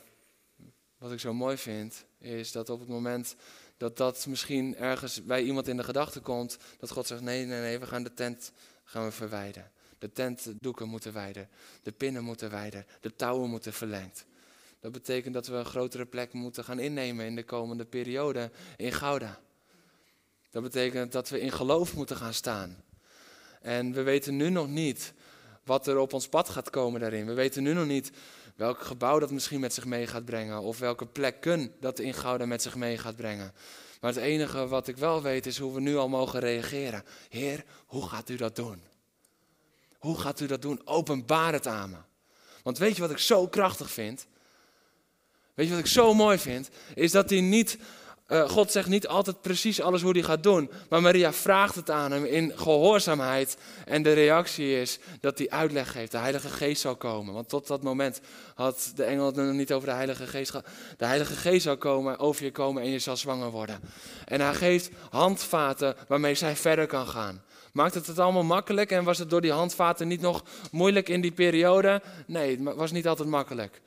wat 0.97 1.11
ik 1.11 1.19
zo 1.19 1.33
mooi 1.33 1.57
vind, 1.57 2.05
is 2.17 2.51
dat 2.51 2.69
op 2.69 2.79
het 2.79 2.89
moment 2.89 3.35
dat 3.77 3.97
dat 3.97 4.25
misschien 4.25 4.75
ergens 4.75 5.23
bij 5.23 5.43
iemand 5.43 5.67
in 5.67 5.77
de 5.77 5.83
gedachten 5.83 6.21
komt, 6.21 6.57
dat 6.79 6.91
God 6.91 7.07
zegt: 7.07 7.21
nee, 7.21 7.45
nee, 7.45 7.59
nee, 7.59 7.79
we 7.79 7.85
gaan 7.85 8.03
de 8.03 8.13
tent 8.13 8.51
gaan 8.91 9.03
we 9.03 9.11
verwijderen. 9.11 9.71
De 9.99 10.11
tentdoeken 10.11 10.87
moeten 10.87 11.13
wijden, 11.13 11.49
de 11.83 11.91
pinnen 11.91 12.23
moeten 12.23 12.49
wijden, 12.49 12.85
de 13.01 13.15
touwen 13.15 13.49
moeten 13.49 13.73
verlengd. 13.73 14.25
Dat 14.79 14.91
betekent 14.91 15.33
dat 15.33 15.47
we 15.47 15.55
een 15.55 15.65
grotere 15.65 16.05
plek 16.05 16.33
moeten 16.33 16.63
gaan 16.63 16.79
innemen 16.79 17.25
in 17.25 17.35
de 17.35 17.43
komende 17.43 17.85
periode 17.85 18.51
in 18.77 18.91
Gouda. 18.91 19.39
Dat 20.49 20.63
betekent 20.63 21.11
dat 21.11 21.29
we 21.29 21.39
in 21.39 21.51
geloof 21.51 21.95
moeten 21.95 22.17
gaan 22.17 22.33
staan. 22.33 22.83
En 23.61 23.93
we 23.93 24.01
weten 24.01 24.35
nu 24.35 24.49
nog 24.49 24.67
niet 24.67 25.13
wat 25.63 25.87
er 25.87 25.97
op 25.97 26.13
ons 26.13 26.27
pad 26.27 26.49
gaat 26.49 26.69
komen 26.69 26.99
daarin. 26.99 27.25
We 27.25 27.33
weten 27.33 27.63
nu 27.63 27.73
nog 27.73 27.85
niet 27.85 28.11
welk 28.55 28.81
gebouw 28.81 29.19
dat 29.19 29.31
misschien 29.31 29.59
met 29.59 29.73
zich 29.73 29.85
mee 29.85 30.07
gaat 30.07 30.25
brengen. 30.25 30.61
Of 30.61 30.79
welke 30.79 31.05
plekken 31.05 31.73
dat 31.79 31.99
in 31.99 32.13
Gouda 32.13 32.45
met 32.45 32.61
zich 32.61 32.75
mee 32.75 32.97
gaat 32.97 33.15
brengen. 33.15 33.53
Maar 34.01 34.13
het 34.13 34.23
enige 34.23 34.67
wat 34.67 34.87
ik 34.87 34.97
wel 34.97 35.21
weet 35.21 35.45
is 35.45 35.57
hoe 35.57 35.73
we 35.73 35.79
nu 35.79 35.97
al 35.97 36.09
mogen 36.09 36.39
reageren. 36.39 37.03
Heer, 37.29 37.63
hoe 37.85 38.07
gaat 38.07 38.29
u 38.29 38.35
dat 38.35 38.55
doen? 38.55 38.81
Hoe 39.97 40.19
gaat 40.19 40.39
u 40.39 40.45
dat 40.45 40.61
doen? 40.61 40.81
Openbaar 40.85 41.53
het 41.53 41.67
aan 41.67 41.89
me. 41.89 41.97
Want 42.63 42.77
weet 42.77 42.95
je 42.95 43.01
wat 43.01 43.11
ik 43.11 43.17
zo 43.17 43.47
krachtig 43.47 43.91
vind? 43.91 44.27
Weet 45.53 45.65
je 45.67 45.71
wat 45.71 45.81
ik 45.81 45.91
zo 45.91 46.13
mooi 46.13 46.37
vind? 46.37 46.69
Is 46.95 47.11
dat 47.11 47.29
hij 47.29 47.41
niet, 47.41 47.77
uh, 48.31 48.49
God 48.49 48.71
zegt 48.71 48.87
niet 48.87 49.07
altijd 49.07 49.41
precies 49.41 49.81
alles 49.81 50.01
hoe 50.01 50.11
hij 50.11 50.21
gaat 50.21 50.43
doen. 50.43 50.71
Maar 50.89 51.01
Maria 51.01 51.33
vraagt 51.33 51.75
het 51.75 51.89
aan 51.89 52.11
hem 52.11 52.25
in 52.25 52.51
gehoorzaamheid. 52.55 53.57
En 53.85 54.03
de 54.03 54.13
reactie 54.13 54.79
is 54.81 54.99
dat 55.19 55.37
hij 55.37 55.49
uitleg 55.49 55.91
geeft. 55.91 56.11
De 56.11 56.17
Heilige 56.17 56.49
Geest 56.49 56.81
zal 56.81 56.95
komen. 56.95 57.33
Want 57.33 57.49
tot 57.49 57.67
dat 57.67 57.83
moment 57.83 58.21
had 58.55 58.91
de 58.95 59.03
engel 59.03 59.25
het 59.25 59.35
nog 59.35 59.53
niet 59.53 59.73
over 59.73 59.87
de 59.87 59.93
Heilige 59.93 60.27
Geest 60.27 60.51
gehad. 60.51 60.67
De 60.97 61.05
Heilige 61.05 61.35
Geest 61.35 61.63
zal 61.63 61.77
komen, 61.77 62.19
over 62.19 62.43
je 62.43 62.51
komen 62.51 62.83
en 62.83 62.89
je 62.89 62.99
zal 62.99 63.17
zwanger 63.17 63.51
worden. 63.51 63.79
En 64.25 64.41
hij 64.41 64.53
geeft 64.53 64.89
handvaten 65.09 65.95
waarmee 66.07 66.35
zij 66.35 66.55
verder 66.55 66.87
kan 66.87 67.07
gaan. 67.07 67.43
Maakt 67.73 67.93
het 67.93 68.07
het 68.07 68.19
allemaal 68.19 68.43
makkelijk 68.43 68.91
en 68.91 69.03
was 69.03 69.17
het 69.17 69.29
door 69.29 69.41
die 69.41 69.51
handvaten 69.51 70.07
niet 70.07 70.21
nog 70.21 70.43
moeilijk 70.71 71.09
in 71.09 71.21
die 71.21 71.31
periode? 71.31 72.01
Nee, 72.27 72.63
het 72.63 72.75
was 72.75 72.91
niet 72.91 73.07
altijd 73.07 73.29
makkelijk. 73.29 73.81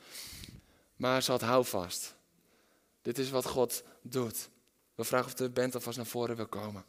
Maar 0.96 1.22
ze 1.22 1.30
had 1.30 1.40
houvast. 1.40 2.14
Dit 3.04 3.18
is 3.18 3.30
wat 3.30 3.44
God 3.44 3.82
doet. 4.02 4.48
We 4.94 5.04
vragen 5.04 5.26
of 5.26 5.34
de 5.34 5.48
band 5.48 5.74
alvast 5.74 5.96
naar 5.96 6.06
voren 6.06 6.36
wil 6.36 6.46
komen. 6.46 6.84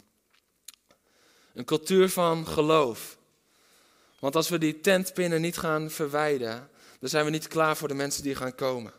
Een 1.54 1.66
cultuur 1.66 2.10
van 2.10 2.48
geloof. 2.48 3.18
Want 4.20 4.36
als 4.36 4.50
we 4.50 4.58
die 4.58 4.82
tentpinnen 4.82 5.42
niet 5.42 5.58
gaan 5.58 5.92
verwijden, 5.92 6.70
dan 7.00 7.10
zijn 7.10 7.26
we 7.26 7.32
niet 7.32 7.48
klaar 7.48 7.78
voor 7.78 7.88
de 7.88 7.94
mensen 7.94 8.24
die 8.24 8.36
gaan 8.36 8.56
komen. 8.56 8.94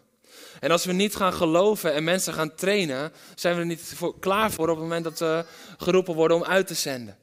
En 0.60 0.70
als 0.70 0.84
we 0.84 0.92
niet 0.92 1.16
gaan 1.16 1.32
geloven 1.32 1.92
en 1.92 2.04
mensen 2.04 2.32
gaan 2.32 2.54
trainen, 2.54 3.12
zijn 3.34 3.54
we 3.54 3.60
er 3.60 3.66
niet 3.66 3.94
klaar 4.20 4.52
voor 4.52 4.68
op 4.68 4.76
het 4.76 4.84
moment 4.84 5.04
dat 5.04 5.18
we 5.18 5.44
geroepen 5.78 6.14
worden 6.14 6.36
om 6.36 6.44
uit 6.44 6.66
te 6.66 6.74
zenden. 6.74 7.18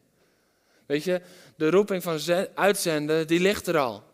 Weet 0.86 1.04
je, 1.04 1.22
de 1.56 1.70
roeping 1.70 2.04
van 2.04 2.20
uitzenden, 2.56 3.28
die 3.28 3.40
ligt 3.40 3.68
er 3.68 3.78
al. 3.78 4.13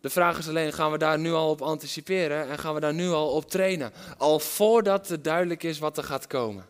De 0.00 0.10
vraag 0.10 0.38
is 0.38 0.48
alleen, 0.48 0.72
gaan 0.72 0.90
we 0.90 0.98
daar 0.98 1.18
nu 1.18 1.32
al 1.32 1.50
op 1.50 1.62
anticiperen 1.62 2.48
en 2.48 2.58
gaan 2.58 2.74
we 2.74 2.80
daar 2.80 2.94
nu 2.94 3.08
al 3.08 3.30
op 3.30 3.50
trainen? 3.50 3.92
Al 4.18 4.38
voordat 4.38 5.08
het 5.08 5.24
duidelijk 5.24 5.62
is 5.62 5.78
wat 5.78 5.98
er 5.98 6.04
gaat 6.04 6.26
komen. 6.26 6.66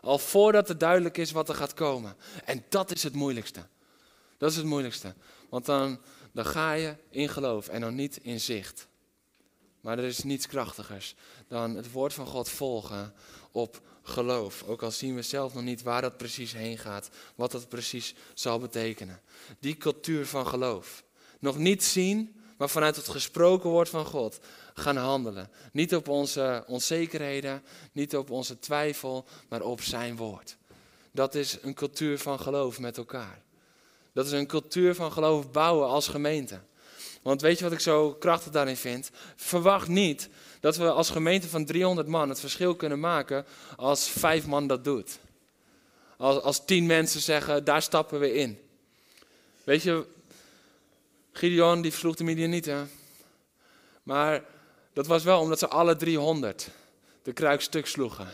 Al 0.00 0.18
voordat 0.18 0.68
het 0.68 0.80
duidelijk 0.80 1.16
is 1.16 1.30
wat 1.30 1.48
er 1.48 1.54
gaat 1.54 1.74
komen. 1.74 2.16
En 2.44 2.64
dat 2.68 2.90
is 2.90 3.02
het 3.02 3.14
moeilijkste. 3.14 3.66
Dat 4.38 4.50
is 4.50 4.56
het 4.56 4.66
moeilijkste. 4.66 5.14
Want 5.48 5.66
dan, 5.66 6.00
dan 6.32 6.46
ga 6.46 6.72
je 6.72 6.96
in 7.10 7.28
geloof 7.28 7.68
en 7.68 7.80
dan 7.80 7.94
niet 7.94 8.18
in 8.22 8.40
zicht. 8.40 8.88
Maar 9.80 9.98
er 9.98 10.04
is 10.04 10.22
niets 10.22 10.46
krachtigers 10.46 11.14
dan 11.48 11.76
het 11.76 11.92
woord 11.92 12.12
van 12.14 12.26
God 12.26 12.48
volgen 12.48 13.14
op 13.50 13.80
geloof. 14.02 14.62
Ook 14.62 14.82
al 14.82 14.90
zien 14.90 15.14
we 15.14 15.22
zelf 15.22 15.54
nog 15.54 15.62
niet 15.62 15.82
waar 15.82 16.02
dat 16.02 16.16
precies 16.16 16.52
heen 16.52 16.78
gaat, 16.78 17.10
wat 17.34 17.50
dat 17.50 17.68
precies 17.68 18.14
zal 18.34 18.58
betekenen. 18.58 19.20
Die 19.58 19.76
cultuur 19.76 20.26
van 20.26 20.46
geloof. 20.46 21.04
Nog 21.38 21.58
niet 21.58 21.84
zien, 21.84 22.34
maar 22.56 22.68
vanuit 22.68 22.96
het 22.96 23.08
gesproken 23.08 23.70
woord 23.70 23.88
van 23.88 24.04
God 24.04 24.38
gaan 24.74 24.96
handelen. 24.96 25.50
Niet 25.72 25.94
op 25.94 26.08
onze 26.08 26.64
onzekerheden, 26.66 27.62
niet 27.92 28.16
op 28.16 28.30
onze 28.30 28.58
twijfel, 28.58 29.24
maar 29.48 29.62
op 29.62 29.80
zijn 29.80 30.16
woord. 30.16 30.56
Dat 31.10 31.34
is 31.34 31.58
een 31.62 31.74
cultuur 31.74 32.18
van 32.18 32.40
geloof 32.40 32.78
met 32.78 32.96
elkaar. 32.96 33.42
Dat 34.12 34.26
is 34.26 34.32
een 34.32 34.46
cultuur 34.46 34.94
van 34.94 35.12
geloof 35.12 35.50
bouwen 35.50 35.88
als 35.88 36.08
gemeente. 36.08 36.60
Want 37.22 37.40
weet 37.40 37.58
je 37.58 37.64
wat 37.64 37.72
ik 37.72 37.80
zo 37.80 38.12
krachtig 38.12 38.52
daarin 38.52 38.76
vind? 38.76 39.10
Verwacht 39.36 39.88
niet 39.88 40.28
dat 40.60 40.76
we 40.76 40.90
als 40.90 41.10
gemeente 41.10 41.48
van 41.48 41.64
300 41.64 42.08
man 42.08 42.28
het 42.28 42.40
verschil 42.40 42.74
kunnen 42.74 43.00
maken 43.00 43.46
als 43.76 44.08
vijf 44.08 44.46
man 44.46 44.66
dat 44.66 44.84
doet. 44.84 45.18
Als, 46.16 46.42
als 46.42 46.64
tien 46.64 46.86
mensen 46.86 47.20
zeggen, 47.20 47.64
daar 47.64 47.82
stappen 47.82 48.20
we 48.20 48.34
in. 48.34 48.58
Weet 49.64 49.82
je, 49.82 50.06
Gideon 51.36 51.80
die 51.80 51.92
vroeg 51.92 52.14
de 52.14 52.24
Midianieten. 52.24 52.90
Maar 54.02 54.44
dat 54.92 55.06
was 55.06 55.24
wel 55.24 55.40
omdat 55.40 55.58
ze 55.58 55.68
alle 55.68 55.96
300 55.96 56.68
de 57.22 57.32
kruik 57.32 57.60
stuk 57.60 57.86
sloegen 57.86 58.28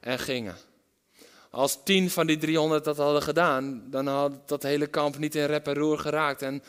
en 0.00 0.18
gingen. 0.18 0.56
Als 1.50 1.78
tien 1.84 2.10
van 2.10 2.26
die 2.26 2.36
300 2.36 2.84
dat 2.84 2.96
hadden 2.96 3.22
gedaan, 3.22 3.82
dan 3.90 4.06
had 4.06 4.48
dat 4.48 4.62
hele 4.62 4.86
kamp 4.86 5.18
niet 5.18 5.34
in 5.34 5.44
rep 5.44 5.66
en 5.66 5.74
roer 5.74 5.98
geraakt 5.98 6.42
en 6.42 6.62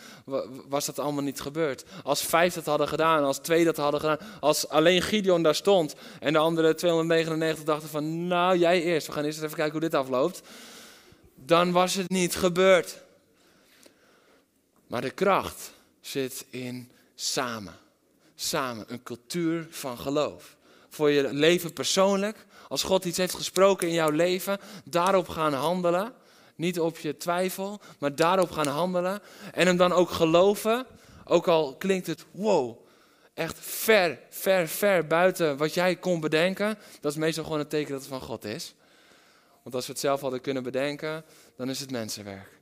was 0.68 0.86
dat 0.86 1.00
allemaal 1.00 1.24
niet 1.24 1.42
gebeurd. 1.42 1.86
Als 2.04 2.22
vijf 2.22 2.54
dat 2.54 2.66
hadden 2.66 2.88
gedaan, 2.88 3.24
als 3.24 3.38
twee 3.38 3.66
dat 3.66 3.78
hadden 3.78 4.00
gedaan, 4.00 4.20
als 4.40 4.70
alleen 4.70 5.02
Gideon 5.02 5.44
daar 5.44 5.56
stond 5.56 5.96
en 6.20 6.34
de 6.34 6.40
andere 6.40 6.76
299 6.76 7.64
dachten 7.64 7.90
van, 7.90 8.28
nou 8.28 8.58
jij 8.58 8.84
eerst, 8.84 9.08
we 9.08 9.14
gaan 9.14 9.24
eerst 9.24 9.42
even 9.42 9.56
kijken 9.56 9.80
hoe 9.80 9.90
dit 9.90 9.96
afloopt, 9.96 10.42
dan 11.36 11.72
was 11.72 11.94
het 11.94 12.10
niet 12.10 12.36
gebeurd. 12.36 13.06
Maar 14.88 15.02
de 15.02 15.10
kracht 15.10 15.72
zit 16.02 16.46
in 16.50 16.92
samen. 17.16 17.76
Samen, 18.36 18.86
een 18.88 19.04
cultuur 19.04 19.68
van 19.70 19.98
geloof. 19.98 20.56
Voor 20.90 21.10
je 21.10 21.34
leven 21.34 21.74
persoonlijk, 21.74 22.46
als 22.68 22.84
God 22.84 23.06
iets 23.06 23.18
heeft 23.18 23.34
gesproken 23.34 23.88
in 23.88 23.94
jouw 23.94 24.10
leven, 24.10 24.60
daarop 24.84 25.28
gaan 25.28 25.54
handelen. 25.54 26.14
Niet 26.56 26.80
op 26.80 26.98
je 26.98 27.18
twijfel, 27.18 27.82
maar 28.00 28.16
daarop 28.16 28.52
gaan 28.52 28.68
handelen. 28.68 29.22
En 29.54 29.68
hem 29.68 29.78
dan 29.78 29.92
ook 29.92 30.10
geloven. 30.10 30.86
Ook 31.26 31.48
al 31.48 31.76
klinkt 31.76 32.08
het 32.08 32.26
wow, 32.32 32.88
echt 33.34 33.58
ver, 33.60 34.20
ver, 34.30 34.68
ver 34.68 35.08
buiten 35.08 35.58
wat 35.58 35.74
jij 35.74 35.96
kon 35.96 36.20
bedenken. 36.20 36.78
Dat 37.02 37.12
is 37.12 37.18
meestal 37.18 37.44
gewoon 37.44 37.60
een 37.60 37.68
teken 37.68 37.92
dat 37.92 38.00
het 38.00 38.10
van 38.10 38.22
God 38.22 38.46
is. 38.46 38.74
Want 39.64 39.76
als 39.76 39.86
we 39.86 39.92
het 39.92 40.02
zelf 40.02 40.22
hadden 40.22 40.42
kunnen 40.42 40.64
bedenken, 40.64 41.24
dan 41.56 41.70
is 41.70 41.80
het 41.80 41.92
mensenwerk. 41.92 42.57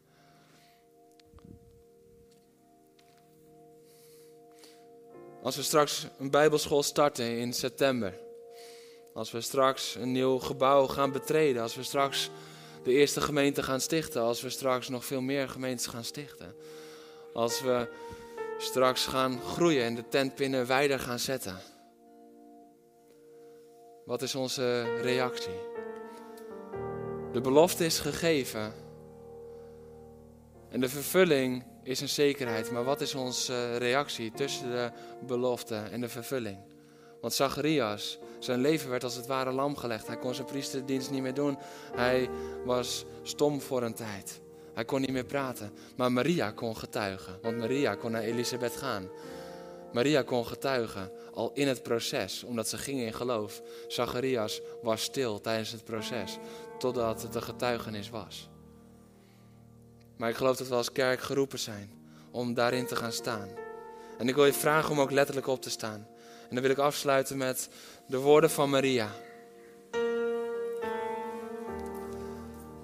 Als 5.46 5.56
we 5.56 5.62
straks 5.62 6.08
een 6.20 6.30
Bijbelschool 6.30 6.84
starten 6.84 7.38
in 7.38 7.54
september. 7.54 8.14
Als 9.14 9.32
we 9.32 9.42
straks 9.42 9.96
een 9.96 10.12
nieuw 10.12 10.40
gebouw 10.40 10.88
gaan 10.88 11.12
betreden. 11.12 11.62
Als 11.62 11.76
we 11.76 11.84
straks 11.84 12.30
de 12.84 12.92
eerste 12.92 13.22
gemeente 13.22 13.64
gaan 13.64 13.80
stichten. 13.80 14.22
Als 14.22 14.42
we 14.42 14.50
straks 14.50 14.90
nog 14.90 15.06
veel 15.06 15.22
meer 15.22 15.50
gemeentes 15.50 15.88
gaan 15.88 16.04
stichten. 16.04 16.56
Als 17.34 17.62
we 17.62 17.88
straks 18.58 19.06
gaan 19.06 19.42
groeien 19.42 19.84
en 19.84 19.96
de 19.96 20.08
tentpinnen 20.08 20.68
wijder 20.68 21.00
gaan 21.00 21.20
zetten. 21.20 21.58
Wat 24.06 24.22
is 24.22 24.36
onze 24.36 24.96
reactie? 25.02 25.60
De 27.32 27.42
belofte 27.42 27.86
is 27.86 28.00
gegeven. 28.00 28.74
En 30.70 30.80
de 30.80 30.90
vervulling 30.90 31.75
is 31.86 32.02
een 32.02 32.10
zekerheid. 32.10 32.72
Maar 32.72 32.84
wat 32.84 33.02
is 33.02 33.16
onze 33.16 33.78
reactie 33.78 34.32
tussen 34.32 34.70
de 34.70 34.92
belofte 35.26 35.76
en 35.76 36.02
de 36.02 36.10
vervulling? 36.10 36.58
Want 37.22 37.34
Zacharias, 37.34 38.20
zijn 38.40 38.62
leven 38.62 38.90
werd 38.90 39.04
als 39.04 39.16
het 39.16 39.28
ware 39.28 39.52
lam 39.52 39.76
gelegd. 39.76 40.08
Hij 40.08 40.18
kon 40.18 40.36
zijn 40.36 40.48
priesterdienst 40.48 41.12
niet 41.12 41.22
meer 41.22 41.34
doen. 41.34 41.58
Hij 41.96 42.30
was 42.66 43.06
stom 43.24 43.62
voor 43.62 43.84
een 43.84 43.94
tijd. 43.94 44.42
Hij 44.74 44.86
kon 44.86 45.02
niet 45.02 45.12
meer 45.12 45.26
praten. 45.26 45.72
Maar 45.96 46.12
Maria 46.12 46.52
kon 46.52 46.78
getuigen. 46.78 47.40
Want 47.42 47.58
Maria 47.58 47.96
kon 47.96 48.12
naar 48.12 48.22
Elisabeth 48.22 48.76
gaan. 48.76 49.10
Maria 49.94 50.22
kon 50.22 50.46
getuigen 50.46 51.12
al 51.34 51.52
in 51.54 51.68
het 51.68 51.84
proces, 51.84 52.44
omdat 52.44 52.70
ze 52.70 52.78
ging 52.78 53.00
in 53.00 53.14
geloof. 53.14 53.62
Zacharias 53.88 54.62
was 54.82 55.02
stil 55.02 55.42
tijdens 55.42 55.72
het 55.72 55.84
proces, 55.84 56.38
totdat 56.78 57.22
het 57.22 57.36
een 57.36 57.44
getuigenis 57.44 58.10
was. 58.10 58.50
Maar 60.18 60.30
ik 60.30 60.36
geloof 60.36 60.58
dat 60.58 60.68
we 60.68 60.76
als 60.76 60.92
kerk 60.92 61.22
geroepen 61.22 61.60
zijn 61.60 61.92
om 62.32 62.54
daarin 62.54 62.86
te 62.86 62.96
gaan 62.96 63.12
staan. 63.12 63.50
En 64.18 64.28
ik 64.28 64.36
wil 64.36 64.46
je 64.46 64.54
vragen 64.54 64.92
om 64.92 65.00
ook 65.00 65.12
letterlijk 65.12 65.48
op 65.48 65.62
te 65.62 65.70
staan. 65.70 66.08
En 66.50 66.56
dan 66.56 66.62
wil 66.62 66.72
ik 66.72 66.78
afsluiten 66.78 67.38
met 67.38 67.70
de 68.08 68.18
woorden 68.18 68.50
van 68.50 68.70
Maria. 68.70 69.10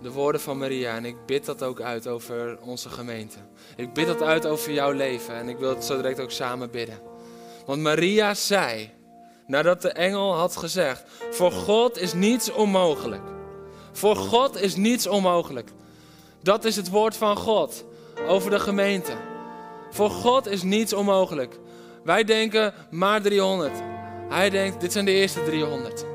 De 0.02 0.12
woorden 0.12 0.42
van 0.42 0.58
Maria. 0.58 0.96
En 0.96 1.06
ik 1.06 1.26
bid 1.26 1.46
dat 1.46 1.64
ook 1.64 1.82
uit 1.82 2.08
over 2.08 2.60
onze 2.62 2.90
gemeente. 2.90 3.38
Ik 3.76 3.94
bid 3.94 4.08
dat 4.08 4.22
uit 4.22 4.46
over 4.46 4.72
jouw 4.72 4.92
leven. 4.92 5.36
En 5.36 5.50
ik 5.50 5.58
wil 5.58 5.70
het 5.70 5.86
zo 5.86 5.96
direct 5.96 6.20
ook 6.20 6.32
samen 6.32 6.72
bidden. 6.72 7.00
Want 7.66 7.82
Maria 7.82 8.34
zei, 8.34 8.92
nadat 9.48 9.82
de 9.82 9.92
engel 9.92 10.36
had 10.36 10.58
gezegd: 10.58 11.04
Voor 11.32 11.52
God 11.52 11.98
is 11.98 12.14
niets 12.14 12.52
onmogelijk. 12.52 13.24
Voor 13.92 14.16
God 14.16 14.62
is 14.62 14.76
niets 14.76 15.08
onmogelijk. 15.08 15.70
Dat 16.44 16.66
is 16.66 16.76
het 16.76 16.90
woord 16.90 17.16
van 17.16 17.38
God 17.38 17.86
over 18.28 18.50
de 18.50 18.60
gemeente. 18.60 19.12
Voor 19.90 20.10
God 20.10 20.48
is 20.48 20.64
niets 20.64 20.94
onmogelijk. 20.94 21.60
Wij 22.04 22.24
denken 22.24 22.74
maar 22.90 23.22
300. 23.22 23.72
Hij 24.30 24.50
denkt, 24.50 24.82
dit 24.82 24.92
zijn 24.92 25.06
de 25.06 25.12
eerste 25.12 25.44
300. 25.44 26.06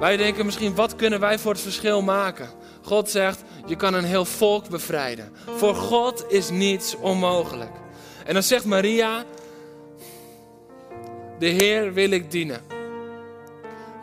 Wij 0.00 0.16
denken 0.16 0.44
misschien, 0.44 0.74
wat 0.74 0.96
kunnen 0.96 1.20
wij 1.20 1.38
voor 1.38 1.52
het 1.52 1.60
verschil 1.60 2.02
maken? 2.02 2.48
God 2.82 3.10
zegt, 3.10 3.42
je 3.66 3.76
kan 3.76 3.94
een 3.94 4.04
heel 4.04 4.24
volk 4.24 4.68
bevrijden. 4.68 5.32
Voor 5.56 5.74
God 5.74 6.24
is 6.28 6.50
niets 6.50 6.96
onmogelijk. 6.96 7.72
En 8.24 8.34
dan 8.34 8.42
zegt 8.42 8.64
Maria, 8.64 9.24
de 11.38 11.46
Heer 11.46 11.92
wil 11.92 12.10
ik 12.10 12.30
dienen. 12.30 12.60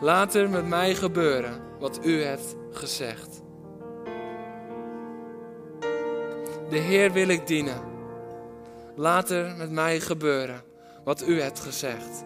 Laat 0.00 0.34
er 0.34 0.50
met 0.50 0.66
mij 0.66 0.94
gebeuren 0.94 1.60
wat 1.78 1.98
u 2.02 2.22
hebt 2.22 2.54
gezegd. 2.72 3.41
De 6.72 6.78
Heer 6.78 7.12
wil 7.12 7.28
ik 7.28 7.46
dienen. 7.46 7.80
Laat 8.96 9.30
er 9.30 9.54
met 9.56 9.70
mij 9.70 10.00
gebeuren 10.00 10.62
wat 11.04 11.26
u 11.26 11.40
hebt 11.40 11.60
gezegd. 11.60 12.24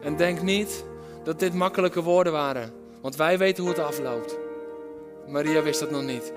En 0.00 0.16
denk 0.16 0.42
niet 0.42 0.84
dat 1.24 1.38
dit 1.38 1.54
makkelijke 1.54 2.02
woorden 2.02 2.32
waren, 2.32 2.72
want 3.00 3.16
wij 3.16 3.38
weten 3.38 3.64
hoe 3.64 3.72
het 3.72 3.82
afloopt. 3.82 4.38
Maria 5.26 5.62
wist 5.62 5.80
dat 5.80 5.90
nog 5.90 6.02
niet. 6.02 6.32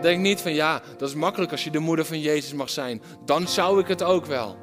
Denk 0.00 0.20
niet 0.20 0.40
van 0.40 0.54
ja, 0.54 0.82
dat 0.96 1.08
is 1.08 1.14
makkelijk 1.14 1.52
als 1.52 1.64
je 1.64 1.70
de 1.70 1.78
moeder 1.78 2.04
van 2.04 2.20
Jezus 2.20 2.52
mag 2.52 2.70
zijn. 2.70 3.02
Dan 3.24 3.48
zou 3.48 3.80
ik 3.80 3.86
het 3.86 4.02
ook 4.02 4.26
wel. 4.26 4.56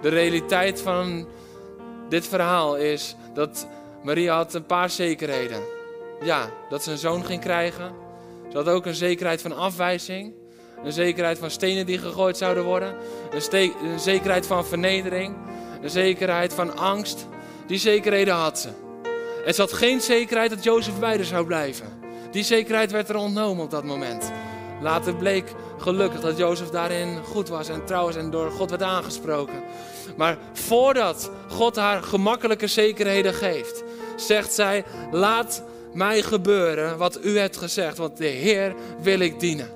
De 0.00 0.08
realiteit 0.08 0.80
van 0.80 1.28
dit 2.08 2.26
verhaal 2.26 2.76
is 2.76 3.16
dat 3.34 3.66
Maria 4.02 4.36
had 4.36 4.54
een 4.54 4.66
paar 4.66 4.90
zekerheden. 4.90 5.78
Ja, 6.22 6.50
dat 6.68 6.82
ze 6.82 6.90
een 6.90 6.98
zoon 6.98 7.24
ging 7.24 7.40
krijgen. 7.40 7.92
Ze 8.50 8.56
had 8.56 8.68
ook 8.68 8.86
een 8.86 8.94
zekerheid 8.94 9.42
van 9.42 9.56
afwijzing. 9.56 10.32
Een 10.84 10.92
zekerheid 10.92 11.38
van 11.38 11.50
stenen 11.50 11.86
die 11.86 11.98
gegooid 11.98 12.36
zouden 12.36 12.64
worden. 12.64 12.94
Een, 13.30 14.00
zekerheid 14.00 14.46
van 14.46 14.66
vernedering. 14.66 15.36
Een 15.82 15.90
zekerheid 15.90 16.54
van 16.54 16.76
angst. 16.76 17.26
Die 17.66 17.78
zekerheden 17.78 18.34
had 18.34 18.58
ze. 18.58 18.68
En 19.46 19.54
ze 19.54 19.60
had 19.60 19.72
geen 19.72 20.00
zekerheid 20.00 20.50
dat 20.50 20.64
Jozef 20.64 20.98
bij 20.98 21.16
haar 21.16 21.24
zou 21.24 21.46
blijven. 21.46 21.86
Die 22.30 22.42
zekerheid 22.42 22.90
werd 22.90 23.08
er 23.08 23.16
ontnomen 23.16 23.64
op 23.64 23.70
dat 23.70 23.84
moment. 23.84 24.32
Later 24.80 25.14
bleek 25.14 25.52
gelukkig 25.78 26.20
dat 26.20 26.36
Jozef 26.36 26.68
daarin 26.68 27.24
goed 27.24 27.48
was 27.48 27.68
en 27.68 27.84
trouw 27.84 28.04
was 28.04 28.16
en 28.16 28.30
door 28.30 28.50
God 28.50 28.70
werd 28.70 28.82
aangesproken. 28.82 29.62
Maar 30.16 30.38
voordat 30.52 31.30
God 31.48 31.76
haar 31.76 32.02
gemakkelijke 32.02 32.66
zekerheden 32.66 33.34
geeft, 33.34 33.82
zegt 34.16 34.52
zij: 34.52 34.84
Laat 35.10 35.62
mij 35.92 36.22
gebeuren 36.22 36.98
wat 36.98 37.24
u 37.24 37.38
hebt 37.38 37.56
gezegd, 37.56 37.96
want 37.96 38.16
de 38.16 38.26
Heer 38.26 38.74
wil 39.02 39.20
ik 39.20 39.40
dienen. 39.40 39.70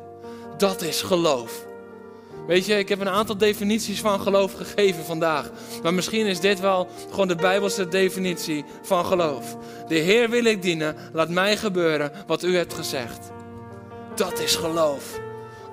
Dat 0.56 0.82
is 0.82 1.02
geloof. 1.02 1.66
Weet 2.46 2.66
je, 2.66 2.78
ik 2.78 2.88
heb 2.88 3.00
een 3.00 3.08
aantal 3.08 3.36
definities 3.36 4.00
van 4.00 4.20
geloof 4.20 4.52
gegeven 4.52 5.04
vandaag. 5.04 5.50
Maar 5.82 5.94
misschien 5.94 6.26
is 6.26 6.40
dit 6.40 6.60
wel 6.60 6.88
gewoon 7.10 7.28
de 7.28 7.34
Bijbelse 7.34 7.88
definitie 7.88 8.64
van 8.82 9.04
geloof. 9.04 9.56
De 9.88 9.94
Heer 9.94 10.30
wil 10.30 10.44
ik 10.44 10.62
dienen, 10.62 10.96
laat 11.12 11.28
mij 11.28 11.56
gebeuren 11.56 12.12
wat 12.26 12.42
u 12.42 12.56
hebt 12.56 12.74
gezegd. 12.74 13.30
Dat 14.14 14.40
is 14.40 14.56
geloof. 14.56 15.23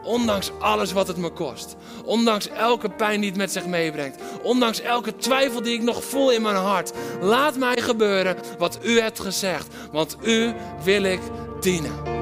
Ondanks 0.04 0.52
alles 0.60 0.92
wat 0.92 1.08
het 1.08 1.18
me 1.18 1.30
kost. 1.30 1.76
Ondanks 2.06 2.48
elke 2.50 2.90
pijn 2.90 3.20
die 3.20 3.30
het 3.30 3.38
met 3.38 3.52
zich 3.52 3.66
meebrengt. 3.66 4.22
Ondanks 4.44 4.82
elke 4.82 5.16
twijfel 5.16 5.62
die 5.62 5.74
ik 5.74 5.82
nog 5.82 6.04
voel 6.04 6.32
in 6.32 6.42
mijn 6.42 6.56
hart. 6.56 6.92
Laat 7.22 7.58
mij 7.58 7.82
gebeuren 7.82 8.38
wat 8.58 8.80
u 8.84 9.00
hebt 9.00 9.20
gezegd. 9.20 9.68
Want 9.92 10.18
u 10.24 10.54
wil 10.84 11.04
ik 11.04 11.20
dienen. 11.60 12.22